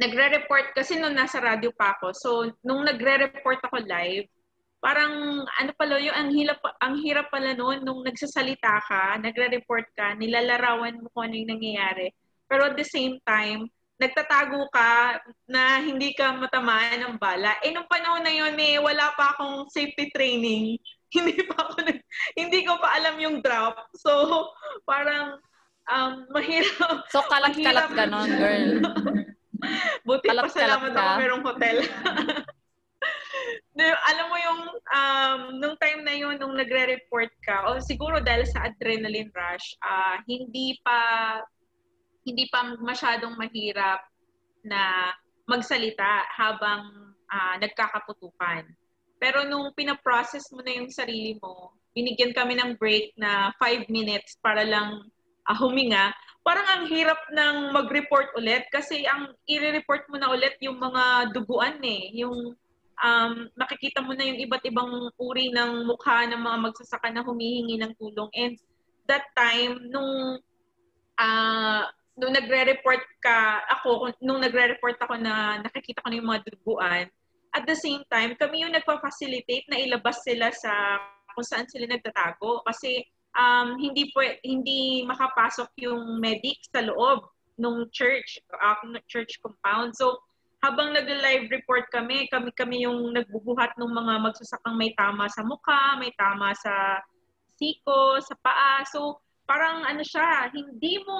nagre-report, 0.00 0.72
kasi 0.72 0.96
nung 0.96 1.12
nasa 1.12 1.38
radio 1.38 1.68
pa 1.76 1.92
ako, 2.00 2.06
so 2.16 2.30
nung 2.64 2.88
nagre-report 2.88 3.60
ako 3.68 3.84
live, 3.84 4.26
parang 4.82 5.46
ano 5.46 5.70
pala 5.78 6.02
yung 6.02 6.12
ang 6.12 6.30
hirap 6.34 6.58
ang 6.82 6.98
hirap 6.98 7.30
pala 7.30 7.54
noon 7.54 7.86
nung 7.86 8.02
nagsasalita 8.02 8.82
ka, 8.82 9.22
nagre-report 9.22 9.86
ka, 9.94 10.18
nilalarawan 10.18 10.98
mo 10.98 11.06
kung 11.14 11.30
ano 11.30 11.38
yung 11.38 11.54
nangyayari. 11.54 12.10
Pero 12.50 12.66
at 12.66 12.74
the 12.74 12.84
same 12.84 13.22
time, 13.22 13.70
nagtatago 13.96 14.66
ka 14.74 15.22
na 15.46 15.78
hindi 15.78 16.10
ka 16.18 16.34
matamaan 16.34 16.98
ng 16.98 17.14
bala. 17.16 17.54
Eh 17.62 17.70
nung 17.70 17.86
panahon 17.86 18.26
na 18.26 18.34
yun 18.34 18.58
eh 18.58 18.82
wala 18.82 19.14
pa 19.14 19.38
akong 19.38 19.70
safety 19.70 20.10
training. 20.10 20.76
hindi 21.14 21.38
pa 21.46 21.62
ako 21.62 21.86
hindi 22.34 22.64
ko 22.66 22.76
pa 22.82 22.98
alam 22.98 23.14
yung 23.22 23.38
drop. 23.38 23.78
So 23.94 24.10
parang 24.82 25.38
um, 25.88 26.26
mahirap. 26.30 27.06
So, 27.10 27.24
kalat-kalat 27.26 27.88
ka 27.90 28.04
nun, 28.06 28.30
girl. 28.30 28.70
Buti 30.06 30.26
Kalat-kalat 30.26 30.50
pa 30.50 30.58
salamat 30.58 30.90
ka. 30.90 31.00
ako 31.00 31.12
merong 31.22 31.42
hotel. 31.46 31.76
Alam 34.12 34.26
mo 34.28 34.36
yung 34.36 34.60
um, 34.70 35.40
nung 35.58 35.76
time 35.80 36.04
na 36.04 36.14
yun, 36.14 36.36
nung 36.36 36.54
nagre-report 36.54 37.32
ka, 37.42 37.72
o 37.72 37.80
siguro 37.80 38.20
dahil 38.20 38.44
sa 38.44 38.68
adrenaline 38.68 39.32
rush, 39.32 39.74
uh, 39.80 40.20
hindi 40.28 40.78
pa 40.84 40.98
hindi 42.22 42.46
pa 42.52 42.76
masyadong 42.78 43.34
mahirap 43.34 44.06
na 44.62 45.10
magsalita 45.50 46.30
habang 46.30 47.14
uh, 47.26 47.54
nagkakaputukan. 47.58 48.62
Pero 49.18 49.46
nung 49.46 49.74
pinaprocess 49.74 50.50
mo 50.54 50.62
na 50.62 50.82
yung 50.82 50.90
sarili 50.90 51.38
mo, 51.42 51.74
binigyan 51.94 52.34
kami 52.34 52.58
ng 52.58 52.78
break 52.78 53.14
na 53.18 53.50
5 53.58 53.90
minutes 53.90 54.38
para 54.38 54.62
lang 54.62 55.02
uh, 55.50 55.56
huminga, 55.58 56.14
parang 56.42 56.66
ang 56.66 56.84
hirap 56.90 57.18
ng 57.30 57.70
mag-report 57.70 58.34
ulit 58.34 58.66
kasi 58.74 59.06
ang 59.06 59.30
i-report 59.46 60.06
mo 60.10 60.18
na 60.18 60.30
ulit 60.30 60.58
yung 60.58 60.78
mga 60.78 61.34
duguan 61.34 61.78
eh, 61.82 62.10
yung 62.18 62.54
um, 63.02 63.50
nakikita 63.58 64.00
mo 64.00 64.14
na 64.14 64.24
yung 64.24 64.40
iba't 64.48 64.64
ibang 64.64 65.10
uri 65.18 65.50
ng 65.50 65.84
mukha 65.84 66.24
ng 66.30 66.38
mga 66.38 66.58
magsasaka 66.70 67.10
na 67.10 67.26
humihingi 67.26 67.76
ng 67.82 67.92
tulong. 67.98 68.30
And 68.32 68.54
that 69.10 69.26
time, 69.34 69.90
nung 69.90 70.38
uh, 71.18 71.84
nung 72.16 72.32
nagre-report 72.32 73.02
ka, 73.24 73.66
ako, 73.78 74.14
nung 74.22 74.40
nagre-report 74.40 75.00
ako 75.00 75.16
na 75.16 75.58
nakikita 75.64 76.04
ko 76.04 76.06
na 76.08 76.16
yung 76.20 76.28
mga 76.28 76.44
duguan, 76.46 77.06
at 77.52 77.68
the 77.68 77.76
same 77.76 78.00
time, 78.08 78.32
kami 78.36 78.64
yung 78.64 78.72
nagpa-facilitate 78.72 79.68
na 79.68 79.76
ilabas 79.76 80.24
sila 80.24 80.48
sa 80.52 80.72
kung 81.36 81.44
saan 81.44 81.68
sila 81.68 81.84
nagtatago. 81.84 82.64
Kasi 82.64 83.04
um, 83.36 83.76
hindi 83.76 84.08
po, 84.12 84.24
hindi 84.44 85.04
makapasok 85.04 85.68
yung 85.84 86.16
medic 86.16 86.64
sa 86.72 86.80
loob 86.84 87.28
nung 87.60 87.88
church, 87.92 88.40
uh, 88.56 88.80
church 89.04 89.36
compound. 89.44 89.92
So, 89.92 90.16
habang 90.62 90.94
nag-live 90.94 91.50
report 91.50 91.90
kami, 91.90 92.30
kami 92.30 92.54
kami 92.54 92.86
yung 92.86 93.10
nagbubuhat 93.10 93.74
ng 93.74 93.90
mga 93.90 94.14
magsasakang 94.22 94.78
may 94.78 94.94
tama 94.94 95.26
sa 95.26 95.42
mukha, 95.42 95.98
may 95.98 96.14
tama 96.14 96.54
sa 96.54 97.02
siko, 97.58 98.22
sa 98.22 98.38
paa. 98.38 98.86
So, 98.86 99.18
parang 99.42 99.82
ano 99.82 100.06
siya, 100.06 100.54
hindi 100.54 101.02
mo 101.02 101.18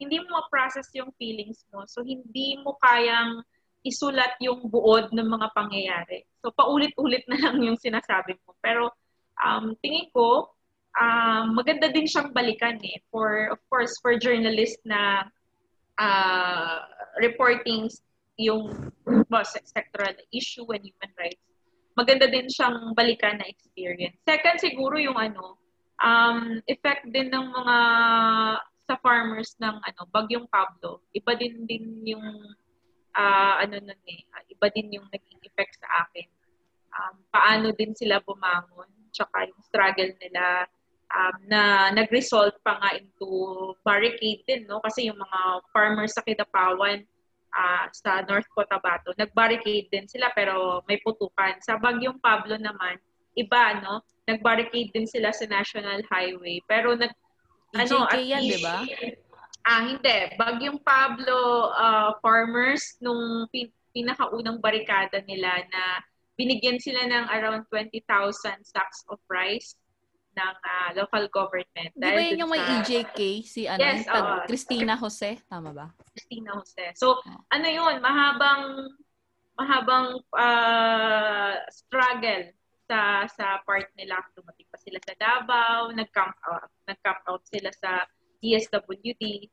hindi 0.00 0.16
mo 0.20 0.40
ma-process 0.40 0.88
yung 0.96 1.12
feelings 1.16 1.64
mo. 1.72 1.84
So, 1.88 2.04
hindi 2.04 2.56
mo 2.60 2.76
kayang 2.80 3.44
isulat 3.84 4.36
yung 4.40 4.68
buod 4.68 5.12
ng 5.12 5.28
mga 5.28 5.48
pangyayari. 5.52 6.24
So, 6.40 6.52
paulit-ulit 6.52 7.24
na 7.28 7.36
lang 7.36 7.60
yung 7.60 7.76
sinasabi 7.76 8.36
mo. 8.44 8.56
Pero, 8.64 8.92
um, 9.40 9.76
tingin 9.84 10.08
ko, 10.12 10.52
um, 10.96 11.52
maganda 11.52 11.92
din 11.92 12.08
siyang 12.08 12.32
balikan 12.32 12.80
eh. 12.80 13.00
For, 13.12 13.52
of 13.52 13.60
course, 13.68 13.92
for 14.00 14.16
journalist 14.16 14.80
na 14.88 15.28
uh, 16.00 16.76
reporting 17.20 17.92
yung 18.40 18.90
well, 19.28 19.44
sectoral 19.44 20.16
issue 20.32 20.64
and 20.72 20.80
human 20.80 21.12
rights, 21.20 21.44
maganda 21.92 22.26
din 22.26 22.48
siyang 22.48 22.96
balikan 22.96 23.36
na 23.36 23.46
experience. 23.46 24.16
Second, 24.24 24.56
siguro 24.56 24.96
yung 24.96 25.20
ano, 25.20 25.60
um, 26.00 26.64
effect 26.64 27.04
din 27.12 27.28
ng 27.28 27.46
mga 27.52 27.76
sa 28.88 28.94
farmers 28.98 29.54
ng 29.62 29.76
ano, 29.78 30.00
Bagyong 30.10 30.48
Pablo. 30.50 31.04
Iba 31.14 31.36
din 31.38 31.68
din 31.68 32.02
yung 32.02 32.26
uh, 33.14 33.54
ano 33.62 33.76
nun 33.78 34.02
eh, 34.08 34.26
uh, 34.34 34.42
iba 34.50 34.66
din 34.74 34.98
yung 34.98 35.06
naging 35.12 35.38
effect 35.46 35.78
sa 35.78 36.08
akin. 36.08 36.26
Um, 36.90 37.16
paano 37.30 37.70
din 37.70 37.94
sila 37.94 38.18
bumangon, 38.24 38.90
tsaka 39.14 39.46
yung 39.46 39.62
struggle 39.62 40.10
nila 40.18 40.66
um, 41.10 41.36
na 41.46 41.60
nag-result 41.94 42.58
pa 42.66 42.82
nga 42.82 42.98
into 42.98 43.30
barricade 43.86 44.42
din, 44.46 44.66
no? 44.66 44.82
Kasi 44.82 45.06
yung 45.06 45.18
mga 45.18 45.40
farmers 45.70 46.18
sa 46.18 46.26
Kidapawan, 46.26 47.06
uh, 47.54 47.86
sa 47.92 48.22
North 48.26 48.46
Cotabato. 48.54 49.14
Nag-barricade 49.18 49.90
din 49.90 50.06
sila 50.06 50.30
pero 50.34 50.82
may 50.86 50.98
putukan. 51.02 51.58
Sa 51.62 51.76
Bagyong 51.76 52.18
Pablo 52.22 52.56
naman, 52.56 52.98
iba, 53.34 53.78
no? 53.82 54.02
Nag-barricade 54.26 54.90
din 54.94 55.06
sila 55.06 55.34
sa 55.34 55.46
National 55.46 56.02
Highway. 56.06 56.62
Pero 56.66 56.94
nag... 56.94 57.10
ano, 57.74 58.06
at 58.06 58.18
yan, 58.18 58.42
di 58.42 58.58
ba? 58.62 58.82
Ah, 59.66 59.84
hindi. 59.84 60.18
Bagyong 60.40 60.80
Pablo 60.82 61.70
uh, 61.74 62.16
farmers, 62.24 62.96
nung 62.98 63.46
pin- 63.52 63.74
pinakaunang 63.92 64.62
barikada 64.62 65.20
nila 65.26 65.50
na 65.70 65.82
binigyan 66.38 66.80
sila 66.80 67.04
ng 67.04 67.26
around 67.28 67.68
20,000 67.68 68.00
sacks 68.64 69.04
of 69.12 69.20
rice 69.28 69.76
ng 70.30 70.54
uh, 70.62 70.90
local 70.94 71.24
government. 71.30 71.90
Di 71.94 72.10
ba 72.10 72.22
yun 72.22 72.42
yung 72.46 72.52
may 72.52 72.62
sa... 72.62 72.82
EJK, 72.82 73.20
si 73.42 73.60
ano, 73.66 73.80
Yes, 73.82 74.06
tag, 74.06 74.22
oo. 74.22 74.36
Christina 74.46 74.94
Jose? 74.94 75.42
Tama 75.50 75.70
ba? 75.74 75.86
Christina 76.14 76.54
Jose. 76.54 76.94
So, 76.94 77.18
ano 77.50 77.66
yun, 77.66 77.98
mahabang 77.98 78.94
mahabang 79.60 80.16
uh, 80.32 81.52
struggle 81.68 82.48
sa 82.88 83.28
sa 83.28 83.60
part 83.62 83.86
nila. 83.94 84.18
Dumating 84.32 84.66
pa 84.66 84.78
sila 84.80 84.98
sa 85.04 85.14
Davao, 85.14 85.94
nag-camp 85.94 86.34
out, 86.48 86.70
nag-camp 86.88 87.20
out 87.28 87.42
sila 87.46 87.70
sa 87.76 88.02
DSWD. 88.40 89.46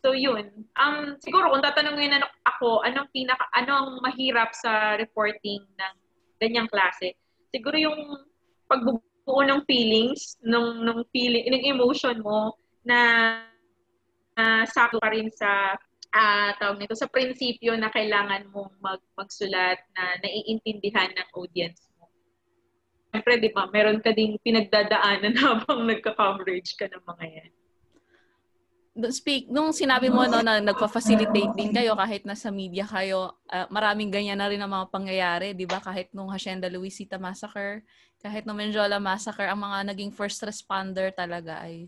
So 0.00 0.16
yun. 0.16 0.64
Um 0.80 1.20
siguro 1.20 1.52
kung 1.52 1.60
tatanungin 1.60 2.16
na 2.16 2.24
ako 2.48 2.80
anong 2.88 3.12
pinaka 3.12 3.44
anong 3.52 4.00
mahirap 4.00 4.56
sa 4.56 4.96
reporting 4.96 5.60
ng 5.60 5.94
ganyang 6.40 6.66
klase, 6.72 7.20
siguro 7.52 7.76
yung 7.76 8.16
pagbubuo 9.30 9.46
ng 9.46 9.62
feelings, 9.62 10.34
ng 10.42 10.82
ng 10.82 10.98
feeling, 11.14 11.46
ng 11.46 11.64
emotion 11.70 12.18
mo 12.18 12.58
na 12.82 12.98
uh, 14.34 14.66
sakto 14.66 14.98
pa 14.98 15.14
rin 15.14 15.30
sa 15.30 15.78
uh, 16.10 16.50
tawag 16.58 16.82
nito 16.82 16.98
sa 16.98 17.06
prinsipyo 17.06 17.78
na 17.78 17.94
kailangan 17.94 18.50
mong 18.50 18.74
mag 18.82 18.98
magsulat 19.14 19.78
na 19.94 20.18
naiintindihan 20.26 21.14
ng 21.14 21.28
audience 21.38 21.86
mo. 21.94 22.10
Siyempre, 23.14 23.38
di 23.38 23.50
ba, 23.54 23.70
meron 23.70 24.02
ka 24.02 24.10
ding 24.10 24.34
pinagdadaanan 24.42 25.38
habang 25.46 25.86
nagka-coverage 25.86 26.74
ka 26.74 26.90
ng 26.90 27.04
mga 27.06 27.26
yan 27.30 27.52
speak 29.14 29.46
nung 29.46 29.70
sinabi 29.70 30.10
mo 30.10 30.26
no 30.26 30.42
na 30.42 30.58
nagfa-facilitate 30.58 31.54
din 31.54 31.70
kayo 31.70 31.94
kahit 31.94 32.26
nasa 32.26 32.50
media 32.50 32.82
kayo 32.82 33.38
uh, 33.46 33.66
maraming 33.70 34.10
ganyan 34.10 34.34
na 34.34 34.50
rin 34.50 34.58
ang 34.58 34.72
mga 34.72 34.90
pangyayari 34.90 35.48
'di 35.54 35.66
ba? 35.70 35.78
Kahit 35.78 36.10
nung 36.10 36.26
Hacienda 36.26 36.66
Luisita 36.66 37.14
massacre 37.14 37.86
kahit 38.18 38.44
nung 38.44 38.58
Menjola 38.58 38.98
massacre 38.98 39.46
ang 39.46 39.62
mga 39.62 39.94
naging 39.94 40.10
first 40.10 40.42
responder 40.42 41.14
talaga 41.14 41.62
ay 41.62 41.86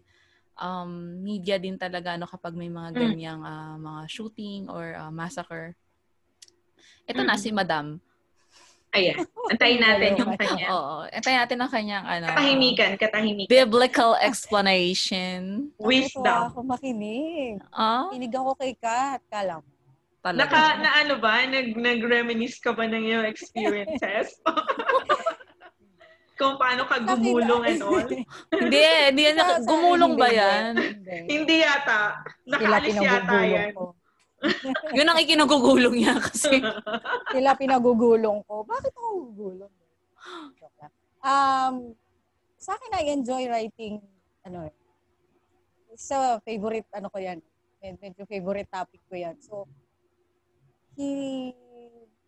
um, 0.62 1.18
media 1.20 1.58
din 1.58 1.74
talaga 1.74 2.14
no 2.14 2.30
kapag 2.30 2.54
may 2.54 2.70
mga 2.70 2.94
mm. 2.94 2.98
ganyang 3.02 3.42
uh, 3.42 3.76
mga 3.82 4.02
shooting 4.06 4.70
or 4.70 4.94
uh, 4.94 5.10
massacre. 5.10 5.74
Ito 7.10 7.26
na 7.26 7.34
si 7.34 7.50
Madam 7.50 7.98
Ayan. 8.92 9.24
Antayin 9.52 9.80
natin 9.80 10.10
yung 10.20 10.36
kanya. 10.36 10.66
Oo. 10.68 10.96
Antayin 11.08 11.38
natin 11.40 11.58
ang 11.64 11.72
kanyang 11.72 12.04
ano. 12.04 12.26
Katahimikan, 12.28 12.90
katahimikan. 13.00 13.48
Biblical 13.48 14.20
explanation. 14.20 15.40
Wisdom. 15.80 16.52
ako 16.52 16.60
makinig. 16.60 17.56
Ah? 17.72 18.12
Kinig 18.12 18.36
ako 18.36 18.52
kay 18.60 18.76
Kat. 18.76 19.24
Kala 19.32 19.64
mo. 19.64 19.72
Talaga. 20.22 20.46
Naka, 20.46 20.62
na 20.78 20.90
ano 21.02 21.14
ba? 21.18 21.42
Nag, 21.42 21.74
nag-reminisce 21.74 22.62
ka 22.62 22.70
ba 22.70 22.86
ng 22.86 23.10
iyong 23.10 23.26
experiences? 23.26 24.38
Kung 26.38 26.54
paano 26.58 26.86
ka 26.86 27.02
gumulong 27.02 27.62
and 27.66 27.82
all? 27.82 28.06
hindi, 28.54 28.82
hindi. 28.82 29.22
Gumulong 29.66 30.14
ba 30.14 30.30
yan? 30.30 30.78
Hindi 31.26 31.66
yata. 31.66 32.22
Nakaalis 32.46 32.98
yata 33.02 33.38
yan. 33.42 33.74
Ko. 33.74 33.98
Yun 34.96 35.08
ang 35.08 35.18
ikinagugulong 35.22 35.94
niya 35.98 36.18
kasi. 36.18 36.58
Sila 37.34 37.54
pinagugulong 37.54 38.42
ko. 38.46 38.66
Bakit 38.66 38.92
ako 38.94 39.08
gugulong? 39.30 39.72
Um, 41.22 41.94
sa 42.58 42.74
akin, 42.74 42.98
I 42.98 43.14
enjoy 43.14 43.46
writing, 43.46 44.02
ano. 44.42 44.70
Sa 45.94 46.42
favorite, 46.42 46.86
ano 46.94 47.10
ko 47.10 47.18
yan. 47.22 47.38
Medyo 47.82 48.26
favorite 48.26 48.70
topic 48.70 49.02
ko 49.06 49.14
yan. 49.18 49.38
So, 49.42 49.66
he, 50.98 51.50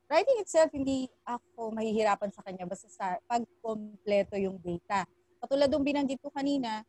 writing 0.06 0.38
itself, 0.42 0.70
hindi 0.74 1.10
ako 1.26 1.74
mahihirapan 1.74 2.30
sa 2.30 2.42
kanya 2.42 2.66
basta 2.66 2.86
sa 2.90 3.18
pag-kompleto 3.26 4.38
yung 4.38 4.58
data. 4.62 5.06
Katulad 5.42 5.70
ng 5.70 5.86
binanggit 5.86 6.22
ko 6.22 6.30
kanina, 6.30 6.86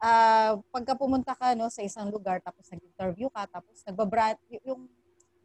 uh, 0.00 0.58
pagka 0.72 0.96
pumunta 0.96 1.36
ka 1.36 1.52
no 1.54 1.68
sa 1.68 1.84
isang 1.84 2.08
lugar 2.08 2.40
tapos 2.40 2.66
nag-interview 2.72 3.28
ka 3.30 3.46
tapos 3.46 3.84
nagbabrat 3.84 4.40
yung 4.64 4.88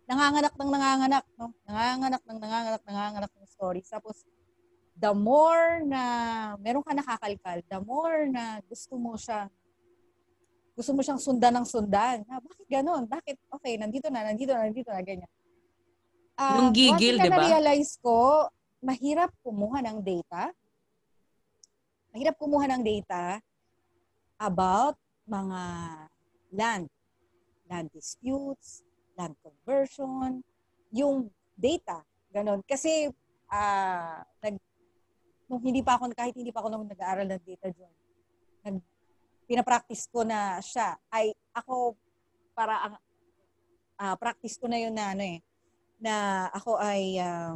nanganganak 0.08 0.54
ng 0.56 0.70
nanganganak 0.72 1.26
no? 1.36 1.52
Nanganganak 1.68 2.22
ng 2.24 2.40
nanganganak 2.40 2.82
nanganganak 2.88 3.32
ng 3.36 3.48
stories 3.52 3.90
tapos 3.92 4.24
the 4.96 5.12
more 5.12 5.84
na 5.84 6.02
meron 6.64 6.86
ka 6.86 6.96
nakakalkal 6.96 7.60
the 7.68 7.80
more 7.84 8.26
na 8.32 8.64
gusto 8.66 8.96
mo 8.96 9.20
siya 9.20 9.52
gusto 10.76 10.92
mo 10.92 11.00
siyang 11.00 11.24
sundan 11.24 11.56
ng 11.56 11.68
sundan. 11.68 12.28
Na 12.28 12.44
bakit 12.44 12.68
ganoon 12.68 13.08
bakit? 13.08 13.40
Okay 13.48 13.80
nandito 13.80 14.12
na 14.12 14.28
nandito 14.28 14.52
na 14.52 14.68
nandito 14.68 14.92
na 14.92 15.00
ganyan. 15.00 15.32
Uh, 16.36 16.60
yung 16.60 16.76
gigil 16.76 17.16
di 17.16 17.32
ba? 17.32 17.40
na-realize 17.40 17.96
ko 18.04 18.52
mahirap 18.84 19.32
kumuha 19.40 19.80
ng 19.88 20.04
data. 20.04 20.52
Mahirap 22.12 22.36
kumuha 22.36 22.68
ng 22.76 22.84
data 22.84 23.40
about 24.40 25.00
mga 25.26 25.62
land, 26.54 26.88
land 27.70 27.90
disputes, 27.92 28.84
land 29.18 29.36
conversion, 29.42 30.44
yung 30.92 31.32
data, 31.56 32.04
ganun. 32.32 32.62
Kasi 32.68 33.10
uh, 33.50 34.20
nag, 34.44 34.56
nung 35.48 35.62
hindi 35.64 35.82
pa 35.82 35.98
ako, 35.98 36.12
kahit 36.14 36.36
hindi 36.36 36.52
pa 36.52 36.62
ako 36.62 36.68
nung 36.72 36.88
nag-aaral 36.88 37.28
ng 37.28 37.44
data 37.44 37.68
dyan, 37.72 37.94
nag, 38.66 38.78
pinapractice 39.46 40.10
ko 40.10 40.26
na 40.26 40.60
siya. 40.60 40.98
Ay, 41.10 41.32
ako, 41.56 41.96
para 42.54 42.92
ang, 42.92 42.96
uh, 44.00 44.16
practice 44.20 44.60
ko 44.60 44.68
na 44.68 44.80
yun 44.80 44.94
na 44.96 45.16
ano 45.16 45.24
eh, 45.24 45.40
na 46.02 46.48
ako 46.52 46.76
ay 46.78 47.18
um, 47.24 47.56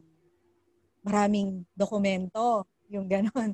maraming 1.03 1.63
dokumento, 1.75 2.63
yung 2.89 3.05
ganun. 3.05 3.53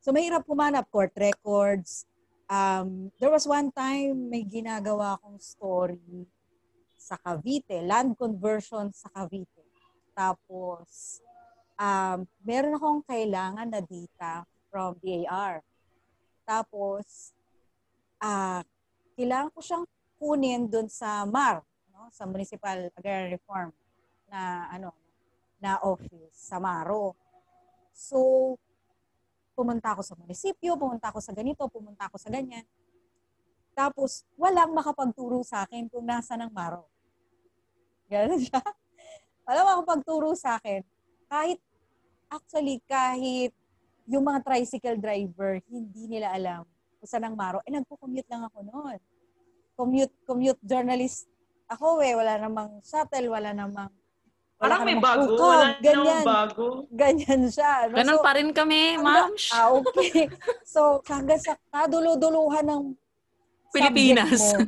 So, 0.00 0.14
mahirap 0.14 0.46
humanap 0.46 0.86
court 0.92 1.10
records, 1.18 2.06
um, 2.50 3.10
there 3.18 3.30
was 3.30 3.46
one 3.46 3.70
time 3.74 4.30
may 4.30 4.46
ginagawa 4.46 5.18
akong 5.18 5.38
story 5.38 6.26
sa 6.96 7.14
Cavite, 7.22 7.82
land 7.86 8.18
conversion 8.18 8.90
sa 8.90 9.06
Cavite. 9.14 9.62
Tapos, 10.16 11.20
um, 11.78 12.26
meron 12.42 12.74
akong 12.74 13.02
kailangan 13.06 13.68
na 13.68 13.82
data 13.84 14.42
from 14.72 14.98
DAR. 14.98 15.62
Tapos, 16.42 17.30
uh, 18.18 18.62
kailangan 19.14 19.52
ko 19.54 19.60
siyang 19.62 19.86
kunin 20.16 20.66
doon 20.66 20.88
sa 20.90 21.22
MAR, 21.28 21.62
no? 21.92 22.08
sa 22.10 22.24
Municipal 22.24 22.90
Agrarian 22.96 23.36
Reform 23.36 23.70
na 24.26 24.66
ano 24.72 24.90
na 25.62 25.80
office 25.80 26.34
sa 26.34 26.60
Maro. 26.60 27.16
So, 27.96 28.58
pumunta 29.56 29.96
ako 29.96 30.04
sa 30.04 30.12
munisipyo, 30.12 30.76
pumunta 30.76 31.08
ako 31.08 31.24
sa 31.24 31.32
ganito, 31.32 31.64
pumunta 31.72 32.04
ako 32.04 32.20
sa 32.20 32.28
ganyan. 32.28 32.62
Tapos, 33.72 34.28
walang 34.36 34.76
makapagturo 34.76 35.40
sa 35.40 35.64
akin 35.64 35.88
kung 35.88 36.04
nasa 36.04 36.36
ng 36.36 36.52
maro. 36.52 36.84
Ganun 38.12 38.40
siya. 38.40 38.60
Walang 39.46 39.66
makapagturo 39.68 40.32
sa 40.32 40.56
akin. 40.56 40.80
Kahit, 41.28 41.60
actually, 42.32 42.80
kahit 42.88 43.52
yung 44.08 44.24
mga 44.24 44.40
tricycle 44.46 44.96
driver, 44.96 45.60
hindi 45.68 46.08
nila 46.08 46.32
alam 46.32 46.62
kung 46.96 47.08
saan 47.08 47.26
ang 47.28 47.36
maro. 47.36 47.60
Eh, 47.66 47.72
nagpo-commute 47.74 48.30
lang 48.30 48.46
ako 48.46 48.58
noon. 48.64 48.98
Commute, 49.76 50.14
commute 50.24 50.62
journalist 50.64 51.28
ako 51.68 52.00
eh. 52.00 52.16
Wala 52.16 52.40
namang 52.40 52.80
shuttle, 52.80 53.28
wala 53.28 53.52
namang 53.52 53.92
Parang 54.56 54.88
may 54.88 54.96
bago. 54.96 55.36
Ukod, 55.36 55.44
Wala 55.44 55.76
ganyan. 55.84 56.24
bago. 56.24 56.66
Ganyan 56.88 57.42
siya. 57.52 57.92
No? 57.92 57.96
Ganun 58.00 58.16
so, 58.16 58.24
pa 58.24 58.32
rin 58.40 58.50
kami, 58.56 58.96
ma'am. 58.96 59.30
Ah, 59.52 59.68
okay. 59.76 60.32
So, 60.64 61.04
hanggang 61.04 61.40
sa 61.40 61.60
kaduluduluhan 61.68 62.64
ng 62.64 62.82
Pilipinas. 63.68 64.56
Mo, 64.56 64.64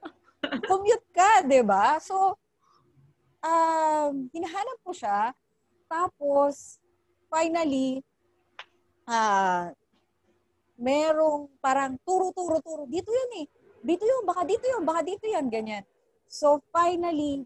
commute 0.68 1.08
ka, 1.12 1.44
di 1.44 1.60
ba? 1.60 2.00
So, 2.00 2.32
um, 3.44 4.32
hinahanap 4.32 4.80
ko 4.80 4.96
siya. 4.96 5.36
Tapos, 5.84 6.80
finally, 7.28 8.00
ah, 9.04 9.12
uh, 9.12 9.64
merong 10.80 11.48
parang 11.60 11.96
turo-turo-turo. 12.04 12.88
Dito 12.88 13.12
yan 13.12 13.44
eh. 13.44 13.46
Dito 13.84 14.04
yun, 14.04 14.24
baka 14.24 14.44
dito 14.48 14.64
yun, 14.64 14.84
baka 14.84 15.00
dito 15.04 15.24
yan, 15.28 15.48
ganyan. 15.48 15.84
So, 16.28 16.60
finally, 16.72 17.44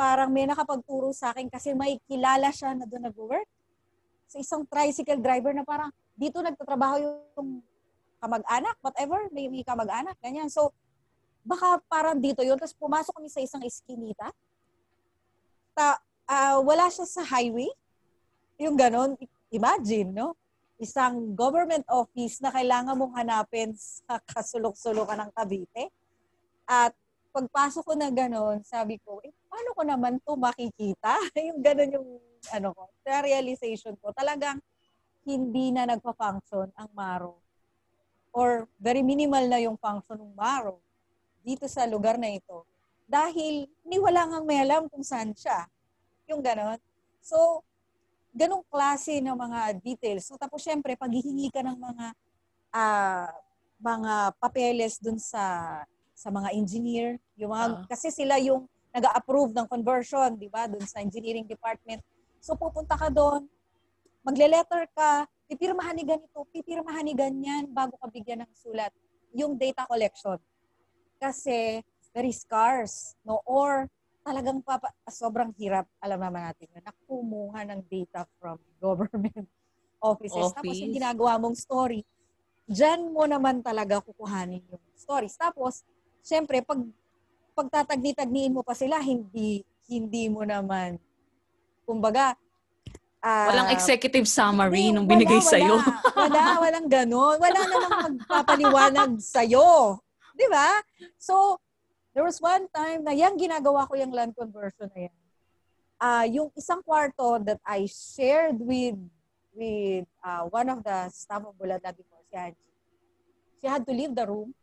parang 0.00 0.32
may 0.32 0.48
nakapagturo 0.48 1.12
sa 1.12 1.36
akin 1.36 1.52
kasi 1.52 1.76
may 1.76 2.00
kilala 2.08 2.48
siya 2.48 2.72
na 2.72 2.88
doon 2.88 3.12
nag-work. 3.12 3.44
So 4.32 4.40
isang 4.40 4.64
tricycle 4.64 5.20
driver 5.20 5.52
na 5.52 5.60
parang 5.60 5.92
dito 6.16 6.40
nagtatrabaho 6.40 6.96
yung 7.36 7.60
kamag-anak, 8.20 8.76
whatever, 8.80 9.28
may, 9.28 9.52
may 9.52 9.60
kamag-anak, 9.60 10.16
ganyan. 10.20 10.48
So, 10.52 10.72
baka 11.40 11.80
parang 11.88 12.20
dito 12.20 12.44
yun. 12.44 12.60
Tapos 12.60 12.76
pumasok 12.76 13.16
kami 13.16 13.28
sa 13.32 13.40
isang 13.40 13.64
eskinita. 13.64 14.28
Ta, 15.72 15.96
uh, 16.28 16.60
wala 16.60 16.88
siya 16.92 17.08
sa 17.08 17.24
highway. 17.24 17.68
Yung 18.60 18.76
ganon. 18.76 19.16
Imagine, 19.48 20.12
no? 20.12 20.36
Isang 20.76 21.32
government 21.32 21.84
office 21.88 22.40
na 22.44 22.52
kailangan 22.52 22.96
mong 22.96 23.16
hanapin 23.16 23.72
sa 23.76 24.20
kasulok-sulukan 24.20 25.16
ng 25.16 25.30
Cavite. 25.32 25.88
At 26.68 26.92
pagpasok 27.32 27.82
ko 27.82 27.92
na 27.96 28.12
gano'n, 28.12 28.62
sabi 28.62 29.00
ko, 29.00 29.18
eh, 29.24 29.32
paano 29.50 29.68
ko 29.74 29.82
naman 29.82 30.22
to 30.22 30.38
makikita? 30.38 31.18
yung 31.50 31.60
gano'n 31.60 31.90
yung, 31.98 32.08
ano 32.54 32.72
ko, 32.72 32.88
sa 33.04 33.20
realization 33.20 33.98
ko, 33.98 34.14
talagang 34.14 34.62
hindi 35.26 35.74
na 35.74 35.84
nagpa-function 35.84 36.72
ang 36.72 36.90
Maro. 36.94 37.42
Or 38.30 38.70
very 38.78 39.02
minimal 39.02 39.42
na 39.50 39.58
yung 39.58 39.74
function 39.76 40.16
ng 40.16 40.32
Maro 40.38 40.78
dito 41.42 41.66
sa 41.66 41.84
lugar 41.84 42.14
na 42.16 42.30
ito. 42.30 42.62
Dahil 43.10 43.66
ni 43.82 43.98
wala 43.98 44.22
ngang 44.30 44.46
may 44.46 44.62
alam 44.62 44.86
kung 44.86 45.02
saan 45.02 45.34
siya. 45.34 45.66
Yung 46.30 46.38
gano'n. 46.40 46.78
So, 47.18 47.66
ganong 48.30 48.62
klase 48.70 49.18
ng 49.18 49.34
mga 49.34 49.82
details. 49.82 50.30
So, 50.30 50.38
tapos 50.38 50.62
syempre, 50.62 50.94
paghihingi 50.94 51.50
ka 51.50 51.66
ng 51.66 51.74
mga 51.74 52.06
uh, 52.70 53.30
mga 53.82 54.14
papeles 54.38 55.02
dun 55.02 55.18
sa 55.18 55.42
sa 56.14 56.28
mga 56.30 56.52
engineer, 56.54 57.16
yung 57.34 57.50
mga, 57.50 57.66
Ah. 57.66 57.84
kasi 57.88 58.12
sila 58.14 58.36
yung 58.38 58.69
nag-approve 58.90 59.54
ng 59.54 59.66
conversion, 59.70 60.34
di 60.34 60.50
ba, 60.50 60.66
doon 60.66 60.82
sa 60.82 60.98
engineering 60.98 61.46
department. 61.46 62.02
So 62.42 62.58
pupunta 62.58 62.98
ka 62.98 63.08
doon, 63.10 63.46
magle-letter 64.26 64.90
ka, 64.92 65.26
pipirmahan 65.46 65.94
ni 65.94 66.04
ganito, 66.06 66.46
pipirmahan 66.50 67.04
ni 67.06 67.14
ganyan 67.14 67.70
bago 67.70 67.94
ka 67.98 68.10
bigyan 68.10 68.42
ng 68.46 68.52
sulat. 68.54 68.90
Yung 69.34 69.54
data 69.54 69.86
collection. 69.86 70.38
Kasi 71.22 71.82
very 72.10 72.34
scarce, 72.34 73.14
no? 73.22 73.38
Or 73.46 73.86
talagang 74.26 74.60
papa, 74.60 74.90
sobrang 75.08 75.54
hirap, 75.56 75.86
alam 76.02 76.20
naman 76.20 76.50
natin 76.50 76.66
yun, 76.70 76.82
na 76.84 76.94
kumuha 77.06 77.60
ng 77.66 77.80
data 77.86 78.26
from 78.38 78.58
government 78.82 79.46
offices. 80.02 80.50
Tapos 80.52 80.74
Office. 80.74 80.82
yung 80.82 80.94
ginagawa 80.96 81.38
mong 81.38 81.56
story, 81.56 82.02
dyan 82.66 83.10
mo 83.10 83.24
naman 83.26 83.62
talaga 83.62 84.02
kukuhanin 84.02 84.62
yung 84.70 84.82
stories. 84.94 85.34
Tapos, 85.34 85.82
syempre, 86.22 86.62
pag 86.62 86.78
pagtatagni-tagniin 87.60 88.56
mo 88.56 88.64
pa 88.64 88.72
sila, 88.72 88.96
hindi 89.04 89.60
hindi 89.90 90.30
mo 90.30 90.46
naman, 90.46 90.96
kumbaga, 91.82 92.38
ah, 93.20 93.50
Walang 93.50 93.74
executive 93.74 94.24
summary 94.30 94.88
hindi, 94.88 94.94
nung 94.94 95.04
binigay 95.04 95.42
wala. 95.42 95.50
sa'yo. 95.50 95.74
Wala, 96.14 96.42
walang 96.62 96.88
ganon. 96.88 97.36
Wala 97.42 97.60
namang 97.66 97.98
magpapaliwanag 98.14 99.10
sa'yo. 99.34 99.98
Di 100.32 100.46
ba? 100.46 100.78
So, 101.18 101.58
there 102.14 102.22
was 102.22 102.38
one 102.38 102.70
time 102.70 103.02
na 103.02 103.12
yung 103.12 103.34
ginagawa 103.34 103.84
ko 103.90 103.98
yung 103.98 104.14
land 104.14 104.32
conversion 104.38 104.88
na 104.94 105.10
yan. 105.10 105.16
Ah, 106.00 106.24
yung 106.24 106.48
isang 106.56 106.80
kwarto 106.80 107.42
that 107.44 107.60
I 107.66 107.84
shared 107.90 108.56
with 108.56 108.96
with 109.52 110.06
uh, 110.22 110.46
one 110.48 110.70
of 110.70 110.80
the 110.86 111.10
staff 111.10 111.42
of 111.44 111.52
Bulada 111.58 111.90
before, 111.92 112.22
si 112.30 112.38
Angie. 112.38 112.70
She 113.60 113.66
had 113.66 113.82
to 113.84 113.92
leave 113.92 114.14
the 114.14 114.24
room. 114.24 114.54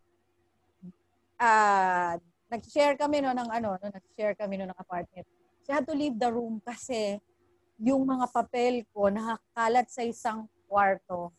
Ah, 1.38 2.18
nag-share 2.48 2.95
kami 2.95 3.20
no 3.20 3.36
ng 3.36 3.50
ano, 3.52 3.76
no, 3.76 3.88
nag-share 3.91 4.36
kami 4.36 4.60
no 4.60 4.68
ng 4.72 4.80
apartment. 4.80 5.28
She 5.68 5.72
had 5.72 5.84
to 5.84 5.95
leave 5.95 6.16
the 6.16 6.32
room 6.32 6.64
kasi 6.64 7.20
yung 7.78 8.08
mga 8.08 8.26
papel 8.32 8.88
ko 8.95 9.12
nakakalat 9.12 9.88
sa 9.91 10.02
isang 10.02 10.48
kwarto 10.66 11.30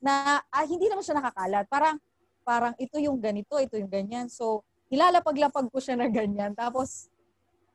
na 0.00 0.42
ah, 0.48 0.64
hindi 0.66 0.88
naman 0.88 1.04
siya 1.04 1.20
nakakalat. 1.20 1.68
Parang 1.68 1.96
parang 2.42 2.72
ito 2.80 2.96
yung 2.96 3.20
ganito, 3.20 3.60
ito 3.60 3.76
yung 3.76 3.92
ganyan. 3.92 4.32
So, 4.32 4.64
nilalapag-lapag 4.88 5.68
ko 5.68 5.78
siya 5.84 6.00
na 6.00 6.08
ganyan. 6.08 6.56
Tapos, 6.56 7.12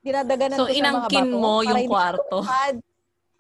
dinadaganan 0.02 0.58
So, 0.58 0.66
ko 0.66 0.74
sa 0.74 0.74
mga 0.74 0.82
inangkin 0.82 1.28
bato. 1.30 1.38
mo 1.38 1.52
para 1.54 1.68
yung 1.70 1.78
hindi 1.78 1.92
kwarto. 1.94 2.38
lumipad. 2.42 2.76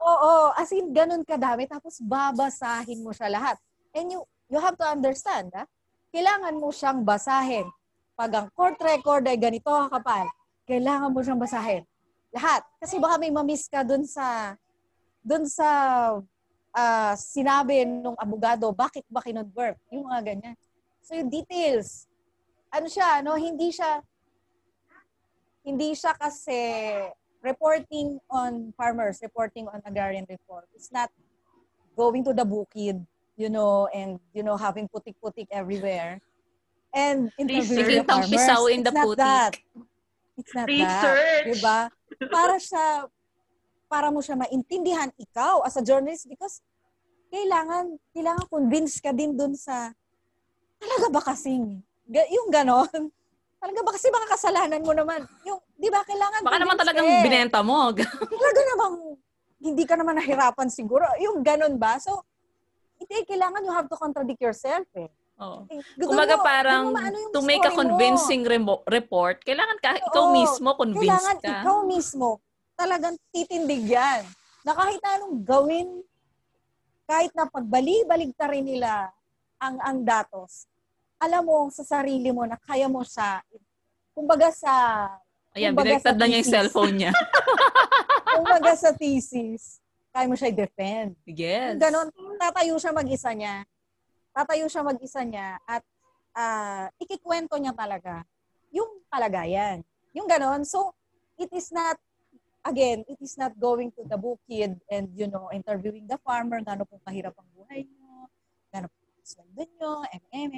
Oo, 0.04 0.32
as 0.54 0.70
in, 0.78 0.94
ganun 0.94 1.26
kadami. 1.26 1.66
Tapos, 1.66 1.98
babasahin 1.98 3.02
mo 3.02 3.10
siya 3.10 3.34
lahat. 3.34 3.58
And 3.98 4.14
you, 4.14 4.22
you 4.54 4.62
have 4.62 4.78
to 4.78 4.86
understand, 4.86 5.50
ha? 5.58 5.66
Kailangan 6.14 6.54
mo 6.54 6.70
siyang 6.70 7.02
basahin. 7.02 7.66
Pag 8.14 8.32
ang 8.34 8.48
court 8.54 8.78
record 8.78 9.26
ay 9.26 9.38
ganito 9.38 9.70
kapal, 9.90 10.30
kailangan 10.70 11.10
mo 11.10 11.20
siyang 11.26 11.42
basahin. 11.42 11.84
Lahat. 12.34 12.62
Kasi 12.78 13.02
baka 13.02 13.18
may 13.18 13.34
mamiss 13.34 13.66
ka 13.70 13.82
dun 13.82 14.06
sa 14.06 14.58
dun 15.24 15.50
sa 15.50 15.70
ah, 16.74 17.14
sinabi 17.16 17.86
nung 17.86 18.18
abogado, 18.18 18.74
bakit 18.74 19.06
ba 19.08 19.22
kinonvert? 19.22 19.78
Yung 19.94 20.10
mga 20.10 20.22
ganyan. 20.34 20.56
So 21.06 21.14
yung 21.14 21.30
details, 21.30 22.10
ano 22.74 22.90
siya, 22.90 23.22
no? 23.22 23.38
Hindi 23.38 23.70
siya, 23.70 24.02
hindi 25.62 25.94
siya 25.94 26.18
kasi 26.18 26.60
reporting 27.46 28.18
on 28.32 28.74
farmers, 28.74 29.22
reporting 29.22 29.70
on 29.70 29.80
agrarian 29.86 30.26
reform. 30.26 30.66
It's 30.74 30.90
not 30.90 31.14
going 31.94 32.26
to 32.26 32.34
the 32.34 32.44
bukid, 32.44 33.06
you 33.38 33.50
know, 33.54 33.86
and, 33.94 34.18
you 34.34 34.42
know, 34.42 34.58
having 34.58 34.90
putik-putik 34.90 35.48
everywhere. 35.54 36.18
And 36.94 37.34
interviewing 37.42 38.06
the 38.06 38.06
farmers. 38.06 38.30
pisaw 38.30 38.70
in 38.70 38.86
the 38.86 38.94
It's 38.94 38.98
not 39.02 39.08
putik. 39.10 39.18
that. 39.18 39.54
It's 40.38 40.54
not 40.54 40.68
that. 40.70 40.78
Research. 40.78 41.46
Diba? 41.58 41.80
Para 42.30 42.56
siya, 42.62 42.86
para 43.90 44.08
mo 44.14 44.22
siya 44.22 44.38
maintindihan 44.38 45.10
ikaw 45.18 45.66
as 45.66 45.74
a 45.78 45.82
journalist 45.82 46.30
because 46.30 46.62
kailangan, 47.34 47.98
kailangan 48.14 48.46
convince 48.46 49.02
ka 49.02 49.10
din 49.10 49.34
dun 49.34 49.58
sa, 49.58 49.90
talaga 50.78 51.10
ba 51.10 51.22
kasing, 51.34 51.82
yung 52.30 52.50
ganon, 52.54 52.90
talaga 53.62 53.80
ba 53.82 53.92
kasi 53.98 54.14
mga 54.14 54.30
kasalanan 54.30 54.82
mo 54.86 54.94
naman, 54.94 55.26
yung, 55.42 55.58
di 55.74 55.90
ba, 55.90 56.06
kailangan 56.06 56.46
Baka 56.46 56.62
naman 56.62 56.78
talagang 56.78 57.10
eh. 57.10 57.26
binenta 57.26 57.66
mo. 57.66 57.90
Talaga 58.38 58.62
namang, 58.76 58.96
hindi 59.64 59.84
ka 59.90 59.96
naman 59.98 60.22
nahirapan 60.22 60.70
siguro, 60.70 61.10
yung 61.18 61.42
ganon 61.42 61.82
ba? 61.82 61.98
So, 61.98 62.22
hindi, 63.02 63.26
kailangan 63.26 63.66
you 63.66 63.74
have 63.74 63.90
to 63.90 63.98
contradict 63.98 64.38
yourself 64.46 64.86
eh. 64.94 65.10
Oo. 65.44 65.60
Eh, 65.68 65.80
Kumaga 66.00 66.36
mo- 66.36 66.46
parang 66.46 66.84
mo 66.90 67.00
to 67.30 67.44
make 67.44 67.62
a 67.62 67.70
mo. 67.70 67.78
convincing 67.78 68.42
remo- 68.44 68.84
report, 68.88 69.44
kailangan 69.44 69.78
ka, 69.78 70.00
ikaw 70.02 70.24
Oo. 70.26 70.34
mismo 70.34 70.70
convinced 70.74 71.04
kailangan 71.04 71.38
ka. 71.38 71.56
ikaw 71.60 71.78
mismo 71.84 72.30
talagang 72.74 73.16
titindig 73.30 73.84
yan. 73.86 74.24
Na 74.64 74.72
kahit 74.72 75.04
anong 75.04 75.44
gawin, 75.44 75.88
kahit 77.04 77.36
na 77.36 77.46
pagbali-balig 77.46 78.32
rin 78.48 78.64
nila 78.64 79.12
ang 79.60 79.76
ang 79.80 80.00
datos, 80.02 80.66
alam 81.20 81.44
mo 81.44 81.68
sa 81.70 81.84
sarili 81.84 82.32
mo 82.32 82.44
na 82.44 82.56
kaya 82.58 82.88
mo 82.88 83.04
siya, 83.04 83.44
kumbaga 84.12 84.48
sa, 84.50 84.72
Ayan, 85.54 85.76
sa 86.02 86.16
na 86.18 86.26
niya 86.26 86.40
yung 86.40 86.48
thesis. 86.48 86.56
cellphone 86.56 86.94
niya. 86.96 87.12
kumbaga 88.36 88.74
sa 88.74 88.90
thesis, 88.92 89.78
kaya 90.10 90.26
mo 90.26 90.34
siya 90.34 90.50
i-defend. 90.50 91.14
yes. 91.26 91.78
Ganon, 91.78 92.08
tatayo 92.40 92.76
siya 92.76 92.92
mag-isa 92.92 93.32
niya. 93.32 93.68
Tatayo 94.34 94.66
siya 94.66 94.82
mag-isa 94.82 95.22
niya 95.22 95.62
at 95.64 95.86
ah, 96.34 96.90
ikikwento 96.98 97.54
niya 97.62 97.72
talaga 97.78 98.26
yung 98.74 99.06
kalagayan. 99.08 99.86
Yung 100.18 100.26
ganon. 100.26 100.66
So, 100.66 100.98
it 101.38 101.54
is 101.54 101.70
not, 101.70 101.98
again, 102.66 103.06
it 103.06 103.22
is 103.22 103.38
not 103.38 103.54
going 103.58 103.94
to 103.94 104.02
the 104.10 104.18
bukid 104.18 104.82
and, 104.90 105.14
you 105.14 105.30
know, 105.30 105.54
interviewing 105.54 106.10
the 106.10 106.18
farmer, 106.26 106.62
gano'n 106.66 106.90
pong 106.90 107.06
kahirap 107.06 107.38
ang 107.38 107.50
buhay 107.54 107.86
nyo, 107.86 108.30
gano'n 108.74 108.90
pong 108.90 109.26
sweldo 109.26 109.64
nyo, 109.78 109.94
mm. 110.10 110.58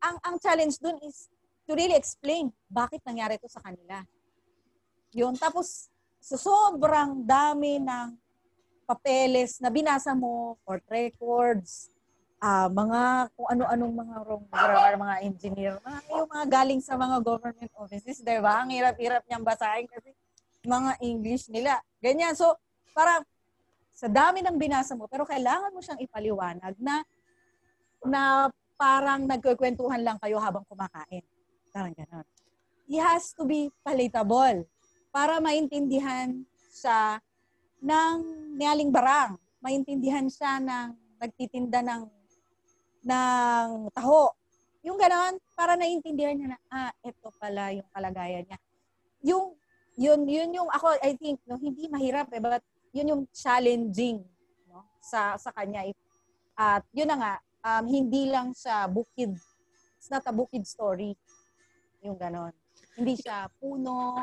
Ang, 0.00 0.16
ang 0.24 0.36
challenge 0.40 0.80
dun 0.80 0.96
is 1.04 1.28
to 1.68 1.76
really 1.76 1.96
explain 1.96 2.52
bakit 2.68 3.00
nangyari 3.04 3.40
to 3.40 3.48
sa 3.48 3.60
kanila. 3.64 4.04
Yun. 5.12 5.36
Tapos, 5.36 5.88
sa 6.20 6.36
sobrang 6.36 7.24
dami 7.24 7.80
ng 7.80 8.16
papeles 8.86 9.58
na 9.58 9.72
binasa 9.72 10.12
mo, 10.14 10.60
court 10.62 10.84
records, 10.92 11.90
ah 12.46 12.70
mga 12.70 13.26
kung 13.34 13.48
ano-anong 13.58 13.94
mga 14.06 14.16
wrong 14.22 14.46
grammar, 14.46 14.92
mga 14.94 15.16
engineer, 15.26 15.72
mga, 15.82 15.98
yung 16.14 16.30
mga 16.30 16.46
galing 16.46 16.78
sa 16.78 16.94
mga 16.94 17.16
government 17.18 17.72
offices, 17.74 18.22
di 18.22 18.38
ba? 18.38 18.62
Ang 18.62 18.70
hirap-hirap 18.70 19.26
niyang 19.26 19.42
basahin 19.42 19.90
kasi 19.90 20.14
mga 20.62 20.94
English 21.02 21.50
nila. 21.50 21.82
Ganyan. 21.98 22.38
So, 22.38 22.54
parang 22.94 23.26
sa 23.90 24.06
dami 24.06 24.46
ng 24.46 24.54
binasa 24.54 24.94
mo, 24.94 25.10
pero 25.10 25.26
kailangan 25.26 25.74
mo 25.74 25.82
siyang 25.82 25.98
ipaliwanag 25.98 26.78
na 26.78 27.02
na 28.06 28.22
parang 28.78 29.26
nagkukwentuhan 29.26 30.06
lang 30.06 30.20
kayo 30.22 30.38
habang 30.38 30.62
kumakain. 30.70 31.26
Parang 31.74 31.90
gano'n. 31.98 32.26
He 32.86 33.02
has 33.02 33.34
to 33.34 33.42
be 33.42 33.74
palatable 33.82 34.70
para 35.10 35.42
maintindihan 35.42 36.46
siya 36.70 37.18
ng 37.82 38.14
nialing 38.54 38.94
barang. 38.94 39.34
Maintindihan 39.58 40.30
siya 40.30 40.62
ng 40.62 40.94
nagtitinda 41.18 41.82
ng 41.82 42.15
ng 43.06 43.86
taho. 43.94 44.34
Yung 44.82 44.98
gano'n, 44.98 45.38
para 45.54 45.78
naiintindihan 45.78 46.34
niya 46.34 46.48
na, 46.54 46.58
ah, 46.70 46.92
ito 47.02 47.30
pala 47.38 47.74
yung 47.74 47.86
kalagayan 47.94 48.44
niya. 48.46 48.58
Yung, 49.22 49.54
yun, 49.94 50.20
yun 50.26 50.50
yung 50.62 50.70
ako, 50.70 50.98
I 51.02 51.14
think, 51.14 51.38
no, 51.46 51.58
hindi 51.58 51.86
mahirap 51.86 52.30
eh, 52.34 52.42
but 52.42 52.62
yun 52.90 53.10
yung 53.10 53.22
challenging 53.34 54.22
no, 54.70 54.86
sa 55.02 55.34
sa 55.38 55.50
kanya. 55.54 55.86
At 56.54 56.82
yun 56.94 57.10
na 57.10 57.16
nga, 57.18 57.34
um, 57.66 57.84
hindi 57.86 58.30
lang 58.30 58.54
sa 58.54 58.86
bukid. 58.86 59.34
It's 59.98 60.10
not 60.10 60.22
a 60.26 60.34
bukid 60.34 60.66
story. 60.66 61.18
Yung 62.02 62.14
ganon. 62.14 62.54
Hindi 62.94 63.18
siya 63.18 63.50
puno, 63.58 64.22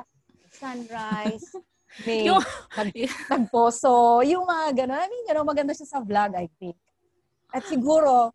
sunrise, 0.54 1.60
may 2.08 2.26
Yung- 2.26 2.42
nag, 2.74 2.90
nagposo, 3.30 4.24
yung 4.26 4.48
mga 4.48 4.86
ganon. 4.86 5.02
I 5.02 5.08
mean, 5.12 5.26
you 5.28 5.34
know, 5.36 5.46
maganda 5.46 5.76
siya 5.76 5.88
sa 5.90 6.00
vlog, 6.00 6.34
I 6.34 6.48
think. 6.58 6.78
At 7.54 7.70
siguro, 7.70 8.34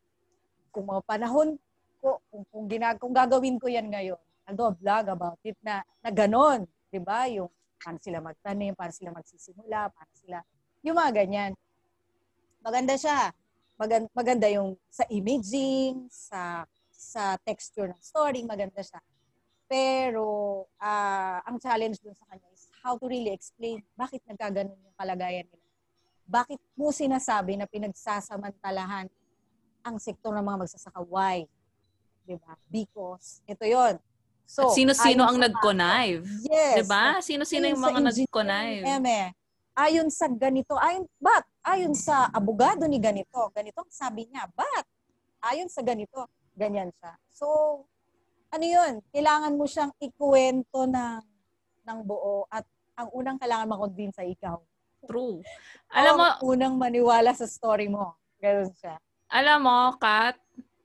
kung 0.79 0.87
mga 0.87 1.03
panahon 1.03 1.59
ko, 1.99 2.22
kung, 2.31 2.47
kung, 2.55 2.64
ginag, 2.70 3.03
kung 3.03 3.11
gagawin 3.11 3.59
ko 3.59 3.66
yan 3.66 3.91
ngayon, 3.91 4.22
I'll 4.47 4.55
do 4.55 4.70
a 4.70 4.74
vlog 4.79 5.11
about 5.11 5.43
it 5.43 5.59
na, 5.59 5.83
na 5.99 6.14
ganon. 6.14 6.70
Di 6.87 7.03
ba? 7.03 7.26
Yung 7.26 7.51
paano 7.83 7.99
sila 7.99 8.22
magtanim, 8.22 8.79
paano 8.79 8.95
sila 8.95 9.11
magsisimula, 9.11 9.91
paano 9.91 10.12
sila, 10.14 10.39
yung 10.87 10.95
mga 10.95 11.11
ganyan. 11.18 11.51
Maganda 12.62 12.95
siya. 12.95 13.35
Maganda, 13.74 14.07
maganda 14.14 14.47
yung 14.47 14.79
sa 14.87 15.03
imaging, 15.11 16.07
sa 16.07 16.62
sa 16.95 17.39
texture 17.43 17.91
ng 17.91 18.03
story, 18.03 18.47
maganda 18.47 18.83
siya. 18.83 19.03
Pero 19.66 20.66
ah, 20.79 21.43
ang 21.43 21.59
challenge 21.59 21.99
dun 22.03 22.14
sa 22.14 22.26
kanya 22.31 22.47
is 22.55 22.70
how 22.83 22.95
to 22.95 23.07
really 23.11 23.35
explain 23.35 23.83
bakit 23.99 24.22
nagkaganon 24.31 24.79
yung 24.79 24.95
kalagayan 24.95 25.47
nila. 25.51 25.66
Bakit 26.26 26.61
mo 26.79 26.91
sinasabi 26.95 27.59
na 27.59 27.66
pinagsasamantalahan 27.66 29.11
ang 29.89 29.99
sektor 29.99 30.30
ng 30.36 30.45
mga 30.45 30.59
magsasaka? 30.64 31.01
Why? 31.09 31.49
Di 32.28 32.36
ba? 32.36 32.55
Because, 32.68 33.41
ito 33.49 33.64
yon 33.64 33.97
So, 34.49 34.72
At 34.72 34.80
sino-sino 34.80 35.28
ang 35.28 35.36
nag-connive? 35.36 36.24
Yes. 36.49 36.80
Diba? 36.80 37.20
Sino-sino 37.20 37.68
yung 37.68 37.84
mga 37.84 38.01
nag-connive? 38.01 38.80
Eme, 38.80 39.36
ayon 39.76 40.09
sa 40.09 40.24
ganito, 40.24 40.72
ayon, 40.80 41.05
but, 41.20 41.45
ayon 41.61 41.93
sa 41.93 42.32
abogado 42.32 42.89
ni 42.89 42.97
ganito, 42.97 43.53
ganito 43.53 43.84
ang 43.84 43.93
sabi 43.93 44.24
niya, 44.24 44.49
but, 44.57 44.89
ayon 45.45 45.68
sa 45.68 45.84
ganito, 45.84 46.24
ganyan 46.57 46.89
siya. 46.97 47.12
So, 47.28 47.47
ano 48.49 48.64
yun? 48.64 49.05
Kailangan 49.12 49.53
mo 49.53 49.68
siyang 49.68 49.93
ikuwento 50.01 50.89
ng, 50.89 51.20
ng 51.84 51.99
buo 52.09 52.49
at 52.49 52.64
ang 52.97 53.12
unang 53.12 53.36
kailangan 53.36 53.68
makonvince 53.68 54.16
sa 54.16 54.24
ikaw. 54.24 54.57
True. 55.05 55.45
Alam 55.93 56.18
mo, 56.18 56.24
Ang 56.24 56.41
unang 56.43 56.74
maniwala 56.74 57.30
sa 57.36 57.47
story 57.47 57.86
mo. 57.86 58.16
Ganun 58.43 58.72
siya. 58.74 58.99
Alam 59.29 59.59
mo, 59.61 59.79
Kat, 59.97 60.37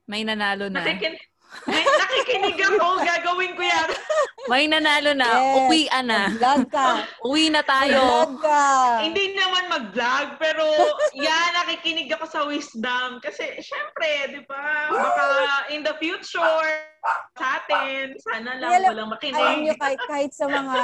may 0.04 0.22
nanalo 0.22 0.68
na. 0.68 0.84
Nakikin, 0.84 1.16
may, 1.64 1.80
nakikinig 1.80 2.58
ako, 2.58 2.86
gagawin 3.00 3.52
ko 3.54 3.62
yan. 3.62 3.88
May 4.44 4.68
nanalo 4.68 5.16
na. 5.16 5.24
Yes. 5.24 5.56
Uwian 5.56 6.04
na. 6.04 6.28
Vlog 6.36 6.68
ka. 6.68 7.00
Uwi 7.32 7.48
na 7.48 7.64
tayo. 7.64 7.96
Vlog 8.28 8.44
ka. 8.44 8.60
Hindi 9.00 9.32
naman 9.32 9.72
mag-vlog, 9.72 10.36
pero 10.36 10.68
yan, 11.16 11.48
nakikinig 11.56 12.12
ako 12.12 12.28
sa 12.28 12.44
wisdom. 12.44 13.24
Kasi, 13.24 13.56
syempre, 13.64 14.36
di 14.36 14.44
ba, 14.44 14.92
baka 14.92 15.24
in 15.72 15.80
the 15.80 15.96
future, 15.96 16.92
sa 17.40 17.56
atin, 17.56 18.12
sana 18.20 18.60
lang 18.60 18.68
Alam- 18.68 18.90
walang 18.92 19.08
alam 19.08 19.16
makinig. 19.16 19.64
niyo 19.64 19.74
kahit 19.80 20.00
kahit 20.04 20.32
sa 20.36 20.44
mga 20.44 20.76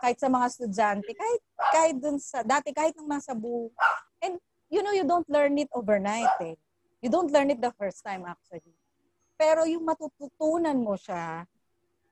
kahit 0.00 0.18
sa 0.20 0.28
mga 0.28 0.44
estudyante 0.48 1.10
kahit 1.12 1.42
kahit 1.72 1.96
dun 1.96 2.16
sa 2.16 2.40
dati 2.40 2.72
kahit 2.72 2.96
nung 2.96 3.08
nasa 3.08 3.36
bu 3.36 3.68
and 4.24 4.40
you 4.72 4.80
know 4.80 4.92
you 4.92 5.04
don't 5.04 5.28
learn 5.28 5.52
it 5.56 5.68
overnight 5.76 6.32
eh 6.40 6.56
you 7.06 7.10
don't 7.10 7.30
learn 7.30 7.54
it 7.54 7.62
the 7.62 7.70
first 7.78 8.02
time 8.02 8.26
actually 8.26 8.74
pero 9.38 9.62
yung 9.62 9.86
matututunan 9.86 10.74
mo 10.74 10.98
siya 10.98 11.46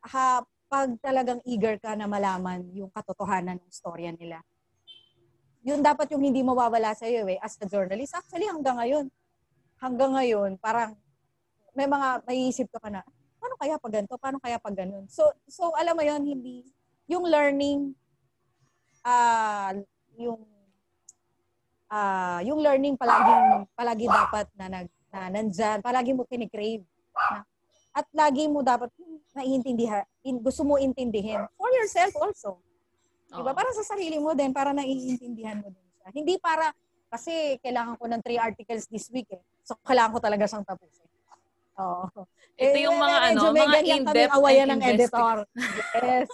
ha, 0.07 0.27
pag 0.71 0.89
talagang 1.03 1.43
eager 1.43 1.83
ka 1.83 1.99
na 1.99 2.07
malaman 2.07 2.63
yung 2.71 2.89
katotohanan 2.95 3.59
ng 3.59 3.73
storya 3.75 4.15
nila 4.15 4.39
yun 5.67 5.83
dapat 5.83 6.15
yung 6.15 6.23
hindi 6.23 6.47
mawawala 6.47 6.95
sa 6.95 7.11
iyo 7.11 7.27
eh 7.27 7.43
as 7.43 7.59
a 7.59 7.67
journalist 7.67 8.15
actually 8.15 8.47
hanggang 8.47 8.79
ngayon 8.79 9.07
hanggang 9.83 10.15
ngayon 10.15 10.55
parang 10.63 10.95
may 11.75 11.91
mga 11.91 12.23
maiisip 12.23 12.71
ka 12.71 12.79
pa 12.79 12.87
na 12.87 13.03
paano 13.45 13.61
kaya 13.61 13.77
pag 13.77 13.93
ganito? 13.93 14.17
Paano 14.17 14.39
kaya 14.41 14.57
pag 14.57 14.73
ganun? 14.73 15.05
So, 15.13 15.29
so 15.45 15.77
alam 15.77 15.93
mo 15.93 16.01
yon 16.01 16.25
hindi, 16.25 16.65
yung 17.05 17.29
learning, 17.29 17.93
ah 19.05 19.77
yung, 20.17 20.41
ah 21.89 22.41
yung 22.45 22.61
learning 22.61 22.97
palaging, 22.97 23.69
palagi 23.77 24.07
dapat 24.09 24.47
na, 24.57 24.67
nag, 24.69 24.89
na 25.13 25.21
nandyan, 25.31 25.79
palagi 25.85 26.13
mo 26.13 26.25
kinikrave. 26.27 26.85
Na, 27.15 27.45
at 27.95 28.07
lagi 28.11 28.51
mo 28.51 28.67
dapat 28.67 28.91
naiintindihan, 29.39 30.03
in, 30.27 30.43
gusto 30.43 30.67
mo 30.67 30.75
intindihin 30.83 31.47
for 31.55 31.71
yourself 31.71 32.11
also. 32.19 32.59
Diba? 33.31 33.55
Oo. 33.55 33.57
Para 33.57 33.71
sa 33.71 33.87
sarili 33.87 34.19
mo 34.19 34.35
din, 34.35 34.51
para 34.51 34.75
naiintindihan 34.75 35.63
mo 35.63 35.71
din 35.71 35.87
siya. 35.99 36.09
Hindi 36.11 36.35
para, 36.43 36.75
kasi 37.07 37.59
kailangan 37.63 37.95
ko 37.95 38.05
ng 38.11 38.23
three 38.23 38.39
articles 38.39 38.91
this 38.91 39.07
week 39.15 39.31
eh. 39.31 39.43
So, 39.63 39.79
kailangan 39.87 40.11
ko 40.11 40.21
talaga 40.23 40.45
siyang 40.51 40.67
tapusin. 40.67 41.04
Oo. 41.75 42.07
Ito 42.55 42.77
yung 42.79 42.97
mga 42.97 43.19
ano, 43.19 43.41
medyo 43.41 43.49
may 43.51 43.67
mga 43.67 43.81
in-depth 43.83 44.33
awayan 44.33 44.69
ng 44.71 44.83
editor. 44.85 45.37
Yes. 45.99 46.31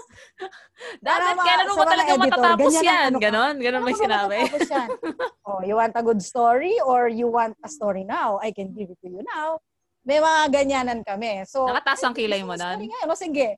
Dapat 1.05 1.37
kailan 1.39 1.67
mo 1.67 1.75
talaga 1.81 2.13
editor, 2.13 2.21
matatapos 2.21 2.73
ganyan 2.73 2.85
yan? 2.85 3.09
ano. 3.09 3.17
Ganon? 3.19 3.55
Ganon 3.57 3.83
may 3.83 3.97
Ano 3.97 4.03
sinabi? 4.05 4.37
yan? 4.61 4.89
oh, 5.49 5.61
you 5.65 5.75
want 5.77 5.97
a 5.97 6.05
good 6.05 6.21
story 6.21 6.77
or 6.85 7.09
you 7.09 7.25
want 7.25 7.57
a 7.65 7.69
story 7.69 8.05
now? 8.05 8.37
I 8.37 8.53
can 8.53 8.77
give 8.77 8.93
it 8.93 9.01
to 9.01 9.09
you 9.09 9.25
now. 9.27 9.65
May 10.05 10.21
mga 10.21 10.53
ganyanan 10.53 11.01
kami. 11.01 11.45
So, 11.45 11.65
Nakataas 11.65 12.01
ang 12.03 12.13
kilay 12.13 12.41
mo 12.41 12.53
gusto 12.53 12.61
nun? 12.61 12.77
story 12.77 12.89
ngayon. 12.89 13.09
O, 13.09 13.17
sige. 13.17 13.49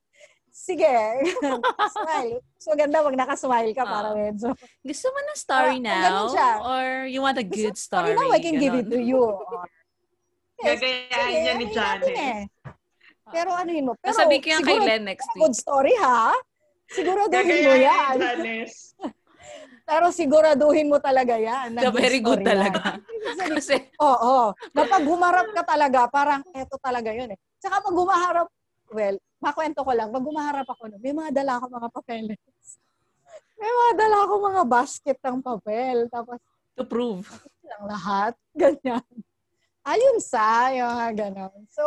Sige. 0.53 0.95
smile. 1.97 2.43
So, 2.59 2.74
ganda 2.74 3.01
pag 3.01 3.16
nakasmile 3.16 3.72
ka 3.72 3.83
para 3.83 4.11
Oo. 4.11 4.18
medyo. 4.18 4.55
Gusto 4.80 5.07
mo 5.11 5.18
ng 5.18 5.39
story 5.39 5.76
Ah, 5.83 5.99
now? 5.99 6.22
Or 6.62 6.85
you 7.07 7.18
want 7.18 7.39
a 7.39 7.47
good 7.47 7.74
Gusto- 7.74 8.07
story? 8.07 8.14
now, 8.14 8.30
I 8.30 8.39
can 8.39 8.55
give 8.55 8.74
it 8.74 8.87
Ganon. 8.87 8.95
to 8.95 9.01
you. 9.01 9.18
Or, 9.18 9.66
yes, 10.62 10.78
Gagayahin 10.78 11.10
sige, 11.26 11.40
niya 11.40 11.54
ni 11.54 11.66
Janice. 11.68 12.14
eh. 12.14 12.42
Pero 13.28 13.50
ano 13.52 13.70
yun 13.70 13.84
mo? 13.86 13.92
Pero 13.98 14.12
Nasabi 14.12 14.36
ko 14.38 14.46
yan 14.48 14.62
kay 14.62 14.76
siguro, 14.76 14.86
Len 14.86 15.02
next 15.02 15.28
good 15.34 15.50
week. 15.50 15.58
story 15.58 15.94
ha? 15.98 16.32
Siguraduhin 16.86 17.60
mo 17.64 17.74
yan. 17.74 18.14
Janice. 18.16 18.78
Pero 19.82 20.04
siguraduhin 20.14 20.86
mo 20.86 21.02
talaga 21.02 21.34
yan. 21.34 21.74
na 21.74 21.80
The 21.82 21.90
very 21.90 22.20
good 22.20 22.46
talaga. 22.46 23.02
Kasi, 23.50 23.90
Oo. 23.98 24.54
Na 24.72 24.82
pag 24.86 25.02
humarap 25.02 25.50
ka 25.50 25.62
talaga, 25.66 26.06
parang 26.06 26.40
eto 26.54 26.78
talaga 26.78 27.10
yun 27.10 27.34
eh. 27.34 27.38
Tsaka 27.58 27.82
pag 27.82 27.90
humaharap, 27.90 28.46
well, 28.90 29.16
makwento 29.42 29.82
ko 29.82 29.90
lang, 29.90 30.14
pag 30.14 30.22
humaharap 30.22 30.66
ako, 30.68 30.86
no, 30.86 31.02
may 31.02 31.10
mga 31.10 31.34
dala 31.34 31.58
ako 31.58 31.66
mga 31.72 31.88
papeles. 31.90 32.38
May 33.62 33.70
mga 33.70 33.92
dala 33.94 34.16
ako 34.26 34.34
mga 34.42 34.62
basket 34.66 35.18
ng 35.22 35.38
papel. 35.38 36.10
Tapos, 36.10 36.38
to 36.74 36.82
prove. 36.82 37.30
lang 37.62 37.84
lahat. 37.86 38.34
Ganyan. 38.52 39.06
Ayun 39.83 40.18
sa, 40.22 40.70
yung 40.70 40.87
mga 40.95 41.11
ganon. 41.26 41.66
So, 41.66 41.85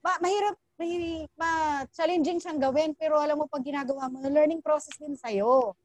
ma- 0.00 0.20
mahirap, 0.24 0.56
mahirap, 0.80 1.28
ma-challenging 1.36 2.40
siyang 2.40 2.60
gawin, 2.60 2.96
pero 2.96 3.20
alam 3.20 3.36
mo, 3.36 3.44
pag 3.44 3.60
ginagawa 3.60 4.08
mo, 4.08 4.24
learning 4.24 4.64
process 4.64 4.96
din 4.96 5.12
sa'yo. 5.12 5.76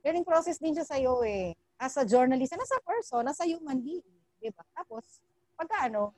Learning 0.00 0.24
process 0.24 0.56
din 0.56 0.72
siya 0.72 0.88
sa'yo 0.88 1.20
eh. 1.28 1.52
As 1.76 2.00
a 2.00 2.08
journalist, 2.08 2.56
and 2.56 2.64
as 2.64 2.72
a 2.72 2.80
person, 2.80 3.24
as 3.28 3.40
a 3.40 3.46
human 3.48 3.84
being. 3.84 4.04
Di 4.40 4.48
ba? 4.48 4.64
Tapos, 4.72 5.20
pagka 5.60 5.92
ano, 5.92 6.16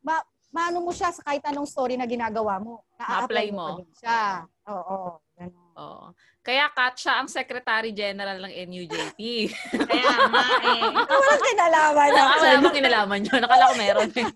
ma 0.00 0.16
maano 0.52 0.84
mo 0.84 0.92
siya 0.92 1.08
sa 1.08 1.24
kahit 1.24 1.40
anong 1.48 1.64
story 1.64 1.96
na 1.96 2.04
ginagawa 2.04 2.60
mo. 2.60 2.84
Na-apply 3.00 3.48
mo. 3.56 3.80
din 3.80 3.88
siya. 3.96 4.44
Oo, 4.68 5.16
ganon. 5.31 5.31
Oo. 5.74 6.12
Kaya 6.42 6.66
Kat, 6.68 6.98
siya 6.98 7.22
ang 7.22 7.30
Secretary 7.30 7.94
General 7.94 8.34
ng 8.34 8.50
NUJP. 8.66 9.20
Kaya 9.90 10.10
nga 10.26 10.42
eh. 10.66 10.82
Walang 11.22 11.44
kinalaman 11.46 12.08
Wala 12.10 12.22
actually. 12.26 12.56
akong 12.58 12.76
kinalaman 12.76 13.20
yun. 13.22 13.40
Akala 13.46 13.64
ko 13.70 13.74
meron. 13.78 14.10
eh. 14.10 14.26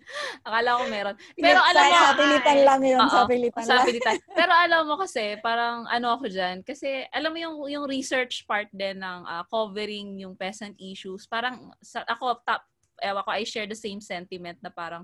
Akala 0.46 0.68
ko 0.78 0.82
meron. 0.86 1.16
Pero 1.34 1.58
Sa- 1.58 1.66
alam 1.66 1.82
mo, 1.82 1.96
sa 1.98 2.14
pilitan 2.14 2.58
lang 2.62 2.80
yun, 2.86 3.00
Oo, 3.02 3.10
sa 3.10 3.20
pilitan 3.26 3.62
lang. 3.66 3.70
Sabi 3.82 3.90
ni 3.90 4.00
Tay. 4.00 4.16
Pero 4.38 4.52
alam 4.54 4.82
mo 4.86 4.94
kasi, 4.96 5.24
parang 5.42 5.82
ano 5.90 6.06
ako 6.14 6.24
dyan, 6.30 6.62
kasi 6.62 7.02
alam 7.10 7.34
mo 7.34 7.38
yung, 7.42 7.56
yung 7.66 7.84
research 7.90 8.46
part 8.46 8.70
din 8.70 9.02
ng 9.02 9.18
ah, 9.26 9.42
covering 9.50 10.14
yung 10.22 10.38
peasant 10.38 10.78
issues, 10.78 11.26
parang 11.26 11.74
sa, 11.82 12.06
ako, 12.06 12.38
top, 12.46 12.62
ewan 13.02 13.26
ko, 13.26 13.30
I 13.34 13.42
share 13.42 13.66
the 13.66 13.74
same 13.74 13.98
sentiment 13.98 14.62
na 14.62 14.70
parang 14.70 15.02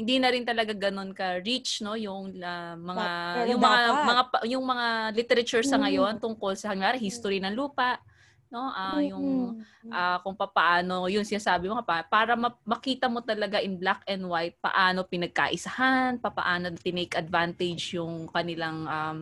hindi 0.00 0.16
na 0.16 0.32
rin 0.32 0.48
talaga 0.48 0.72
ganun 0.72 1.12
ka 1.12 1.44
rich 1.44 1.84
no 1.84 1.92
yung 1.92 2.32
ah, 2.40 2.72
mga 2.72 3.06
Pero 3.36 3.48
yung 3.52 3.60
mga 3.60 3.80
dapat. 3.84 4.04
mga 4.08 4.22
yung 4.48 4.64
mga 4.64 4.86
literature 5.12 5.60
sa 5.62 5.76
Mm. 5.76 5.82
ngayon 5.84 6.14
tungkol 6.16 6.56
sa 6.56 6.72
hangari 6.72 6.96
history 6.96 7.36
ng 7.36 7.52
lupa 7.52 8.00
no 8.48 8.66
ah 8.66 8.98
yung 8.98 9.60
ah, 9.92 10.18
kung 10.20 10.34
papaano, 10.34 11.06
yun 11.06 11.22
sinasabi 11.22 11.68
mo, 11.68 11.80
pa, 11.80 12.02
para 12.02 12.34
ma- 12.34 12.56
makita 12.64 13.06
mo 13.06 13.20
talaga 13.20 13.60
in 13.60 13.76
black 13.76 14.02
and 14.04 14.22
white 14.22 14.56
paano 14.58 15.04
pinagkaisahan, 15.04 16.18
paano 16.18 16.72
tinake 16.74 17.14
advantage 17.14 17.94
yung 17.94 18.26
kanilang 18.26 18.84
um, 18.86 19.18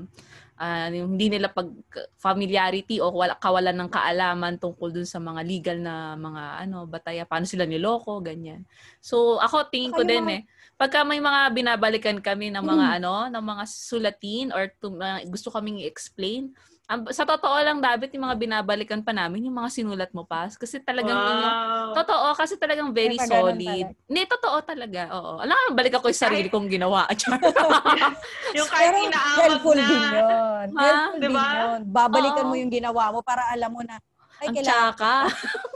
yung 0.91 1.15
hindi 1.15 1.31
nila 1.31 1.49
pag 1.49 1.71
familiarity 2.19 2.99
o 2.99 3.15
wala, 3.15 3.39
kawalan 3.39 3.79
ng 3.79 3.91
kaalaman 3.91 4.59
tungkol 4.59 4.91
dun 4.91 5.07
sa 5.07 5.23
mga 5.23 5.41
legal 5.47 5.79
na 5.79 6.19
mga 6.19 6.67
ano 6.67 6.83
bataya 6.83 7.23
paano 7.23 7.47
sila 7.47 7.63
niloko 7.63 8.19
ganyan 8.19 8.67
so 8.99 9.39
ako 9.39 9.71
tingin 9.71 9.95
ko 9.95 10.03
yung 10.03 10.11
din 10.11 10.25
mga- 10.27 10.35
eh 10.35 10.43
pagka 10.79 11.03
may 11.03 11.19
mga 11.19 11.41
binabalikan 11.51 12.17
kami 12.19 12.49
ng 12.49 12.63
mga 12.63 12.87
Mm. 12.89 12.97
ano 12.97 13.15
ng 13.29 13.45
mga 13.45 13.65
sulatin 13.67 14.47
or 14.55 14.71
to, 14.79 14.95
mga 14.95 15.27
gusto 15.27 15.51
kaming 15.51 15.83
i-explain 15.83 16.55
ang- 16.89 17.05
sa 17.13 17.29
totoo 17.29 17.53
lang, 17.61 17.85
David, 17.85 18.17
yung 18.17 18.25
mga 18.25 18.41
binabalikan 18.41 19.05
pa 19.05 19.13
namin, 19.13 19.45
yung 19.45 19.61
mga 19.61 19.69
sinulat 19.69 20.09
mo 20.17 20.25
pa. 20.25 20.49
Kasi 20.49 20.81
talagang 20.81 21.21
yun 21.21 21.45
yung, 21.45 21.53
Wow. 21.53 21.93
totoo, 22.01 22.27
kasi 22.33 22.57
talagang 22.57 22.97
very 22.97 23.13
pagganon 23.13 23.53
solid. 23.53 23.61
talaga. 23.61 24.09
Hindi, 24.09 24.23
totoo 24.25 24.57
talaga. 24.65 25.01
Oo. 25.13 25.33
Alam 25.37 25.53
mo, 25.53 25.65
balik 25.77 25.95
ako 26.01 26.09
yung 26.09 26.23
sarili 26.25 26.49
kong 26.49 26.65
ginawa. 26.65 27.05
Yung 28.57 28.69
kahit 28.73 28.89
Pero 28.89 29.05
inaamag 29.05 29.37
helpful 29.37 29.77
na. 29.77 29.85
din 29.85 30.01
yun. 30.09 30.67
Ha? 30.73 30.81
Helpful 30.81 31.21
Diba? 31.21 31.45
din 31.45 31.57
yun. 31.61 31.81
Babalikan 31.93 32.41
Oo. 32.41 32.49
mo 32.49 32.55
yung 32.57 32.73
ginawa 32.73 33.05
mo 33.13 33.21
para 33.21 33.43
alam 33.53 33.69
mo 33.69 33.85
na, 33.85 34.01
ay, 34.41 34.47
Ang 34.49 34.55
kailangan 34.57 34.93
tsaka. 34.97 35.13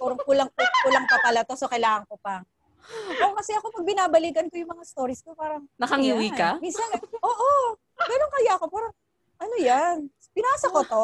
ko, 0.00 0.16
kulang, 0.24 0.48
kulang 0.80 1.04
pa 1.04 1.16
pala 1.20 1.44
to, 1.44 1.60
so 1.60 1.68
kailangan 1.68 2.08
ko 2.08 2.16
pa. 2.16 2.40
Oo, 3.22 3.34
kasi 3.34 3.52
ako 3.52 3.70
pag 3.70 3.84
binabalikan 3.84 4.46
ko 4.46 4.56
yung 4.56 4.70
mga 4.70 4.84
stories 4.84 5.20
ko, 5.20 5.32
parang, 5.32 5.64
Nakangiwi 5.76 6.28
ka? 6.30 6.58
Minsan, 6.58 6.86
oo, 7.18 7.50
ganun 7.96 8.32
kaya 8.32 8.52
ako, 8.54 8.64
parang, 8.68 8.92
ano 9.38 9.54
yan? 9.56 9.96
Pinasa 10.30 10.66
ko 10.66 10.80
to, 10.82 11.02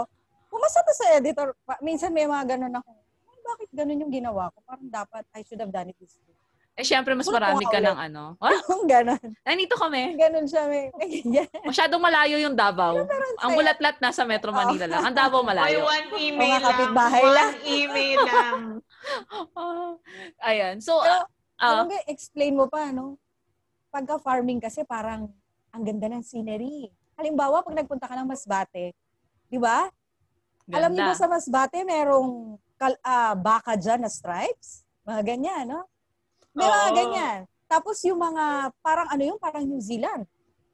pumasa 0.49 0.81
to 0.81 0.93
sa 0.93 1.07
editor. 1.13 1.53
Pa- 1.63 1.81
Minsan 1.81 2.11
may 2.11 2.25
mga 2.25 2.57
ganun 2.57 2.73
ako, 2.75 2.89
"Ay, 3.27 3.39
bakit 3.43 3.69
ganun 3.71 4.01
yung 4.01 4.13
ginawa 4.13 4.49
ko? 4.49 4.63
Parang 4.63 4.87
dapat, 4.87 5.23
I 5.31 5.43
should 5.43 5.59
have 5.59 5.69
done 5.69 5.89
it 5.89 5.99
this 5.99 6.17
way. 6.19 6.35
Eh, 6.73 6.87
syempre, 6.87 7.11
mas 7.11 7.27
marami 7.27 7.67
ka 7.67 7.83
ng 7.83 7.99
ano. 8.01 8.39
Ah, 8.39 8.55
Yung 8.71 8.87
ganun. 8.87 9.19
nandito 9.43 9.75
kami. 9.75 10.15
Ganun 10.15 10.47
siya, 10.47 10.63
may, 10.65 10.95
ganyan. 10.95 11.51
Masyadong 11.67 11.99
malayo 11.99 12.39
yung 12.39 12.55
Davao. 12.55 13.03
Ang 13.03 13.11
saya. 13.43 13.51
bulat-lat 13.53 13.99
nasa 13.99 14.23
Metro 14.23 14.55
Manila 14.55 14.87
lang. 14.87 15.03
Ang 15.03 15.17
Davao 15.17 15.43
Ay, 15.43 15.49
malayo. 15.49 15.79
one 15.83 16.09
email 16.17 16.39
Mga 16.39 16.55
lang. 16.55 16.63
kapitbahay 16.65 17.21
one 17.21 17.35
lang. 17.35 17.51
email 17.67 18.19
lang. 18.25 18.59
Ah, 19.53 19.93
ayan. 20.47 20.79
So, 20.79 21.03
Pero, 21.03 21.27
ah, 21.59 21.83
Alam 21.83 21.95
explain 22.07 22.55
mo 22.55 22.71
pa, 22.71 22.91
no? 22.95 23.19
Pagka 23.91 24.19
farming 24.23 24.63
kasi 24.63 24.87
parang 24.87 25.31
ang 25.75 25.83
ganda 25.85 26.07
ng 26.09 26.25
scenery. 26.25 26.89
Halimbawa, 27.19 27.67
pag 27.67 27.77
nagpunta 27.77 28.07
ka 28.07 28.15
ng 28.17 28.31
Masbate, 28.31 28.95
di 29.51 29.59
ba? 29.59 29.91
Alam 30.71 30.93
niyo 30.95 31.03
ba 31.09 31.17
sa 31.17 31.27
Masbate, 31.27 31.83
merong 31.83 32.61
kal, 32.79 32.95
uh, 33.03 33.35
baka 33.35 33.75
dyan 33.75 34.05
na 34.05 34.11
stripes? 34.13 34.87
Mga 35.03 35.23
ganyan, 35.25 35.65
no? 35.67 35.83
May 36.55 36.69
mga 36.69 36.91
ganyan. 36.95 37.39
Tapos 37.69 38.01
yung 38.05 38.21
mga, 38.21 38.73
parang 38.81 39.09
ano 39.13 39.23
yung 39.25 39.41
parang 39.41 39.65
New 39.65 39.81
Zealand. 39.81 40.25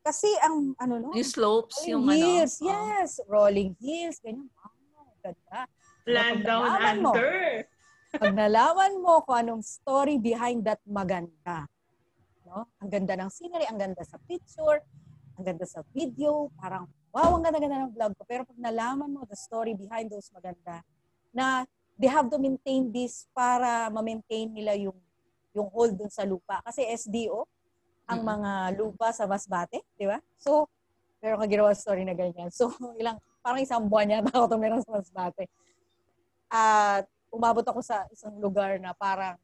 Kasi 0.04 0.28
ang, 0.44 0.76
ano 0.76 1.00
no? 1.00 1.10
Yung 1.16 1.24
slopes, 1.24 1.80
yung 1.88 2.04
hills, 2.12 2.60
ano. 2.60 2.68
yes. 2.68 3.24
Oh. 3.24 3.40
Rolling 3.40 3.72
hills, 3.80 4.20
ganyan. 4.20 4.50
Wow, 4.52 5.10
ganda. 5.24 5.60
Land 6.04 6.40
down 6.44 6.68
under. 6.68 7.32
Mo, 7.64 7.73
pag 8.18 8.32
nalaman 8.34 9.02
mo 9.02 9.22
kung 9.26 9.36
anong 9.42 9.62
story 9.62 10.16
behind 10.18 10.62
that 10.62 10.78
maganda, 10.86 11.66
no? 12.46 12.70
Ang 12.78 12.90
ganda 12.90 13.14
ng 13.18 13.30
scenery, 13.30 13.66
ang 13.66 13.78
ganda 13.78 14.02
sa 14.06 14.18
picture, 14.22 14.82
ang 15.34 15.44
ganda 15.44 15.66
sa 15.66 15.82
video, 15.90 16.50
parang, 16.58 16.86
wow, 17.10 17.34
ang 17.34 17.42
ganda-ganda 17.42 17.86
ng 17.86 17.92
vlog 17.94 18.12
ko. 18.14 18.22
Pero 18.26 18.46
pag 18.46 18.58
nalaman 18.58 19.10
mo 19.10 19.26
the 19.26 19.34
story 19.34 19.74
behind 19.74 20.10
those 20.10 20.30
maganda, 20.30 20.86
na 21.34 21.66
they 21.98 22.06
have 22.10 22.30
to 22.30 22.38
maintain 22.38 22.90
this 22.94 23.26
para 23.34 23.90
ma-maintain 23.90 24.50
nila 24.50 24.78
yung 24.78 24.94
yung 25.54 25.70
hold 25.70 25.94
dun 25.94 26.10
sa 26.10 26.26
lupa. 26.26 26.58
Kasi 26.66 26.82
SDO, 26.82 27.46
ang 28.10 28.20
mga 28.26 28.74
lupa 28.74 29.14
sa 29.14 29.24
Masbate, 29.24 29.86
di 29.94 30.04
ba? 30.04 30.18
So, 30.34 30.66
pero 31.22 31.38
ka 31.38 31.46
ginawa 31.46 31.70
story 31.72 32.02
na 32.02 32.12
ganyan. 32.12 32.50
So, 32.50 32.74
ilang, 33.00 33.22
parang 33.38 33.62
isang 33.62 33.86
buwan 33.86 34.10
yata 34.10 34.34
ako 34.34 34.58
meron 34.58 34.82
sa 34.82 34.98
Masbate. 34.98 35.46
At 36.50 37.06
umabot 37.34 37.66
ako 37.66 37.82
sa 37.82 38.06
isang 38.14 38.38
lugar 38.38 38.78
na 38.78 38.94
parang 38.94 39.34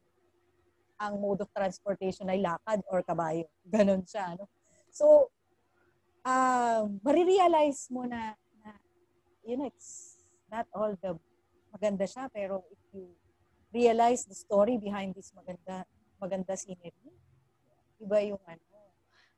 ang 0.95 1.13
mode 1.19 1.43
of 1.43 1.51
transportation 1.51 2.29
ay 2.31 2.39
lakad 2.39 2.79
or 2.87 3.03
kabayo. 3.03 3.43
Ganon 3.73 4.07
siya. 4.07 4.39
No? 4.39 4.47
So, 4.87 5.33
uh, 6.23 6.87
marirealize 7.03 7.91
mo 7.91 8.07
na, 8.07 8.37
na, 8.63 8.71
you 9.43 9.59
know, 9.59 9.67
it's 9.67 10.23
not 10.47 10.69
all 10.71 10.95
the 11.03 11.19
maganda 11.71 12.05
siya, 12.05 12.27
pero 12.29 12.63
if 12.69 12.79
you 12.91 13.11
realize 13.71 14.27
the 14.27 14.35
story 14.35 14.75
behind 14.75 15.15
this 15.15 15.31
maganda 15.31 15.87
maganda 16.19 16.53
scenery, 16.53 16.93
iba 17.97 18.17
yung 18.27 18.43
ano. 18.43 18.61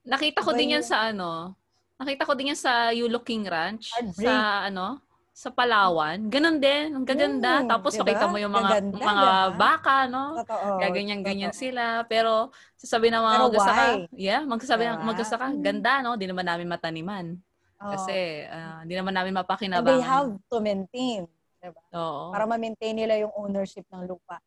Nakita 0.04 0.44
ko 0.44 0.52
din 0.52 0.76
yan 0.76 0.84
sa 0.84 1.14
ano, 1.14 1.56
nakita 1.96 2.28
ko 2.28 2.34
din 2.36 2.52
yan 2.52 2.60
sa 2.60 2.92
You 2.92 3.08
Looking 3.08 3.48
Ranch, 3.48 3.94
sa 4.18 4.68
ano, 4.68 5.00
sa 5.34 5.50
Palawan. 5.50 6.30
Ganon 6.30 6.62
din, 6.62 6.94
ang 6.94 7.02
gaganda. 7.02 7.66
Mm, 7.66 7.68
Tapos 7.68 7.98
diba? 7.98 8.06
makita 8.06 8.30
mo 8.30 8.38
yung 8.38 8.54
mga 8.54 8.70
Gaganda, 8.70 9.02
mga 9.02 9.32
diba? 9.34 9.58
baka, 9.58 9.96
no? 10.06 10.26
Totoo. 10.46 10.70
Gaganyan-ganyan 10.78 11.54
sila. 11.58 12.06
Pero 12.06 12.54
sasabi 12.78 13.10
ng 13.10 13.18
mga 13.18 13.38
magsasaka, 13.50 13.84
yeah, 14.14 14.42
magsasabi 14.46 14.86
diba? 14.86 14.94
ng 14.94 15.02
magsasaka, 15.10 15.46
ganda, 15.58 15.94
no? 16.06 16.14
Di 16.22 16.30
naman 16.30 16.46
namin 16.46 16.70
mataniman. 16.70 17.26
Oh. 17.82 17.90
Kasi 17.98 18.46
uh, 18.46 18.86
di 18.86 18.94
naman 18.94 19.18
namin 19.18 19.34
mapakinabangan. 19.34 19.90
And 19.90 19.98
they 19.98 20.06
have 20.06 20.30
to 20.54 20.58
maintain. 20.62 21.26
Diba? 21.58 21.82
Oo. 21.98 22.30
Para 22.30 22.46
ma-maintain 22.46 22.94
nila 22.94 23.18
yung 23.18 23.34
ownership 23.34 23.90
ng 23.90 24.06
lupa. 24.06 24.38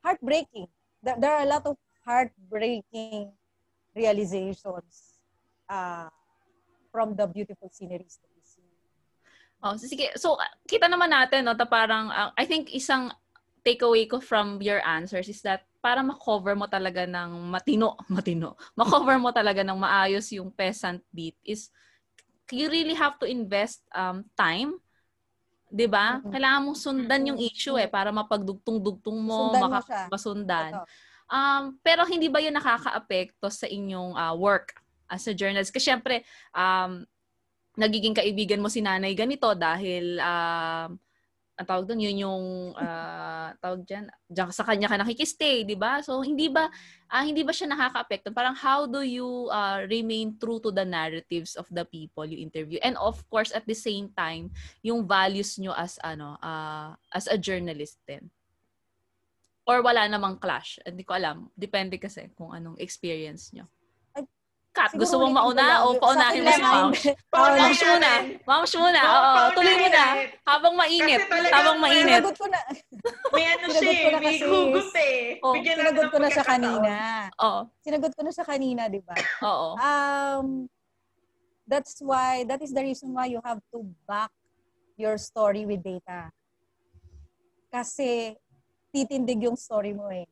Heartbreaking. 0.00 0.66
There, 1.04 1.20
there 1.20 1.36
are 1.36 1.44
a 1.44 1.50
lot 1.50 1.68
of 1.68 1.76
heartbreaking 2.08 3.36
realizations 3.92 5.20
uh, 5.68 6.08
from 6.88 7.12
the 7.20 7.28
beautiful 7.28 7.68
sceneries 7.68 8.16
see. 8.16 8.31
Oh, 9.62 9.78
so, 9.78 9.86
sige. 9.86 10.10
So, 10.18 10.34
kita 10.66 10.90
naman 10.90 11.14
natin, 11.14 11.46
no, 11.46 11.54
ta 11.54 11.64
parang, 11.64 12.10
uh, 12.10 12.30
I 12.34 12.44
think 12.44 12.74
isang 12.74 13.14
takeaway 13.62 14.10
ko 14.10 14.18
from 14.18 14.58
your 14.58 14.82
answers 14.82 15.30
is 15.30 15.38
that 15.46 15.62
para 15.78 16.02
ma-cover 16.02 16.58
mo 16.58 16.66
talaga 16.66 17.06
ng 17.06 17.50
matino, 17.50 17.94
matino, 18.10 18.58
ma-cover 18.74 19.18
mo 19.22 19.30
talaga 19.30 19.62
ng 19.62 19.78
maayos 19.78 20.30
yung 20.34 20.50
peasant 20.50 20.98
beat 21.14 21.38
is 21.46 21.70
you 22.50 22.68
really 22.68 22.92
have 22.92 23.16
to 23.16 23.24
invest 23.24 23.80
um, 23.96 24.26
time 24.36 24.76
'di 25.72 25.88
ba? 25.88 26.20
Mm-hmm. 26.20 26.30
Kailangan 26.30 26.60
mong 26.68 26.78
sundan 26.78 27.22
yung 27.32 27.40
issue 27.40 27.80
eh 27.80 27.88
para 27.88 28.12
mapagdugtong-dugtong 28.12 29.18
mo, 29.24 29.56
makasundan. 29.56 30.84
Um, 31.32 31.80
pero 31.80 32.04
hindi 32.04 32.28
ba 32.28 32.44
'yun 32.44 32.52
nakakaapekto 32.52 33.48
sa 33.48 33.64
inyong 33.64 34.12
uh, 34.12 34.36
work 34.36 34.76
as 35.08 35.24
a 35.24 35.32
journalist? 35.32 35.72
Kasi 35.72 35.88
syempre 35.88 36.28
um, 36.52 37.08
nagiging 37.76 38.16
kaibigan 38.16 38.60
mo 38.60 38.68
si 38.68 38.84
nanay 38.84 39.16
ganito 39.16 39.48
dahil 39.56 40.20
um, 40.20 40.98
ang 41.52 41.68
tawag 41.68 41.84
doon, 41.84 42.00
yun 42.00 42.24
yung 42.26 42.44
uh, 42.74 43.52
tawag 43.60 43.84
diyan, 43.84 44.08
diyan 44.26 44.48
sa 44.50 44.64
kanya 44.64 44.88
ka 44.88 44.96
nakikistay, 44.96 45.62
'di 45.62 45.76
ba? 45.76 46.00
So 46.00 46.24
hindi 46.24 46.48
ba 46.48 46.72
uh, 47.12 47.24
hindi 47.24 47.44
ba 47.44 47.52
siya 47.52 47.68
nakakaapekto? 47.70 48.32
Parang 48.32 48.56
how 48.56 48.88
do 48.88 49.04
you 49.04 49.52
uh, 49.52 49.84
remain 49.86 50.34
true 50.40 50.58
to 50.64 50.72
the 50.72 50.82
narratives 50.82 51.54
of 51.54 51.68
the 51.68 51.84
people 51.84 52.24
you 52.24 52.40
interview? 52.40 52.80
And 52.80 52.96
of 52.96 53.20
course 53.28 53.52
at 53.52 53.68
the 53.68 53.76
same 53.76 54.10
time, 54.16 54.50
yung 54.80 55.04
values 55.04 55.60
nyo 55.60 55.76
as 55.76 56.00
ano, 56.00 56.40
uh, 56.40 56.96
as 57.12 57.28
a 57.28 57.36
journalist 57.36 58.00
din. 58.08 58.32
Or 59.62 59.78
wala 59.84 60.10
namang 60.10 60.42
clash? 60.42 60.82
Hindi 60.82 61.06
ko 61.06 61.14
alam. 61.14 61.46
Depende 61.54 61.94
kasi 61.94 62.26
kung 62.34 62.50
anong 62.50 62.80
experience 62.82 63.54
nyo. 63.54 63.70
Kat, 64.72 64.88
Siguro 64.88 65.04
gusto 65.04 65.16
mong 65.20 65.34
mauna 65.36 65.84
o 65.84 66.00
paunahin 66.00 66.40
mo 66.40 66.48
si 66.48 66.64
Mams? 66.64 67.00
Mams 67.28 67.80
muna. 67.92 68.12
Mams 68.48 68.72
muna. 68.72 69.00
Oo, 69.04 69.32
tuloy 69.52 69.76
mo 69.76 69.88
na. 69.92 70.06
Habang 70.48 70.74
mainit. 70.80 71.20
Habang 71.28 71.76
mainit. 71.76 72.08
Sinagot 72.24 72.36
ko 72.40 72.46
na. 72.48 72.60
may 73.36 73.44
ano 73.52 73.66
siya 73.68 73.92
eh. 73.92 74.16
May 74.16 74.36
hugot 74.40 74.88
eh. 74.96 75.44
Oh, 75.44 75.52
sinagot 75.60 76.08
ko 76.08 76.16
na 76.16 76.28
siya 76.32 76.44
kanina. 76.48 76.92
Oo. 77.44 77.60
Sinagot 77.84 78.12
ko 78.16 78.20
na 78.24 78.32
siya 78.32 78.46
kanina, 78.48 78.82
di 78.88 79.00
ba? 79.04 79.12
Oo. 79.44 79.68
Um, 79.76 80.46
that's 81.68 82.00
why, 82.00 82.48
that 82.48 82.64
is 82.64 82.72
the 82.72 82.80
reason 82.80 83.12
why 83.12 83.28
you 83.28 83.44
have 83.44 83.60
to 83.76 83.84
back 84.08 84.32
your 84.96 85.20
story 85.20 85.68
with 85.68 85.84
data. 85.84 86.32
Kasi 87.68 88.40
titindig 88.88 89.44
yung 89.44 89.60
story 89.60 89.92
mo 89.92 90.08
eh. 90.08 90.24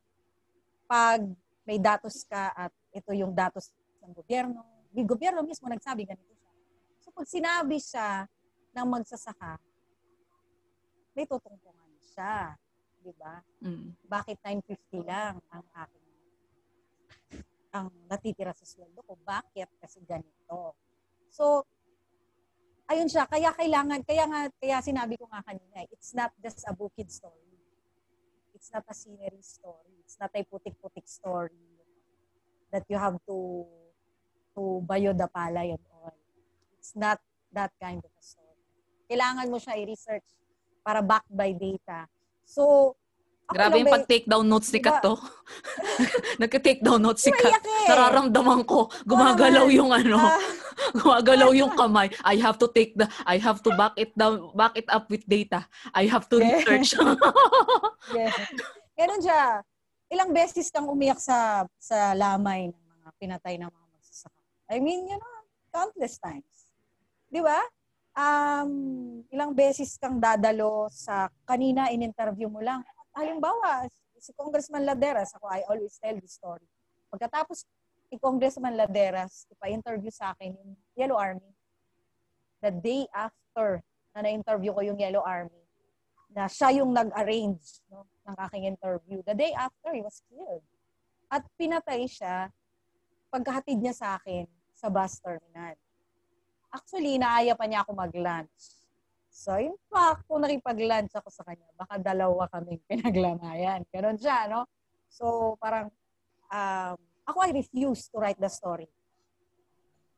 Pag 0.88 1.28
may 1.68 1.76
datos 1.76 2.24
ka 2.24 2.56
at 2.56 2.72
ito 2.88 3.12
yung 3.12 3.36
datos 3.36 3.68
ng 4.10 4.16
gobyerno. 4.18 4.60
Yung 4.98 5.06
gobyerno 5.06 5.46
mismo 5.46 5.70
nagsabi 5.70 6.02
ganito 6.02 6.34
siya. 6.34 6.50
So 6.98 7.14
pag 7.14 7.26
sinabi 7.30 7.78
siya 7.78 8.26
ng 8.74 8.86
magsasaka, 8.90 9.62
may 11.14 11.26
tutungtungan 11.30 11.94
siya. 12.02 12.58
Di 13.00 13.14
ba? 13.14 13.38
Mm. 13.62 13.94
Bakit 14.04 14.36
950 14.42 15.06
lang 15.06 15.38
ang 15.54 15.64
aking 15.86 16.08
ang 17.70 17.86
natitira 18.10 18.50
sa 18.50 18.66
sweldo 18.66 18.98
ko? 19.06 19.14
Bakit? 19.22 19.78
Kasi 19.78 20.02
ganito. 20.02 20.74
So, 21.30 21.62
ayun 22.90 23.06
siya. 23.06 23.30
Kaya 23.30 23.54
kailangan, 23.54 24.02
kaya 24.02 24.26
nga, 24.26 24.50
kaya 24.58 24.82
sinabi 24.82 25.14
ko 25.14 25.30
nga 25.30 25.38
kanina, 25.46 25.86
it's 25.94 26.10
not 26.10 26.34
just 26.42 26.66
a 26.66 26.74
bukid 26.74 27.06
story. 27.06 27.62
It's 28.50 28.74
not 28.74 28.82
a 28.90 28.94
scenery 28.94 29.38
story. 29.40 30.02
It's 30.02 30.18
not 30.18 30.34
a 30.34 30.42
putik-putik 30.42 31.06
story 31.06 31.78
that 32.74 32.82
you 32.90 32.98
have 32.98 33.22
to 33.30 33.66
to 34.60 34.84
Bayodapala 34.84 35.64
and 35.64 35.80
all. 35.96 36.12
It's 36.76 36.92
not 36.92 37.16
that 37.56 37.72
kind 37.80 38.04
of 38.04 38.12
a 38.12 38.22
story. 38.22 38.60
Kailangan 39.08 39.48
mo 39.48 39.56
siya 39.56 39.80
i-research 39.80 40.28
para 40.84 41.00
backed 41.00 41.32
by 41.32 41.56
data. 41.56 42.04
So, 42.44 42.94
Grabe 43.50 43.82
yung 43.82 43.90
pag-take 43.90 44.30
down 44.30 44.46
notes 44.46 44.70
ni 44.70 44.78
diba? 44.78 45.02
Kato. 45.02 45.18
Nagka-take 46.42 46.86
down 46.86 47.02
notes 47.02 47.26
si 47.26 47.34
Kat. 47.34 47.50
Eh. 47.58 47.90
Nararamdaman 47.90 48.62
ko, 48.62 48.86
gumagalaw 49.02 49.66
yung 49.74 49.90
ano, 49.90 50.22
uh, 50.22 50.38
gumagalaw 51.02 51.50
yung 51.50 51.74
kamay. 51.74 52.06
I 52.22 52.38
have 52.38 52.62
to 52.62 52.70
take 52.70 52.94
the, 52.94 53.10
I 53.26 53.42
have 53.42 53.58
to 53.66 53.74
back 53.74 53.98
it 53.98 54.14
down, 54.14 54.54
back 54.54 54.78
it 54.78 54.86
up 54.86 55.10
with 55.10 55.26
data. 55.26 55.66
I 55.90 56.06
have 56.06 56.30
to 56.30 56.38
research. 56.38 56.94
yeah. 58.14 58.30
Ganun 58.94 59.18
siya. 59.18 59.66
Ilang 60.14 60.30
beses 60.30 60.70
kang 60.70 60.86
umiyak 60.86 61.18
sa 61.18 61.66
sa 61.74 62.14
lamay 62.14 62.70
ng 62.70 62.86
mga 63.02 63.10
pinatay 63.18 63.58
ng 63.58 63.66
mga 63.66 63.79
I 64.70 64.78
mean, 64.78 65.10
you 65.10 65.18
know, 65.18 65.36
countless 65.74 66.22
times. 66.22 66.70
Di 67.26 67.42
ba? 67.42 67.58
Um, 68.14 69.22
ilang 69.34 69.50
beses 69.50 69.98
kang 69.98 70.22
dadalo 70.22 70.86
sa 70.94 71.26
kanina 71.42 71.90
in-interview 71.90 72.46
mo 72.46 72.62
lang. 72.62 72.86
Halimbawa, 73.10 73.90
si 74.14 74.30
Congressman 74.38 74.86
Laderas, 74.86 75.34
ako 75.34 75.50
I 75.50 75.66
always 75.66 75.98
tell 75.98 76.14
this 76.14 76.38
story. 76.38 76.62
Pagkatapos 77.10 77.66
ni 78.14 78.22
Congressman 78.22 78.78
Laderas, 78.78 79.50
ipa-interview 79.50 80.14
sa 80.14 80.38
akin 80.38 80.54
yung 80.54 80.78
Yellow 80.94 81.18
Army, 81.18 81.50
the 82.62 82.70
day 82.70 83.10
after 83.10 83.82
na 84.14 84.22
na-interview 84.22 84.70
ko 84.70 84.86
yung 84.86 84.98
Yellow 85.02 85.26
Army, 85.26 85.66
na 86.30 86.46
siya 86.46 86.70
yung 86.78 86.94
nag-arrange 86.94 87.82
no, 87.90 88.06
ng 88.22 88.36
aking 88.46 88.70
interview. 88.70 89.18
The 89.26 89.34
day 89.34 89.50
after, 89.50 89.90
he 89.90 90.02
was 90.02 90.22
killed. 90.30 90.62
At 91.26 91.42
pinatay 91.58 92.06
siya 92.06 92.54
pagkahatid 93.30 93.78
niya 93.78 93.94
sa 93.94 94.18
akin 94.18 94.46
sa 94.80 94.88
bus 94.88 95.20
terminal. 95.20 95.76
Actually, 96.72 97.20
naaya 97.20 97.52
pa 97.52 97.68
niya 97.68 97.84
ako 97.84 97.92
mag-lunch. 97.92 98.80
So, 99.28 99.60
in 99.60 99.76
fact, 99.92 100.24
kung 100.24 100.40
nakipag-lunch 100.40 101.12
ako 101.12 101.28
sa 101.28 101.44
kanya, 101.44 101.68
baka 101.76 102.00
dalawa 102.00 102.48
kaming 102.48 102.80
pinaglamayan. 102.88 103.84
Ganon 103.92 104.16
siya, 104.16 104.48
no? 104.48 104.64
So, 105.12 105.54
parang, 105.60 105.92
um, 106.48 106.96
ako 107.28 107.38
I 107.44 107.52
refuse 107.52 108.08
to 108.08 108.16
write 108.16 108.40
the 108.40 108.48
story. 108.48 108.88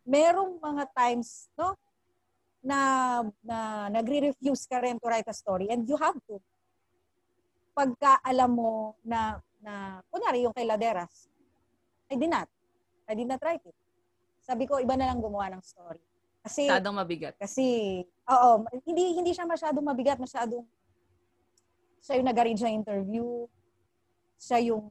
merong 0.07 0.59
mga 0.59 0.85
times, 0.95 1.51
no, 1.55 1.79
na, 2.63 2.79
na 3.43 3.91
nagre-refuse 3.91 4.67
ka 4.67 4.83
rin 4.83 4.99
to 4.99 5.07
write 5.11 5.27
a 5.27 5.35
story 5.35 5.71
and 5.71 5.87
you 5.87 5.99
have 5.99 6.19
to. 6.27 6.39
Pagka 7.73 8.21
alam 8.23 8.53
mo 8.55 8.99
na, 9.03 9.41
na 9.63 10.03
kunyari 10.13 10.45
yung 10.45 10.55
kay 10.55 10.67
Laderas, 10.67 11.27
I 12.11 12.19
did 12.19 12.31
not. 12.31 12.47
I 13.09 13.15
did 13.17 13.27
not 13.27 13.41
write 13.43 13.65
it. 13.65 13.75
Sabi 14.43 14.67
ko, 14.67 14.83
iba 14.83 14.99
na 14.99 15.07
lang 15.07 15.23
gumawa 15.23 15.55
ng 15.55 15.63
story. 15.63 16.03
Kasi, 16.43 16.67
Masyadong 16.67 16.99
mabigat. 16.99 17.35
kasi, 17.39 18.03
oo, 18.27 18.51
hindi, 18.83 19.15
hindi 19.15 19.31
siya 19.31 19.47
masyadong 19.47 19.87
mabigat, 19.87 20.19
masyadong, 20.19 20.67
siya 22.03 22.19
yung 22.19 22.27
nag 22.27 22.59
sa 22.59 22.67
interview, 22.67 23.47
siya 24.35 24.59
yung 24.59 24.91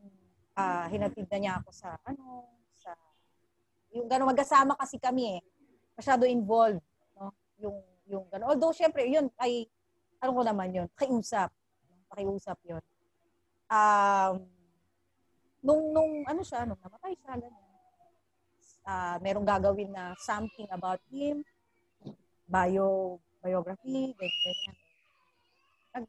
uh, 0.55 0.85
hinatid 0.87 1.27
na 1.27 1.37
niya 1.43 1.53
ako 1.59 1.69
sa, 1.75 1.99
ano, 2.07 2.47
sa, 2.79 2.95
yung 3.91 4.07
gano'n, 4.07 4.31
magkasama 4.31 4.79
kasi 4.79 4.95
kami 4.95 5.35
eh. 5.35 5.41
Masyado 5.99 6.23
involved, 6.23 6.79
no? 7.19 7.35
Yung, 7.59 7.83
yung 8.07 8.23
gano'n. 8.31 8.55
Although, 8.55 8.71
syempre, 8.71 9.03
yun 9.11 9.27
ay, 9.35 9.67
ano 10.23 10.31
ko 10.31 10.41
naman 10.47 10.71
yun, 10.71 10.87
pakiusap. 10.95 11.51
Pakiusap 12.07 12.55
yun. 12.63 12.79
Um, 13.67 14.47
nung, 15.59 15.91
nung, 15.91 16.23
ano 16.23 16.39
siya, 16.47 16.63
nung 16.63 16.79
namatay 16.79 17.11
siya, 17.19 17.35
gano'n 17.35 17.70
uh, 18.85 19.17
merong 19.21 19.45
gagawin 19.45 19.91
na 19.93 20.13
something 20.21 20.67
about 20.71 21.01
him, 21.09 21.45
bio, 22.49 23.19
biography, 23.41 24.13
ganyan, 24.17 24.41
ganyan. 24.45 24.77
Nag, 25.91 26.05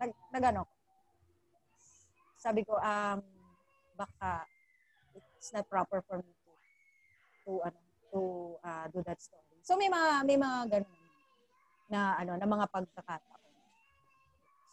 nag, 0.00 0.10
nag 0.32 0.44
ano, 0.54 0.62
sabi 2.38 2.60
ko, 2.64 2.76
um, 2.76 3.18
baka 3.96 4.44
it's 5.16 5.52
not 5.52 5.64
proper 5.68 6.04
for 6.04 6.20
me 6.20 6.32
to, 6.44 6.52
to, 7.44 7.50
ano, 7.64 7.78
to 8.12 8.20
uh, 8.64 8.86
do 8.92 9.00
that 9.06 9.20
story. 9.20 9.42
So 9.64 9.80
may 9.80 9.88
mga, 9.88 10.28
may 10.28 10.36
mga 10.36 10.58
ganun 10.68 10.96
na, 11.88 12.00
ano, 12.20 12.32
na 12.36 12.46
mga 12.48 12.66
pagkakataon. 12.68 13.42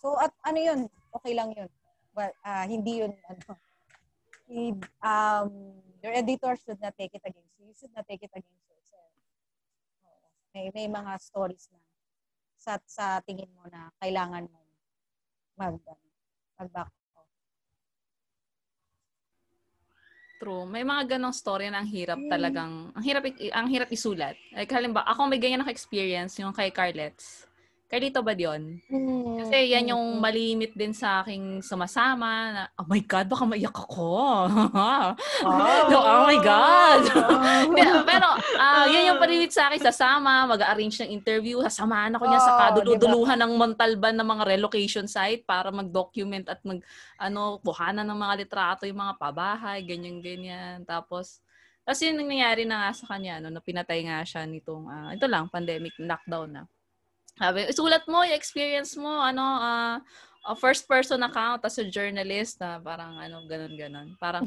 So 0.02 0.18
at 0.20 0.34
ano 0.44 0.60
yun, 0.60 0.80
okay 1.16 1.34
lang 1.38 1.54
yun. 1.56 1.70
But 2.12 2.36
uh, 2.44 2.68
hindi 2.68 3.06
yun, 3.06 3.16
ano, 3.30 3.56
um, 5.02 5.50
your 6.04 6.14
editor 6.14 6.54
should 6.60 6.80
not 6.82 6.94
take 7.00 7.14
it 7.16 7.24
against 7.24 7.56
you. 7.60 7.72
You 7.72 7.76
should 7.78 7.94
not 7.96 8.06
take 8.08 8.24
it 8.24 8.34
against 8.36 8.68
yourself. 8.68 9.12
Oo. 10.04 10.28
May, 10.52 10.66
may 10.76 10.88
mga 10.92 11.16
stories 11.22 11.72
na 11.72 11.80
sa, 12.60 12.78
sa 12.86 13.06
tingin 13.26 13.50
mo 13.56 13.66
na 13.72 13.90
kailangan 13.98 14.46
mo 14.46 14.60
mag, 15.58 15.78
mag-back 16.60 16.90
off. 17.18 17.30
True. 20.42 20.66
May 20.66 20.82
mga 20.82 21.18
ganong 21.18 21.38
story 21.38 21.70
na 21.70 21.86
ang 21.86 21.90
hirap 21.90 22.18
Mm. 22.18 22.30
talagang, 22.30 22.74
ang 22.98 23.04
hirap, 23.06 23.24
ang 23.30 23.68
hirap 23.70 23.90
isulat. 23.94 24.36
Like, 24.50 24.74
halimbawa, 24.74 25.06
ako 25.06 25.30
may 25.30 25.38
ganyan 25.38 25.62
na 25.62 25.70
experience 25.70 26.42
yung 26.42 26.50
kay 26.54 26.74
Carlets. 26.74 27.46
Carlito 27.92 28.24
ba 28.24 28.32
yun? 28.32 28.80
Mm. 28.88 29.44
Kasi 29.44 29.76
yan 29.76 29.92
yung 29.92 30.24
malimit 30.24 30.72
din 30.80 30.96
sa 30.96 31.20
aking 31.20 31.60
sumasama 31.60 32.30
na, 32.56 32.62
oh 32.80 32.88
my 32.88 33.04
God, 33.04 33.28
baka 33.28 33.44
maiyak 33.44 33.76
ako. 33.76 34.16
Wow. 35.42 35.92
oh 35.92 36.24
my 36.24 36.40
God. 36.40 37.02
Hindi, 37.68 37.82
Pero, 38.08 38.28
ah 38.56 38.88
yan 38.88 39.12
yung 39.12 39.20
palimit 39.24 39.52
sa 39.52 39.68
akin, 39.68 39.84
sasama, 39.84 40.48
mag-arrange 40.48 41.04
ng 41.04 41.12
interview, 41.12 41.60
sasamahan 41.68 42.16
ako 42.16 42.24
niya 42.32 42.40
sa 42.40 42.54
Oo, 42.56 42.60
kaduluduluhan 42.64 43.40
ng 43.44 43.54
Montalban 43.60 44.16
ng 44.16 44.28
mga 44.28 44.44
relocation 44.56 45.06
site 45.10 45.44
para 45.44 45.68
mag-document 45.68 46.48
at 46.48 46.64
mag, 46.64 46.80
ano, 47.20 47.60
buhanan 47.60 48.08
ng 48.08 48.20
mga 48.24 48.34
litrato, 48.46 48.88
yung 48.88 49.04
mga 49.04 49.20
pabahay, 49.20 49.84
ganyan-ganyan. 49.84 50.88
Tapos, 50.88 51.44
tapos 51.84 52.00
yun 52.00 52.16
nangyayari 52.16 52.64
na 52.64 52.88
nga 52.88 52.92
sa 52.96 53.06
kanya, 53.12 53.44
no, 53.44 53.52
na 53.52 53.60
pinatay 53.60 54.08
nga 54.08 54.24
siya 54.24 54.48
nitong, 54.48 54.88
ah, 54.88 55.12
ito 55.12 55.28
lang, 55.28 55.52
pandemic, 55.52 55.92
lockdown 56.00 56.56
na. 56.56 56.64
Sabi, 57.42 57.66
isulat 57.66 58.06
mo 58.06 58.22
yung 58.22 58.38
experience 58.38 58.94
mo, 58.94 59.10
ano, 59.18 59.42
uh, 59.42 59.98
a 60.46 60.54
first 60.54 60.86
person 60.86 61.26
account 61.26 61.66
as 61.66 61.82
a 61.82 61.86
journalist 61.90 62.62
na 62.62 62.78
parang 62.78 63.18
ano, 63.18 63.50
ganun 63.50 63.74
ganon 63.74 64.08
Parang, 64.22 64.46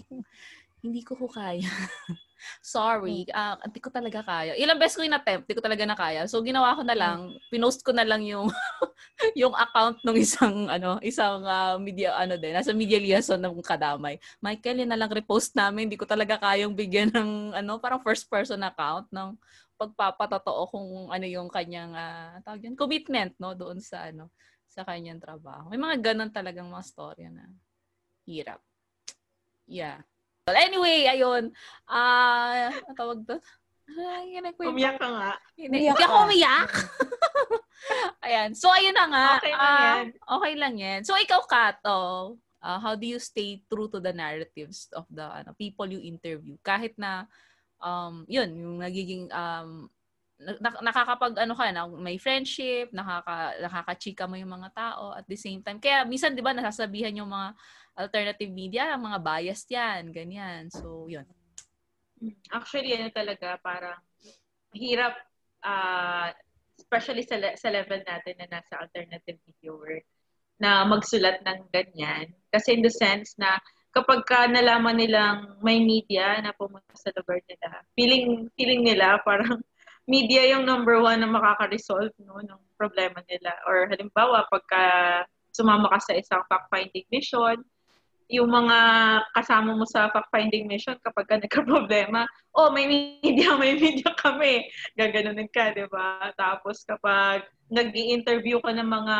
hindi 0.84 1.02
ko 1.02 1.18
ko 1.18 1.26
kaya. 1.26 1.66
Sorry, 2.60 3.24
uh, 3.32 3.56
hindi 3.64 3.80
ko 3.80 3.88
talaga 3.88 4.20
kaya. 4.20 4.52
Ilang 4.54 4.76
beses 4.76 5.00
ko 5.00 5.02
in-attempt, 5.02 5.48
hindi 5.48 5.56
ko 5.56 5.64
talaga 5.64 5.82
na 5.88 5.96
kaya. 5.96 6.28
So, 6.28 6.44
ginawa 6.44 6.76
ko 6.76 6.84
na 6.84 6.92
lang, 6.92 7.32
pinost 7.48 7.80
ko 7.80 7.90
na 7.96 8.04
lang 8.04 8.20
yung 8.20 8.52
yung 9.40 9.56
account 9.56 10.04
ng 10.04 10.16
isang 10.20 10.68
ano, 10.68 11.00
isang 11.00 11.40
uh, 11.40 11.80
media 11.80 12.12
ano 12.14 12.36
din, 12.36 12.52
nasa 12.52 12.76
media 12.76 13.00
liaison 13.00 13.40
ng 13.40 13.64
kadamay. 13.64 14.20
Michael, 14.44 14.84
yun 14.84 14.92
na 14.92 15.00
lang 15.00 15.08
repost 15.08 15.56
namin, 15.56 15.88
hindi 15.88 15.96
ko 15.96 16.04
talaga 16.04 16.36
kayang 16.36 16.76
bigyan 16.76 17.10
ng 17.10 17.56
ano, 17.56 17.80
parang 17.80 18.04
first 18.04 18.28
person 18.28 18.60
account 18.60 19.08
ng 19.08 19.34
pagpapatotoo 19.74 20.62
kung 20.70 20.88
ano 21.10 21.26
yung 21.26 21.50
kanyang 21.50 21.92
uh, 21.92 22.38
tawag 22.46 22.64
yan, 22.64 22.78
commitment 22.78 23.34
no 23.42 23.52
doon 23.58 23.82
sa 23.82 24.10
ano 24.10 24.30
sa 24.70 24.82
kanyang 24.82 25.22
trabaho. 25.22 25.70
May 25.70 25.78
mga 25.78 26.12
ganun 26.12 26.34
talagang 26.34 26.66
mga 26.66 26.86
storya 26.86 27.28
na 27.30 27.46
hirap. 28.26 28.58
Yeah. 29.70 30.02
Well, 30.44 30.58
anyway, 30.60 31.08
ayun. 31.08 31.54
Ah, 31.88 32.68
uh, 32.68 32.94
tawag 32.98 33.24
doon. 33.24 33.40
Ay, 33.84 34.40
umiyak 34.64 34.96
ka 34.96 35.08
nga. 35.08 35.32
Hindi, 35.54 35.92
hindi 35.92 36.04
ako 36.04 36.16
umiyak. 36.28 36.72
Ayan. 38.24 38.50
So, 38.56 38.72
ayun 38.72 38.96
na 38.96 39.06
nga. 39.12 39.26
Okay 39.36 39.52
lang 39.52 39.60
uh, 39.68 39.84
yan. 39.84 40.06
Okay 40.24 40.54
lang 40.56 40.74
yan. 40.80 41.00
So, 41.04 41.20
ikaw, 41.20 41.44
Kato, 41.44 42.00
uh, 42.64 42.78
how 42.80 42.96
do 42.96 43.04
you 43.04 43.20
stay 43.20 43.60
true 43.68 43.92
to 43.92 44.00
the 44.00 44.12
narratives 44.16 44.88
of 44.96 45.04
the 45.12 45.24
ano, 45.24 45.52
people 45.60 45.84
you 45.84 46.00
interview? 46.00 46.56
Kahit 46.64 46.96
na 46.96 47.28
um, 47.84 48.24
yun, 48.24 48.50
yung 48.56 48.76
nagiging 48.80 49.28
um, 49.28 49.92
na- 50.40 50.82
nakakapag 50.82 51.38
ano 51.38 51.54
ka 51.54 51.70
na 51.70 51.86
may 51.86 52.18
friendship, 52.18 52.90
nakaka 52.90 53.54
nakakachika 53.60 54.24
mo 54.26 54.34
yung 54.34 54.50
mga 54.50 54.72
tao 54.74 55.14
at 55.14 55.28
the 55.28 55.38
same 55.38 55.62
time. 55.62 55.78
Kaya 55.78 56.02
minsan 56.02 56.34
'di 56.34 56.42
ba 56.42 56.56
nasasabihan 56.56 57.14
yung 57.14 57.30
mga 57.30 57.54
alternative 57.94 58.50
media, 58.50 58.98
mga 58.98 59.18
biased 59.22 59.68
'yan, 59.70 60.10
ganyan. 60.10 60.66
So, 60.72 61.06
yun. 61.06 61.28
Actually, 62.50 62.96
ano 62.96 63.12
talaga 63.14 63.60
parang 63.62 64.00
hirap 64.74 65.14
uh, 65.62 66.34
especially 66.74 67.22
sa, 67.22 67.38
sa 67.54 67.68
level 67.70 68.02
natin 68.02 68.34
na 68.42 68.58
nasa 68.58 68.82
alternative 68.82 69.38
media 69.46 69.70
work 69.70 70.06
na 70.58 70.82
magsulat 70.86 71.42
ng 71.42 71.70
ganyan. 71.70 72.30
Kasi 72.50 72.78
in 72.78 72.82
the 72.82 72.90
sense 72.90 73.34
na 73.38 73.58
kapag 73.94 74.26
ka 74.26 74.50
nalaman 74.50 74.98
nilang 74.98 75.54
may 75.62 75.78
media 75.78 76.42
na 76.42 76.50
pumunta 76.50 76.92
sa 76.98 77.14
lugar 77.14 77.38
nila, 77.46 77.80
feeling, 77.94 78.50
feeling 78.58 78.82
nila 78.82 79.22
parang 79.22 79.62
media 80.10 80.44
yung 80.52 80.66
number 80.68 81.00
one 81.00 81.22
na 81.22 81.30
makaka-resolve 81.30 82.12
no, 82.20 82.42
ng 82.42 82.60
problema 82.76 83.22
nila. 83.30 83.54
Or 83.64 83.88
halimbawa, 83.88 84.44
pagka 84.52 84.82
sumama 85.54 85.88
ka 85.94 86.10
sa 86.10 86.14
isang 86.18 86.42
fact-finding 86.50 87.08
mission, 87.08 87.62
yung 88.28 88.50
mga 88.50 88.78
kasama 89.36 89.76
mo 89.76 89.86
sa 89.86 90.08
fact-finding 90.10 90.66
mission 90.66 90.98
kapag 91.00 91.30
ka 91.30 91.36
nagka-problema, 91.38 92.26
oh, 92.56 92.74
may 92.74 92.84
media, 92.90 93.54
may 93.62 93.78
media 93.78 94.10
kami. 94.18 94.66
Gaganunin 94.98 95.48
ka, 95.54 95.72
di 95.72 95.86
ba? 95.88 96.34
Tapos 96.34 96.82
kapag 96.82 97.46
nag 97.70 97.94
interview 97.94 98.58
ka 98.60 98.74
ng 98.74 98.90
mga 98.90 99.18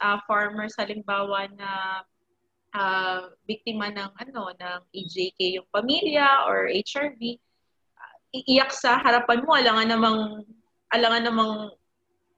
uh, 0.00 0.18
farmers, 0.26 0.74
halimbawa 0.80 1.46
na 1.54 2.02
uh, 2.74 3.30
biktima 3.46 3.90
ng 3.90 4.10
ano 4.14 4.54
ng 4.54 4.80
EJK 4.94 5.60
yung 5.60 5.68
pamilya 5.70 6.46
or 6.46 6.70
HRV 6.70 7.38
uh, 7.96 8.16
iiyak 8.34 8.70
sa 8.70 8.98
harapan 9.02 9.42
mo 9.42 9.54
alangan 9.54 9.88
namang 9.90 10.20
alangan 10.90 11.24
namang 11.26 11.54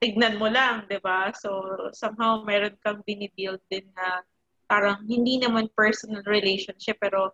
tignan 0.02 0.36
mo 0.40 0.50
lang 0.50 0.84
'di 0.88 0.98
ba? 0.98 1.30
So 1.36 1.50
somehow 1.94 2.42
meron 2.42 2.76
kang 2.82 3.04
binibuild 3.06 3.62
din 3.70 3.86
na 3.94 4.26
parang 4.66 5.04
hindi 5.04 5.38
naman 5.38 5.68
personal 5.76 6.24
relationship 6.24 6.96
pero 6.98 7.30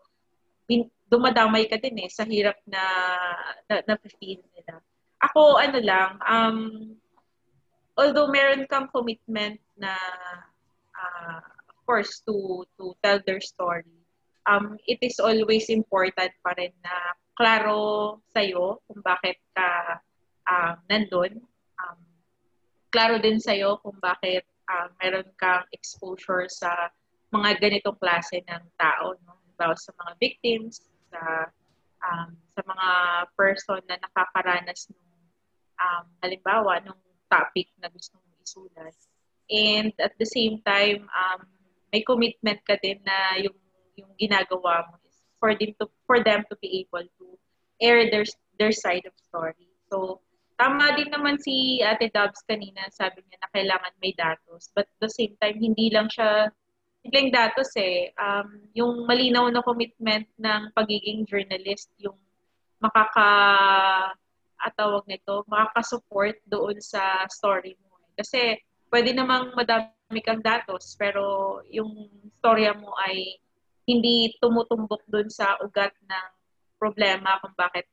bin, 0.67 0.91
dumadamay 1.09 1.65
ka 1.71 1.81
din 1.81 1.97
eh 2.05 2.11
sa 2.13 2.27
hirap 2.29 2.59
na 2.69 2.83
na, 3.71 3.81
na 3.89 3.95
nila. 3.97 4.75
Ako 5.25 5.57
ano 5.59 5.79
lang 5.81 6.11
um 6.23 6.59
although 7.99 8.31
meron 8.31 8.69
kang 8.71 8.87
commitment 8.93 9.59
na 9.75 9.97
uh, 10.95 11.58
course, 11.89 12.21
to, 12.29 12.69
to 12.77 12.93
tell 13.01 13.17
their 13.25 13.41
story, 13.41 13.89
um, 14.45 14.77
it 14.85 15.01
is 15.01 15.17
always 15.17 15.73
important 15.73 16.37
pa 16.45 16.53
rin 16.61 16.77
na 16.85 17.17
klaro 17.33 18.21
sa'yo 18.37 18.85
kung 18.85 19.01
bakit 19.01 19.41
ka 19.57 19.97
um, 20.45 20.77
nandun. 20.93 21.41
Um, 21.81 22.01
klaro 22.93 23.17
din 23.17 23.41
sa'yo 23.41 23.81
kung 23.81 23.97
bakit 24.05 24.45
um, 24.69 24.93
meron 25.01 25.33
kang 25.41 25.65
exposure 25.73 26.45
sa 26.53 26.93
mga 27.33 27.57
ganitong 27.57 27.97
klase 27.97 28.45
ng 28.45 28.65
tao. 28.77 29.17
No? 29.25 29.41
Halimbawa 29.41 29.75
sa 29.81 29.97
mga 29.97 30.13
victims, 30.21 30.85
sa 31.09 31.49
um, 32.05 32.31
sa 32.53 32.61
mga 32.69 32.89
person 33.33 33.81
na 33.89 33.97
nakakaranas 33.97 34.93
ng 34.93 35.09
um, 35.81 36.05
halimbawa 36.21 36.85
nung 36.85 37.01
topic 37.33 37.73
na 37.81 37.89
gusto 37.89 38.21
mong 38.21 38.41
isulat. 38.45 38.97
And 39.49 39.97
at 39.97 40.13
the 40.21 40.29
same 40.29 40.61
time, 40.61 41.09
um, 41.09 41.58
may 41.93 42.03
commitment 42.05 42.61
ka 42.65 42.77
din 42.81 43.01
na 43.03 43.41
yung 43.41 43.57
yung 43.99 44.13
ginagawa 44.15 44.87
mo 44.87 44.97
is 45.07 45.19
for 45.43 45.55
them 45.55 45.73
to 45.79 45.87
for 46.07 46.23
them 46.23 46.47
to 46.47 46.55
be 46.63 46.85
able 46.85 47.05
to 47.19 47.27
air 47.83 48.07
their 48.11 48.27
their 48.59 48.75
side 48.75 49.07
of 49.07 49.15
story. 49.19 49.71
So, 49.89 50.21
tama 50.59 50.95
din 50.99 51.11
naman 51.15 51.39
si 51.39 51.79
Ate 51.81 52.11
Dubs 52.11 52.43
kanina, 52.45 52.91
sabi 52.91 53.23
niya 53.25 53.39
na 53.41 53.51
kailangan 53.55 53.95
may 54.03 54.13
datos. 54.19 54.71
But 54.75 54.91
at 54.91 55.01
the 55.01 55.13
same 55.13 55.39
time, 55.39 55.57
hindi 55.63 55.89
lang 55.95 56.11
siya 56.11 56.51
simpleng 57.07 57.31
datos 57.31 57.71
eh. 57.79 58.11
Um, 58.19 58.67
yung 58.75 59.07
malinaw 59.07 59.49
na 59.55 59.63
commitment 59.63 60.27
ng 60.37 60.75
pagiging 60.75 61.25
journalist, 61.25 61.89
yung 62.03 62.19
makaka 62.83 63.31
atawag 64.59 65.07
nito, 65.07 65.47
makaka-support 65.47 66.43
doon 66.51 66.83
sa 66.83 67.23
story 67.31 67.79
mo. 67.79 67.95
Kasi 68.19 68.59
pwede 68.89 69.13
namang 69.13 69.53
madami 69.53 70.21
kang 70.25 70.41
datos, 70.41 70.97
pero 70.97 71.59
yung 71.69 72.09
storya 72.41 72.73
mo 72.73 72.93
ay 73.05 73.39
hindi 73.89 74.37
tumutumbok 74.41 75.05
doon 75.09 75.29
sa 75.33 75.57
ugat 75.65 75.93
ng 76.05 76.29
problema 76.77 77.41
kung 77.41 77.57
bakit 77.57 77.89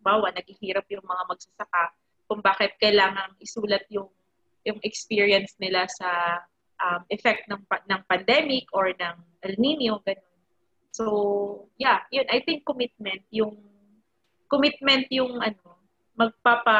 bawa 0.00 0.30
naghihirap 0.32 0.86
yung 0.90 1.04
mga 1.04 1.22
magsasaka, 1.26 1.84
kung 2.30 2.40
bakit 2.40 2.78
kailangan 2.78 3.34
isulat 3.42 3.82
yung 3.90 4.08
yung 4.62 4.78
experience 4.84 5.56
nila 5.56 5.88
sa 5.88 6.40
um, 6.80 7.00
effect 7.08 7.48
ng 7.48 7.60
ng 7.64 8.00
pandemic 8.06 8.68
or 8.76 8.92
ng 8.92 9.16
El 9.44 9.54
Nino 9.56 10.00
ganun. 10.04 10.28
So, 10.90 11.04
yeah, 11.78 12.02
yun 12.10 12.26
I 12.28 12.42
think 12.42 12.66
commitment 12.66 13.22
yung 13.30 13.56
commitment 14.50 15.06
yung 15.14 15.38
ano 15.38 15.78
magpapa 16.18 16.78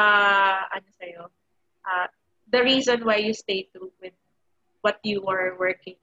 ano 0.69 0.87
sa 0.91 1.03
iyo 1.07 1.23
uh, 1.87 2.07
the 2.51 2.61
reason 2.61 2.99
why 3.07 3.23
you 3.23 3.33
stay 3.33 3.71
true 3.71 3.91
with 4.03 4.13
what 4.83 4.99
you 5.01 5.23
are 5.25 5.55
working. 5.55 5.97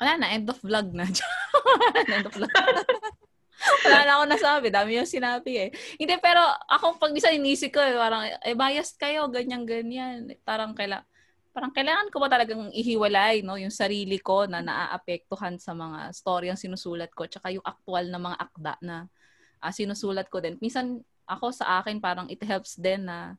Wala 0.00 0.16
na, 0.16 0.32
end 0.32 0.48
of 0.48 0.56
vlog 0.64 0.96
na. 0.96 1.04
end 2.16 2.24
of 2.24 2.32
vlog. 2.32 2.48
Wala 3.84 3.98
na 4.08 4.12
ako 4.16 4.24
nasabi. 4.24 4.72
Dami 4.72 4.96
yung 4.96 5.04
sinabi 5.04 5.68
eh. 5.68 5.70
Hindi, 6.00 6.16
pero 6.16 6.40
ako 6.64 6.96
pag 6.96 7.12
isa 7.12 7.28
inisip 7.28 7.76
ko, 7.76 7.84
eh, 7.84 7.92
parang, 7.92 8.24
eh, 8.24 8.56
biased 8.56 8.96
kayo, 8.96 9.28
ganyan-ganyan. 9.28 10.32
Parang 10.40 10.72
kaila, 10.72 11.04
parang 11.52 11.68
kailangan 11.76 12.08
ko 12.08 12.16
ba 12.22 12.32
talagang 12.32 12.70
ihiwalay 12.72 13.42
no 13.42 13.58
yung 13.58 13.74
sarili 13.74 14.22
ko 14.22 14.46
na 14.46 14.62
naaapektuhan 14.62 15.58
sa 15.58 15.74
mga 15.74 16.14
story 16.14 16.46
ang 16.46 16.56
sinusulat 16.56 17.10
ko 17.10 17.26
tsaka 17.26 17.50
yung 17.50 17.66
actual 17.66 18.06
na 18.06 18.22
mga 18.22 18.36
akda 18.38 18.74
na 18.80 18.96
uh, 19.58 19.72
sinusulat 19.74 20.30
ko 20.30 20.38
din. 20.38 20.56
Minsan 20.62 21.02
ako 21.26 21.50
sa 21.52 21.82
akin 21.82 21.98
parang 21.98 22.30
it 22.30 22.40
helps 22.46 22.78
din 22.78 23.06
na 23.06 23.34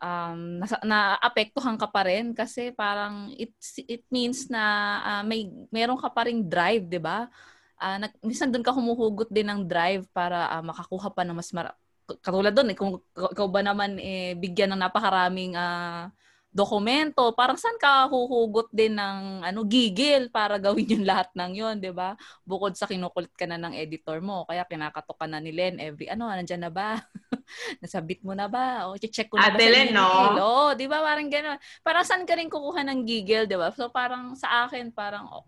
um, 0.00 0.60
na, 0.60 0.66
naapektuhan 0.84 1.76
ka 1.80 1.88
pa 1.88 2.06
rin 2.08 2.32
kasi 2.36 2.72
parang 2.72 3.32
it, 3.36 3.52
it 3.88 4.04
means 4.12 4.48
na 4.52 4.62
uh, 5.02 5.22
may 5.24 5.48
meron 5.72 6.00
ka 6.00 6.08
pa 6.12 6.28
ring 6.28 6.44
drive, 6.44 6.84
'di 6.88 7.00
ba? 7.00 7.28
Uh, 7.76 8.00
nag, 8.00 8.12
minsan 8.24 8.48
doon 8.48 8.64
ka 8.64 8.72
humuhugot 8.72 9.28
din 9.28 9.48
ng 9.52 9.68
drive 9.68 10.08
para 10.12 10.48
uh, 10.56 10.64
makakuha 10.64 11.12
pa 11.12 11.22
ng 11.24 11.36
mas 11.36 11.52
mara- 11.52 11.76
katulad 12.24 12.54
doon 12.54 12.72
eh, 12.72 12.76
kung 12.78 13.02
ikaw 13.12 13.46
ba 13.50 13.60
naman 13.60 13.98
eh, 14.00 14.32
bigyan 14.38 14.72
ng 14.72 14.80
napakaraming 14.80 15.58
uh, 15.58 16.08
dokumento, 16.56 17.20
parang 17.36 17.60
saan 17.60 17.76
ka 17.76 18.08
huhugot 18.08 18.72
din 18.72 18.96
ng 18.96 19.44
ano 19.44 19.60
gigil 19.68 20.32
para 20.32 20.56
gawin 20.64 20.88
yung 20.88 21.04
lahat 21.04 21.28
ng 21.36 21.52
yon, 21.52 21.76
'di 21.76 21.92
ba? 21.92 22.16
Bukod 22.48 22.72
sa 22.72 22.88
kinukulit 22.88 23.36
ka 23.36 23.44
na 23.44 23.60
ng 23.60 23.76
editor 23.76 24.24
mo, 24.24 24.48
kaya 24.48 24.64
kinakatok 24.64 25.20
ka 25.20 25.26
na 25.28 25.36
ni 25.36 25.52
Len 25.52 25.76
every 25.76 26.08
ano, 26.08 26.32
nandiyan 26.32 26.64
na 26.64 26.72
ba? 26.72 26.96
Nasabit 27.84 28.24
mo 28.24 28.32
na 28.32 28.48
ba? 28.48 28.88
O 28.88 28.96
check 28.96 29.28
ko 29.28 29.36
na 29.36 29.52
Ate 29.52 29.68
ba 29.68 29.68
Len, 29.68 29.92
no? 29.92 30.08
Oh, 30.40 30.72
'di 30.72 30.88
ba? 30.88 31.04
Parang 31.04 31.28
gano'n. 31.28 31.60
Para 31.84 32.00
saan 32.08 32.24
ka 32.24 32.32
rin 32.32 32.48
kukuha 32.48 32.80
ng 32.88 33.04
gigil, 33.04 33.44
'di 33.44 33.60
ba? 33.60 33.68
So 33.76 33.92
parang 33.92 34.32
sa 34.32 34.64
akin 34.64 34.88
parang 34.96 35.28
oh, 35.28 35.44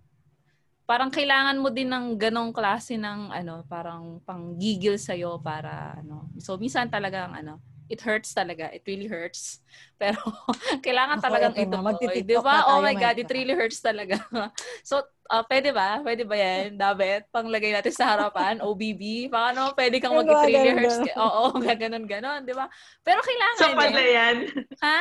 parang 0.84 1.08
kailangan 1.08 1.56
mo 1.56 1.72
din 1.72 1.88
ng 1.88 2.20
ganong 2.20 2.52
klase 2.52 3.00
ng 3.00 3.32
ano, 3.32 3.64
parang 3.64 4.20
panggigil 4.28 5.00
sa 5.00 5.16
iyo 5.16 5.40
para 5.40 5.96
ano. 5.96 6.28
So 6.36 6.60
minsan 6.60 6.92
talagang 6.92 7.32
ano, 7.32 7.64
it 7.88 8.00
hurts 8.02 8.32
talaga. 8.36 8.72
It 8.72 8.84
really 8.86 9.08
hurts. 9.08 9.60
Pero 10.00 10.20
kailangan 10.84 11.18
talagang 11.24 11.56
ito. 11.58 11.80
Di 12.12 12.38
ba? 12.38 12.68
Oh 12.68 12.80
my 12.84 12.94
God, 12.94 13.18
it 13.18 13.28
really 13.32 13.54
hurts 13.56 13.80
talaga. 13.80 14.20
so, 14.86 15.02
uh, 15.28 15.44
pwede 15.46 15.70
ba? 15.70 16.00
Pwede 16.00 16.24
ba 16.24 16.36
yan? 16.36 16.74
David, 16.74 17.28
panglagay 17.28 17.72
natin 17.76 17.92
sa 17.92 18.16
harapan, 18.16 18.60
OBB. 18.66 19.28
Paano 19.28 19.76
pwede 19.76 20.00
kang 20.00 20.16
mag-it 20.16 20.36
really 20.48 20.72
hurts? 20.72 20.98
Oo, 21.14 21.54
gaganon, 21.68 22.04
ganon. 22.08 22.42
Di 22.48 22.56
ba? 22.56 22.66
Pero 23.04 23.20
kailangan. 23.20 23.60
So 23.60 23.76
pala 23.76 24.02
yan. 24.02 24.36
Ha? 24.80 25.00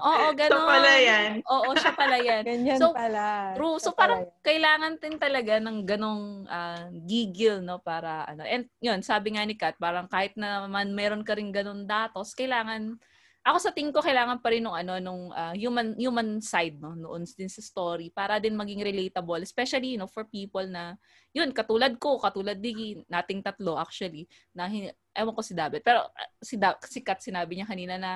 Oo, 0.00 0.26
ganon. 0.40 0.52
So 0.52 0.66
pala 0.66 0.92
yan. 0.96 1.28
Oo, 1.44 1.70
siya 1.76 1.92
pala 1.92 2.16
yan. 2.18 2.42
Ganyan 2.42 2.80
so, 2.80 2.92
pala. 2.96 3.54
True. 3.54 3.78
So, 3.78 3.92
parang 3.92 4.24
yan. 4.24 4.32
kailangan 4.40 4.92
din 4.98 5.16
talaga 5.20 5.54
ng 5.60 5.78
ganong 5.84 6.24
uh, 6.48 6.88
gigil, 7.04 7.60
no? 7.60 7.78
Para, 7.78 8.24
ano. 8.26 8.42
And, 8.48 8.66
yun, 8.80 9.04
sabi 9.04 9.36
nga 9.36 9.44
ni 9.44 9.54
Kat, 9.60 9.76
parang 9.76 10.08
kahit 10.08 10.34
naman 10.40 10.96
meron 10.96 11.22
ka 11.22 11.36
rin 11.36 11.52
ganon 11.52 11.84
datos, 11.84 12.32
kailangan 12.32 12.96
ako 13.40 13.56
sa 13.56 13.72
tingin 13.72 13.92
ko 13.92 14.04
kailangan 14.04 14.38
pa 14.44 14.52
rin 14.52 14.60
nung 14.60 14.76
ano 14.76 15.00
nung 15.00 15.32
uh, 15.32 15.56
human 15.56 15.96
human 15.96 16.44
side 16.44 16.76
no 16.76 16.92
noon 16.92 17.24
din 17.24 17.48
sa 17.48 17.64
story 17.64 18.12
para 18.12 18.36
din 18.36 18.52
maging 18.52 18.84
relatable 18.84 19.40
especially 19.40 19.96
you 19.96 20.00
know 20.00 20.10
for 20.10 20.28
people 20.28 20.64
na 20.68 21.00
yun 21.32 21.48
katulad 21.48 21.96
ko 21.96 22.20
katulad 22.20 22.60
di 22.60 23.00
nating 23.08 23.40
tatlo 23.40 23.80
actually 23.80 24.28
na 24.52 24.68
ewan 25.16 25.32
ko 25.32 25.40
si 25.40 25.56
David 25.56 25.80
pero 25.80 26.04
uh, 26.12 26.30
si 26.44 26.60
da, 26.60 26.76
si 26.84 27.00
Kat 27.00 27.24
sinabi 27.24 27.56
niya 27.56 27.66
kanina 27.68 27.96
na 27.96 28.12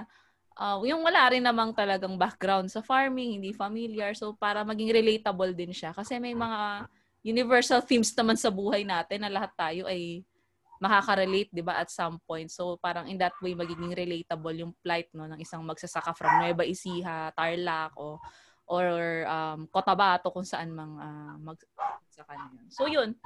uh, 0.59 0.83
yung 0.87 1.03
wala 1.03 1.31
rin 1.31 1.43
namang 1.43 1.75
talagang 1.75 2.15
background 2.15 2.71
sa 2.71 2.83
farming 2.83 3.41
hindi 3.41 3.51
familiar 3.55 4.15
so 4.15 4.35
para 4.35 4.63
maging 4.63 4.95
relatable 4.95 5.51
din 5.55 5.75
siya. 5.75 5.91
Kasi 5.95 6.19
may 6.23 6.35
mga 6.35 6.87
universal 7.25 7.81
themes 7.83 8.13
naman 8.15 8.37
sa 8.39 8.53
buhay 8.53 8.85
natin 8.85 9.25
na 9.25 9.31
lahat 9.33 9.53
tayo 9.57 9.89
ay 9.89 10.23
makaka-relate, 10.85 11.49
'di 11.49 11.65
ba, 11.65 11.81
at 11.81 11.89
some 11.89 12.21
point. 12.29 12.53
So 12.53 12.77
parang 12.77 13.09
in 13.09 13.17
that 13.17 13.33
way 13.41 13.57
magiging 13.57 13.97
relatable 13.97 14.53
yung 14.53 14.77
plight 14.85 15.09
no 15.17 15.25
ng 15.25 15.41
isang 15.41 15.65
magsasaka 15.65 16.13
from 16.13 16.45
Nueva 16.45 16.69
Ecija, 16.69 17.33
Tarlac 17.33 17.97
o 17.97 18.21
or 18.69 19.25
um, 19.29 19.69
Cotabato 19.73 20.29
kung 20.29 20.45
saan 20.45 20.73
mang 20.77 21.01
uh, 21.01 21.37
magsasaka 21.41 22.33
yun. 22.37 22.53
So 22.69 22.85
yun. 22.85 23.17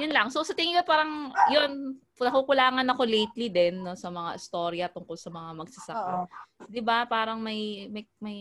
Yun 0.00 0.12
lang. 0.12 0.28
So 0.32 0.40
sa 0.40 0.56
tingin 0.56 0.80
ko 0.80 0.88
parang 0.88 1.32
yun 1.52 2.00
nakukulangan 2.16 2.86
ako 2.86 3.02
lately 3.02 3.50
din 3.50 3.82
no 3.82 3.98
sa 3.98 4.08
mga 4.08 4.30
storya 4.40 4.86
tungkol 4.88 5.16
sa 5.20 5.28
mga 5.28 5.50
magsasaka. 5.52 6.14
'Di 6.68 6.80
ba? 6.80 7.04
Parang 7.04 7.40
may 7.40 7.88
may 7.92 8.04
may 8.20 8.40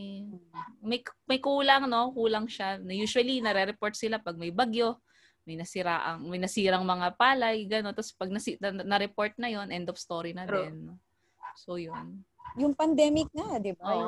may, 0.79 0.99
may 1.27 1.39
kulang 1.43 1.91
no, 1.91 2.11
kulang 2.15 2.47
siya. 2.47 2.79
Usually 2.87 3.43
nare-report 3.43 3.95
sila 3.95 4.19
pag 4.19 4.39
may 4.39 4.51
bagyo 4.51 4.95
may 5.51 5.59
nasiraang 5.59 6.23
may 6.23 6.39
nasirang 6.39 6.87
mga 6.87 7.19
palay 7.19 7.67
gano 7.67 7.91
tapos 7.91 8.15
pag 8.15 8.31
nasi, 8.31 8.55
na, 8.63 8.71
na-report 8.71 9.35
na 9.35 9.51
yon 9.51 9.67
end 9.67 9.91
of 9.91 9.99
story 9.99 10.31
na 10.31 10.47
din. 10.47 10.95
So 11.59 11.75
yun. 11.75 12.23
Yung 12.55 12.71
pandemic 12.71 13.27
nga 13.35 13.59
di 13.59 13.75
ba? 13.75 13.83
Oh. 13.91 13.99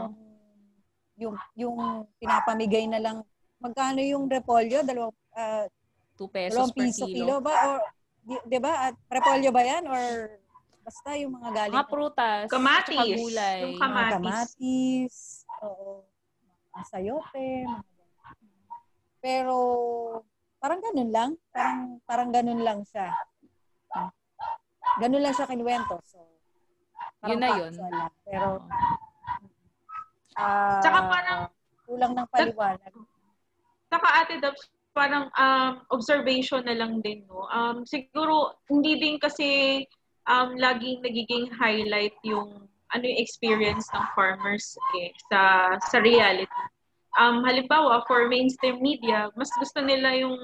yung, 1.20 1.36
yung 1.36 1.36
yung 1.60 1.78
pinapamigay 2.16 2.88
na 2.88 3.04
lang 3.04 3.18
magkano 3.60 4.00
yung 4.00 4.32
repolyo? 4.32 4.88
Dalawang 4.88 5.16
uh, 5.36 5.68
2 6.16 6.32
pesos 6.32 6.72
per 6.72 6.88
piso 6.88 7.04
kilo. 7.12 7.16
kilo 7.28 7.36
ba? 7.44 7.54
Or 7.68 7.80
di, 8.24 8.36
di 8.48 8.60
ba? 8.64 8.88
At 8.88 8.96
repolyo 9.12 9.52
ba 9.52 9.62
yan? 9.68 9.84
Or 9.92 10.04
basta 10.84 11.10
yung 11.20 11.36
mga 11.36 11.50
galing 11.52 11.76
mga 11.76 11.92
prutas 11.92 12.48
kamatis. 12.48 13.20
gulay. 13.20 13.60
Yung 13.68 13.80
kamatis, 13.84 14.16
kamatis. 14.16 15.16
Oo. 15.60 16.08
Mga 16.72 16.86
sayote 16.88 17.48
mga 17.68 17.92
pero 19.24 19.56
Parang 20.64 20.80
ganun 20.80 21.12
lang. 21.12 21.32
Parang, 21.52 21.80
parang 22.08 22.30
ganun 22.32 22.64
lang 22.64 22.80
siya. 22.88 23.12
Ganun 25.04 25.20
lang 25.20 25.36
siya 25.36 25.52
kinuwento. 25.52 26.00
So, 26.08 26.24
yun 27.28 27.44
na 27.44 27.52
yun. 27.60 27.76
Lang. 27.76 28.16
Pero, 28.24 28.64
uh, 30.40 30.80
Tsaka 30.80 31.00
parang, 31.12 31.40
kulang 31.84 32.16
ng 32.16 32.28
paliwanag. 32.32 32.94
Saka 33.92 34.08
ate 34.24 34.40
Dubs, 34.40 34.72
parang 34.96 35.28
um, 35.36 35.84
observation 35.92 36.64
na 36.64 36.80
lang 36.80 37.04
din, 37.04 37.28
no? 37.28 37.44
Um, 37.52 37.84
siguro, 37.84 38.56
hindi 38.72 38.96
din 38.96 39.20
kasi 39.20 39.84
um, 40.32 40.56
laging 40.56 41.04
nagiging 41.04 41.52
highlight 41.60 42.16
yung 42.24 42.72
ano 42.94 43.04
yung 43.04 43.20
experience 43.20 43.90
ng 43.92 44.06
farmers 44.16 44.78
eh, 45.02 45.12
sa 45.28 45.74
sa 45.92 45.98
reality 46.00 46.64
um, 47.20 47.44
halimbawa, 47.46 48.04
for 48.08 48.28
mainstream 48.30 48.82
media, 48.82 49.30
mas 49.38 49.50
gusto 49.58 49.82
nila 49.82 50.16
yung 50.18 50.38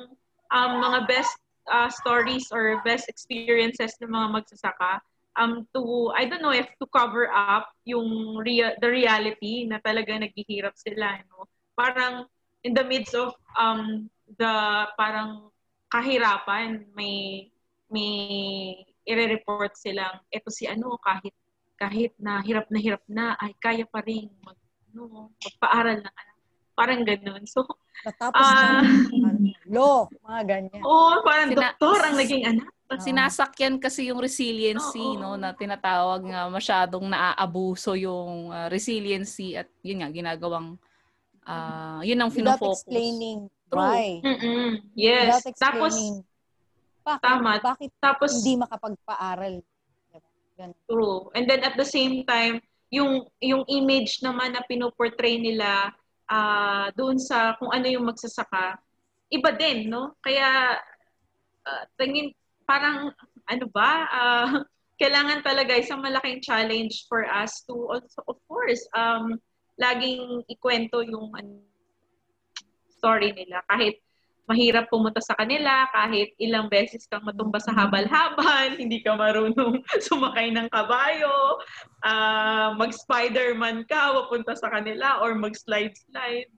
um, 0.53 0.71
mga 0.81 1.07
best 1.07 1.35
uh, 1.69 1.89
stories 1.89 2.49
or 2.51 2.81
best 2.85 3.09
experiences 3.09 3.93
ng 4.01 4.09
mga 4.09 4.27
magsasaka 4.41 5.01
um, 5.39 5.67
to, 5.73 6.11
I 6.15 6.25
don't 6.25 6.41
know 6.41 6.55
if 6.55 6.67
to 6.79 6.85
cover 6.91 7.31
up 7.31 7.71
yung 7.85 8.37
rea- 8.43 8.75
the 8.81 8.89
reality 8.89 9.65
na 9.65 9.79
talaga 9.79 10.19
naghihirap 10.19 10.75
sila. 10.75 11.23
No? 11.31 11.47
Parang 11.79 12.27
in 12.63 12.75
the 12.75 12.83
midst 12.83 13.15
of 13.15 13.31
um, 13.55 14.11
the 14.37 14.53
parang 14.99 15.47
kahirapan, 15.89 16.85
may 16.93 17.49
may 17.89 18.85
i-report 19.09 19.73
silang 19.73 20.21
eto 20.29 20.53
si 20.53 20.69
ano 20.69 20.93
kahit 21.01 21.33
kahit 21.81 22.13
na 22.21 22.37
hirap 22.45 22.69
na 22.69 22.77
hirap 22.77 23.01
na 23.09 23.33
ay 23.41 23.57
kaya 23.57 23.87
pa 23.89 24.05
rin 24.05 24.29
mag 24.45 24.53
ano, 24.93 25.33
magpaaral 25.33 25.97
ng 25.97 26.13
anak 26.13 26.28
Parang 26.79 27.03
ganun. 27.03 27.43
So, 27.43 27.67
Natapos 27.99 28.39
uh, 28.39 28.79
ng 29.11 29.51
law, 29.75 30.07
mga 30.23 30.41
ganyan. 30.47 30.81
Oo, 30.81 30.87
oh, 30.87 31.15
parang 31.21 31.51
Sina- 31.51 31.75
doktor 31.75 31.99
ang 31.99 32.15
naging 32.15 32.43
anak. 32.47 32.67
sinasakyan 32.89 33.77
kasi 33.77 34.09
yung 34.09 34.17
resiliency 34.17 35.03
Oo. 35.03 35.19
no 35.19 35.35
na 35.35 35.53
tinatawag 35.53 36.25
nga 36.25 36.49
masyadong 36.49 37.05
naaabuso 37.05 37.93
yung 37.93 38.49
uh, 38.49 38.65
resiliency 38.65 39.53
at 39.53 39.69
yun 39.83 40.01
nga 40.01 40.09
ginagawang 40.09 40.73
uh, 41.45 42.01
yun 42.01 42.17
ang 42.17 42.31
Without 42.31 42.57
finofocus. 42.57 42.81
explaining 42.81 43.45
True. 43.67 43.77
why. 43.77 44.23
Mm-mm. 44.23 44.81
Yes. 44.97 45.43
Without 45.43 45.59
Tapos, 45.59 45.93
bakit, 47.05 47.21
Tama. 47.21 47.51
bakit 47.59 47.91
tapos, 47.97 48.31
hindi 48.39 48.57
makapagpaaral. 48.57 49.53
Ganun. 50.55 50.75
True. 50.85 51.19
And 51.33 51.45
then 51.45 51.61
at 51.61 51.75
the 51.75 51.85
same 51.85 52.23
time, 52.23 52.57
yung 52.89 53.29
yung 53.37 53.69
image 53.69 54.17
naman 54.19 54.57
na 54.57 54.65
pinoportray 54.65 55.37
nila 55.37 55.93
ah 56.29 56.93
doon 56.93 57.17
sa 57.17 57.57
kung 57.57 57.73
ano 57.73 57.89
yung 57.89 58.05
magsasaka, 58.05 58.77
iba 59.33 59.49
din, 59.57 59.89
no? 59.89 60.15
Kaya 60.21 60.77
ah, 61.65 61.83
tingin 61.97 62.31
parang 62.69 63.09
ano 63.49 63.65
ba, 63.73 63.91
ah, 64.09 64.49
kailangan 65.01 65.41
talaga 65.41 65.79
isang 65.79 66.03
malaking 66.03 66.43
challenge 66.43 67.07
for 67.07 67.23
us 67.23 67.63
to 67.63 67.71
also 67.87 68.19
of 68.27 68.35
course 68.51 68.83
um 68.91 69.39
laging 69.79 70.43
ikwento 70.51 70.99
yung 71.07 71.31
ano, 71.31 71.63
story 72.91 73.31
nila 73.31 73.63
kahit 73.63 74.03
mahirap 74.49 74.89
pumunta 74.89 75.21
sa 75.21 75.37
kanila 75.37 75.85
kahit 75.93 76.33
ilang 76.41 76.65
beses 76.67 77.05
kang 77.05 77.21
matumba 77.21 77.61
sa 77.61 77.69
habal-habal, 77.71 78.73
hindi 78.81 78.99
ka 78.99 79.13
marunong 79.13 79.85
sumakay 80.09 80.49
ng 80.49 80.65
kabayo, 80.73 81.61
ah, 82.01 82.73
mag-Spider-Man 82.73 83.85
ka, 83.85 84.17
papunta 84.17 84.57
sa 84.57 84.73
kanila, 84.73 85.21
or 85.21 85.37
mag-slide-slide. 85.37 86.49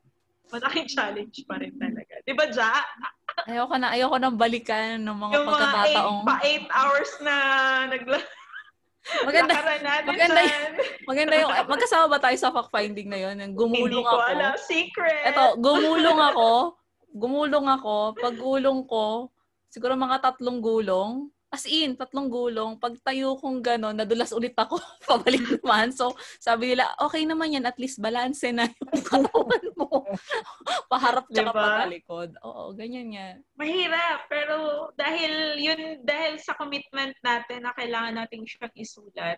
Malaking 0.49 0.87
challenge 0.95 1.35
pa 1.43 1.59
rin 1.59 1.75
talaga. 1.75 2.15
Di 2.23 2.31
ba, 2.31 2.47
Ja? 2.47 2.79
Ayoko 3.47 3.75
na, 3.79 3.95
ayoko 3.95 4.15
nang 4.19 4.35
balikan 4.35 4.99
ng 4.99 5.15
mga 5.15 5.33
Yung 5.39 5.47
mga 5.47 5.55
pagkakataong. 5.55 6.19
8 6.23 6.27
pa 6.27 6.35
8 6.43 6.79
hours 6.79 7.11
na 7.23 7.35
nagla 7.87 8.19
Maganda, 9.25 9.53
maganda 10.05 10.41
dyan. 10.45 10.71
maganda 11.09 11.33
yung, 11.41 11.51
magkasama 11.65 12.05
ba 12.05 12.21
tayo 12.21 12.37
sa 12.37 12.53
fact 12.53 12.69
finding 12.69 13.09
na 13.09 13.17
yun? 13.17 13.33
Yung 13.33 13.57
Hindi 13.57 13.81
gumulong 13.81 14.05
ko 14.05 14.13
ako. 14.13 14.29
alam. 14.29 14.53
Secret. 14.61 15.23
Eto, 15.25 15.43
gumulong 15.57 16.19
ako. 16.21 16.49
Gumulong 17.11 17.67
ako. 17.67 18.15
Pag 18.15 18.35
gulong 18.39 18.87
ko, 18.87 19.29
siguro 19.67 19.99
mga 19.99 20.23
tatlong 20.23 20.63
gulong. 20.63 21.27
As 21.51 21.67
in, 21.67 21.99
tatlong 21.99 22.31
gulong. 22.31 22.79
Pag 22.79 22.95
tayo 23.03 23.35
kong 23.35 23.59
gano'n, 23.59 23.91
nadulas 23.91 24.31
ulit 24.31 24.55
ako. 24.55 24.79
Pabalik 25.11 25.59
naman. 25.59 25.91
So, 25.91 26.15
sabi 26.39 26.71
nila, 26.71 26.87
okay 26.95 27.27
naman 27.27 27.51
yan. 27.51 27.67
At 27.67 27.75
least 27.75 27.99
balance 27.99 28.47
na 28.55 28.71
yung 28.71 29.03
katawan 29.11 29.65
mo. 29.75 30.07
Paharap 30.91 31.27
tsaka 31.27 31.51
Diba? 31.51 31.59
patalikod. 31.59 32.29
Oo, 32.47 32.71
ganyan 32.71 33.11
nga. 33.11 33.27
Mahirap, 33.59 34.31
pero 34.31 34.55
dahil 34.95 35.59
yun, 35.59 35.99
dahil 36.07 36.39
sa 36.39 36.55
commitment 36.55 37.11
natin 37.19 37.67
na 37.67 37.75
kailangan 37.75 38.23
nating 38.23 38.47
siyang 38.47 38.71
isulat, 38.79 39.35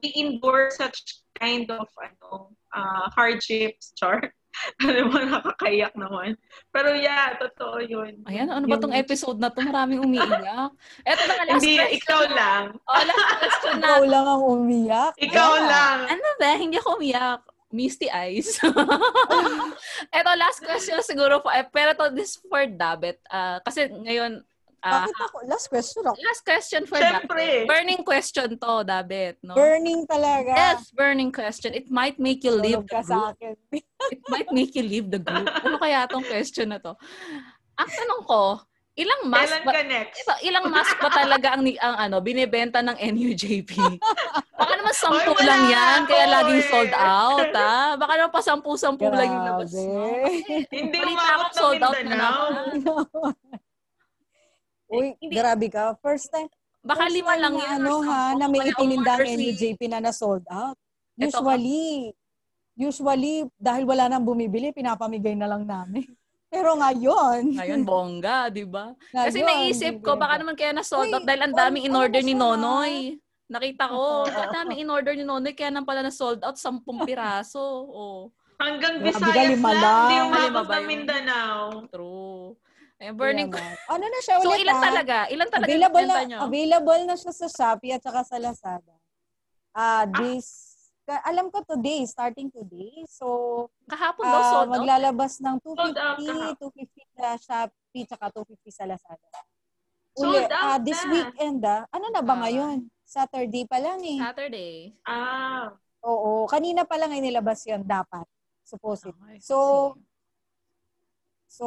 we 0.00 0.08
endure 0.16 0.72
such 0.72 1.20
kind 1.36 1.68
of 1.68 1.88
ano 2.00 2.54
uh, 2.72 3.06
hardships, 3.12 3.92
char. 3.98 4.32
ano 4.84 5.00
mo, 5.08 5.16
nakakayak 5.16 5.94
naman. 5.94 6.34
Pero 6.68 6.92
yeah, 6.92 7.32
totoo 7.38 7.80
yun. 7.80 8.20
Ayan, 8.26 8.50
ano 8.50 8.66
ba 8.66 8.76
tong 8.76 8.92
episode 8.92 9.38
na 9.38 9.48
to? 9.48 9.62
Maraming 9.62 10.02
umiiyak. 10.02 10.70
Eto 11.06 11.22
na 11.24 11.32
nga, 11.34 11.44
last 11.46 11.62
Hindi, 11.62 11.74
question. 11.78 11.98
ikaw 12.02 12.22
lang. 12.34 12.64
Oh, 12.84 13.02
last 13.06 13.26
question 13.38 13.74
na. 13.78 13.86
Ikaw 13.86 14.02
lang 14.04 14.26
ang 14.26 14.42
umiyak. 14.42 15.12
Ikaw 15.16 15.50
Yeah. 15.54 15.68
lang. 15.70 15.98
Ano 16.10 16.26
ba? 16.36 16.50
Hindi 16.56 16.76
ako 16.76 16.88
umiyak. 16.98 17.40
Misty 17.70 18.10
eyes. 18.10 18.58
Eto, 20.16 20.30
last 20.34 20.58
question 20.58 20.98
siguro 21.06 21.38
po. 21.38 21.48
Eh, 21.54 21.62
pero 21.70 21.94
to 21.94 22.10
this 22.10 22.34
for 22.50 22.66
Dabet. 22.66 23.22
Ah, 23.30 23.62
kasi 23.62 23.86
ngayon, 23.86 24.42
ah, 24.82 25.04
Bakit 25.04 25.16
ako? 25.20 25.36
Last 25.46 25.66
question 25.68 26.02
ako. 26.04 26.16
last 26.20 26.42
question 26.42 26.82
for. 26.84 26.96
Siyempre. 26.96 27.64
Burning 27.64 28.02
question 28.02 28.48
to, 28.56 28.72
Dabet. 28.82 29.36
No? 29.40 29.54
Burning 29.54 30.04
talaga. 30.04 30.52
Yes, 30.52 30.90
burning 30.90 31.32
question. 31.32 31.72
It 31.72 31.88
might 31.88 32.16
make 32.16 32.44
you 32.44 32.52
leave 32.52 32.84
the 32.86 33.00
group. 33.02 33.36
akin. 33.36 33.54
It 34.14 34.22
might 34.32 34.48
make 34.50 34.72
you 34.72 34.84
leave 34.84 35.12
the 35.12 35.20
group. 35.20 35.46
Ano 35.60 35.76
kaya 35.76 36.08
tong 36.08 36.24
question 36.24 36.72
na 36.72 36.80
to? 36.80 36.96
Ang 37.76 37.88
tanong 37.88 38.22
ko, 38.24 38.60
ilang 38.96 39.22
mask 39.28 39.48
Kailan 39.48 39.62
ba, 39.64 39.72
ka 39.72 39.82
next? 39.84 40.16
ito, 40.20 40.34
ilang 40.44 40.66
mask 40.68 40.96
ba 40.96 41.08
talaga 41.08 41.46
ang, 41.56 41.62
ang 41.64 41.96
ano, 41.96 42.16
binibenta 42.20 42.80
ng 42.80 42.96
NUJP? 42.96 43.72
Baka 44.52 44.72
naman 44.76 44.92
sampu 44.92 45.32
Oy, 45.32 45.44
lang 45.44 45.62
yan, 45.68 45.98
kaya 46.04 46.24
ako 46.28 46.34
laging 46.36 46.60
eh. 46.60 46.68
sold 46.68 46.92
out, 46.92 47.50
ha? 47.56 47.96
Baka 47.96 48.12
naman 48.20 48.32
pa 48.32 48.42
sampu-sampu 48.44 49.08
lang 49.08 49.28
yung 49.32 49.44
labas 49.48 49.70
mo. 49.72 50.04
Hindi 50.68 50.98
umabot 51.00 51.48
ng 51.48 51.56
sold 51.56 51.80
out 51.80 51.96
na 51.96 52.00
Mindanao. 52.04 52.36
Uy, 54.90 55.14
Hindi. 55.16 55.32
grabe 55.32 55.66
ka. 55.66 55.94
First 55.96 56.28
time, 56.28 56.50
Baka 56.80 57.06
first 57.06 57.14
lima 57.14 57.32
time 57.32 57.40
lang 57.40 57.54
na 57.54 57.62
yan. 57.62 57.72
ano 57.78 57.94
ha, 58.02 58.22
na 58.34 58.44
may 58.44 58.60
Kaya 58.60 58.72
itininda 58.72 59.12
ang 59.12 59.20
umorder 59.20 59.26
si- 59.28 59.38
NUJP 59.38 59.80
na 59.86 60.00
na-sold 60.00 60.44
out. 60.46 60.76
Usually, 61.14 62.10
usually, 62.74 63.34
dahil 63.56 63.84
wala 63.84 64.08
nang 64.08 64.24
bumibili, 64.24 64.72
pinapamigay 64.72 65.34
na 65.34 65.46
lang 65.46 65.62
namin. 65.62 66.04
Pero 66.50 66.74
ngayon, 66.74 67.54
Ngayon, 67.54 67.80
bongga, 67.84 68.50
di 68.50 68.66
ba? 68.66 68.90
Kasi 69.08 69.38
naisip 69.40 70.02
ko, 70.02 70.18
baka 70.18 70.42
naman 70.42 70.58
kaya 70.58 70.74
na-sold 70.74 71.06
out 71.08 71.22
dahil 71.22 71.46
ang 71.46 71.54
daming 71.54 71.86
in-order 71.86 72.18
ni? 72.20 72.34
Nonoy. 72.34 73.14
Nakita 73.46 73.86
ko, 73.86 74.26
ang 74.26 74.50
daming 74.52 74.82
in-order 74.82 75.14
ni 75.14 75.22
Nonoy, 75.22 75.54
kaya 75.54 75.70
nang 75.70 75.86
pala 75.86 76.02
na-sold 76.02 76.42
out, 76.42 76.58
sampung 76.58 77.02
piraso. 77.06 77.62
Oh, 77.86 78.34
Hanggang 78.58 79.00
Visayas 79.00 79.56
lang. 79.56 79.72
lang. 79.72 80.08
Lima 80.10 80.36
umabot 80.50 80.68
yun? 80.68 80.84
Mindanao. 80.84 81.86
true. 81.88 82.29
Ayan, 83.00 83.16
burning 83.16 83.48
nga. 83.48 83.64
Ano 83.88 84.04
na 84.04 84.20
siya 84.20 84.36
So, 84.38 84.52
ulit 84.52 84.60
ilan 84.60 84.76
ha? 84.76 84.84
talaga? 84.84 85.16
Ilan 85.32 85.48
talaga 85.48 85.64
Available 85.66 86.04
na, 86.04 86.16
nyo? 86.22 86.38
available 86.44 87.02
na 87.08 87.14
siya 87.16 87.32
sa 87.32 87.46
Shopee 87.48 87.96
at 87.96 88.04
saka 88.04 88.20
sa 88.22 88.36
Lazada. 88.36 88.92
Ah, 89.72 90.04
this, 90.04 90.76
ka- 91.02 91.24
alam 91.24 91.48
ko 91.48 91.64
today, 91.64 92.04
starting 92.04 92.52
today. 92.52 93.00
So, 93.08 93.24
Kahapon 93.88 94.28
daw 94.28 94.36
ah, 94.36 94.50
sold 94.52 94.68
out. 94.68 94.72
maglalabas 94.76 95.40
ng 95.40 95.56
Sold 95.64 95.96
out 95.96 96.20
250, 96.20 96.60
250 96.60 97.16
sa 97.16 97.26
Shopee, 97.40 98.04
tsaka 98.04 98.24
250 98.36 98.68
sa 98.68 98.84
Lazada. 98.84 99.40
Sold 100.12 100.28
Uli, 100.28 100.44
out 100.44 100.52
ah, 100.52 100.78
this 100.78 101.00
na. 101.00 101.10
weekend 101.10 101.60
ah. 101.64 101.88
Ano 101.88 102.12
na 102.12 102.20
ba 102.20 102.36
Ah. 102.36 102.40
ngayon? 102.44 102.84
Saturday 103.00 103.64
pa 103.64 103.80
lang 103.80 104.04
eh. 104.04 104.20
Saturday. 104.20 104.92
Ah, 105.02 105.72
Oo, 106.00 106.44
kanina 106.44 106.84
pa 106.84 107.00
lang 107.00 107.10
ay 107.10 107.24
nilabas 107.24 107.64
yun 107.64 107.80
dapat. 107.80 108.28
Supposedly. 108.60 109.40
Okay, 109.40 109.40
So. 109.40 109.96
So 111.50 111.66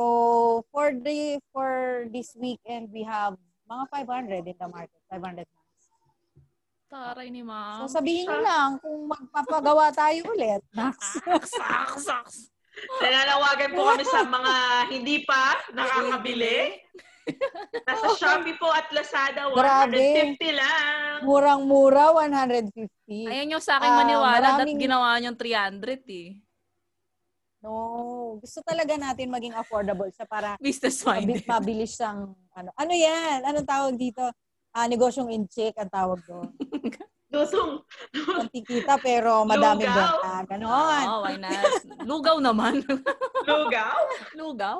for 0.72 0.96
the 0.96 1.44
for 1.52 2.08
this 2.08 2.32
weekend 2.40 2.88
we 2.90 3.04
have 3.04 3.36
mga 3.68 3.84
500 3.92 4.48
in 4.48 4.56
the 4.56 4.68
market, 4.68 5.02
500 5.12 5.44
masks. 5.44 5.86
Taray 6.88 7.28
ni 7.28 7.42
ma'am. 7.42 7.84
So 7.84 8.00
sabihin 8.00 8.30
nyo 8.30 8.40
lang 8.40 8.70
kung 8.80 9.10
magpapagawa 9.10 9.92
tayo 9.92 10.30
ulit. 10.30 10.62
Max. 10.72 11.20
Saks, 11.20 11.52
saks, 11.52 12.02
saks. 12.06 12.36
nananawagan 13.00 13.70
po 13.72 13.82
kami 13.88 14.06
sa 14.06 14.22
mga 14.24 14.54
hindi 14.90 15.22
pa 15.26 15.58
nakakabili. 15.74 16.80
Nasa 17.88 18.08
Shopee 18.14 18.58
po 18.60 18.68
at 18.68 18.92
Lazada, 18.92 19.48
150 19.48 19.56
Grabe. 19.56 20.50
lang. 20.52 21.24
Murang-mura, 21.24 22.12
150. 22.12 23.32
Ayaw 23.32 23.46
nyo 23.48 23.60
sa 23.64 23.80
akin 23.80 23.90
Ah, 23.90 23.98
maniwala 24.04 24.38
maraming- 24.60 24.76
that 24.76 24.84
ginawa 24.84 25.10
nyo 25.18 25.32
300 25.34 26.04
eh. 26.04 26.36
No, 27.64 28.36
gusto 28.44 28.60
talaga 28.60 29.00
natin 29.00 29.32
maging 29.32 29.56
affordable 29.56 30.12
sa 30.12 30.28
para 30.28 30.60
Business 30.60 31.00
mabi- 31.00 31.40
minded. 31.40 31.48
mabilis 31.48 31.96
siyang 31.96 32.36
ano. 32.52 32.70
Ano 32.76 32.92
'yan? 32.92 33.40
Anong 33.48 33.64
tawag 33.64 33.96
dito? 33.96 34.20
Ah, 34.76 34.84
negosyong 34.84 35.32
in 35.32 35.48
check 35.48 35.72
ang 35.80 35.88
tawag 35.88 36.20
doon. 36.28 36.52
Dutong. 37.34 37.82
Konti 38.14 38.62
kita 38.62 39.02
pero 39.02 39.42
madaming 39.42 39.90
Lugaw. 39.90 39.98
benta. 40.22 40.34
Ganon. 40.46 41.04
Oo, 41.04 41.20
why 41.20 41.36
not? 41.36 41.66
Lugaw 42.06 42.38
naman. 42.38 42.86
Lugaw. 43.50 43.98
Lugaw. 44.38 44.80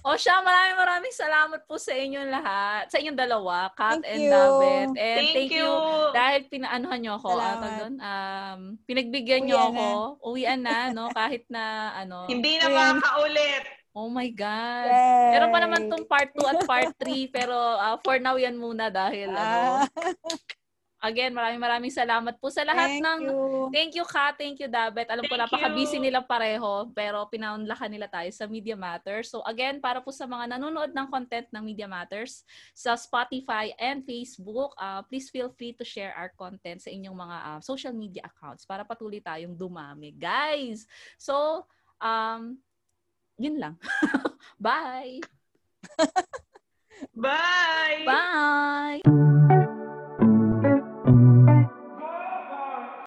O 0.00 0.16
siya, 0.16 0.40
maraming 0.40 0.76
maraming 0.76 1.12
salamat 1.12 1.60
po 1.62 1.76
sa 1.76 1.92
inyong 1.92 2.32
lahat. 2.32 2.88
Sa 2.88 2.96
inyong 2.96 3.20
dalawa, 3.20 3.68
Kat 3.70 4.00
Thank 4.00 4.08
and 4.08 4.20
you. 4.22 4.32
David. 4.32 4.88
And 4.90 4.96
Thank, 4.96 5.30
thank, 5.30 5.52
you. 5.52 5.60
you. 5.60 5.72
Dahil 6.10 6.40
pinaanuhan 6.48 6.98
nyo 6.98 7.12
ako, 7.14 7.28
Salamat. 7.30 7.52
ata 7.52 7.68
doon, 7.76 7.94
um, 7.96 8.60
pinagbigyan 8.82 9.42
nyo 9.44 9.56
Uwian 9.58 9.70
ako. 9.70 9.88
Uwian 10.24 10.60
na, 10.60 10.76
no? 10.90 11.04
Kahit 11.10 11.44
na, 11.48 11.64
ano, 11.94 12.24
Hindi 12.24 12.56
na 12.56 12.66
makakaulit. 12.66 13.64
oh 13.90 14.08
my 14.08 14.28
God. 14.30 14.88
Yay. 14.88 15.30
Meron 15.32 15.50
pa 15.50 15.60
naman 15.60 15.80
tong 15.86 16.04
part 16.06 16.30
2 16.32 16.44
at 16.46 16.60
part 16.64 16.92
3, 16.96 17.28
pero 17.28 17.52
ah, 17.76 18.00
for 18.00 18.16
now 18.16 18.36
yan 18.36 18.54
muna 18.54 18.88
dahil, 18.88 19.28
ano, 19.28 19.84
Ah, 19.84 19.84
again, 21.00 21.32
maraming 21.32 21.60
maraming 21.60 21.92
salamat 21.92 22.36
po 22.36 22.52
sa 22.52 22.60
lahat 22.62 23.00
thank 23.00 23.04
ng 23.04 23.20
you. 23.24 23.40
Thank 23.72 23.92
you, 23.96 24.04
Kat. 24.04 24.36
Thank 24.36 24.60
you, 24.60 24.68
Dabet. 24.68 25.08
Alam 25.08 25.24
ko, 25.26 25.34
Thank 25.34 25.48
napaka-busy 25.48 25.96
you. 25.96 26.04
nilang 26.04 26.28
pareho, 26.28 26.92
pero 26.92 27.24
pinaunlakan 27.32 27.90
nila 27.90 28.06
tayo 28.06 28.28
sa 28.30 28.44
Media 28.44 28.76
Matters. 28.76 29.32
So 29.32 29.40
again, 29.48 29.80
para 29.80 30.04
po 30.04 30.12
sa 30.12 30.28
mga 30.28 30.56
nanonood 30.56 30.92
ng 30.92 31.08
content 31.08 31.48
ng 31.50 31.62
Media 31.64 31.88
Matters 31.88 32.44
sa 32.76 32.94
Spotify 32.94 33.72
and 33.80 34.04
Facebook, 34.04 34.76
uh, 34.76 35.00
please 35.08 35.32
feel 35.32 35.48
free 35.56 35.72
to 35.72 35.82
share 35.82 36.12
our 36.14 36.30
content 36.36 36.84
sa 36.84 36.92
inyong 36.92 37.16
mga 37.16 37.36
uh, 37.48 37.60
social 37.64 37.96
media 37.96 38.28
accounts 38.28 38.68
para 38.68 38.84
patuloy 38.84 39.24
tayong 39.24 39.56
dumami. 39.56 40.12
Guys! 40.12 40.84
So, 41.16 41.64
um, 41.98 42.60
yun 43.40 43.56
lang. 43.56 43.80
Bye! 44.60 45.24
Bye! 47.16 48.04
Bye! 48.04 49.49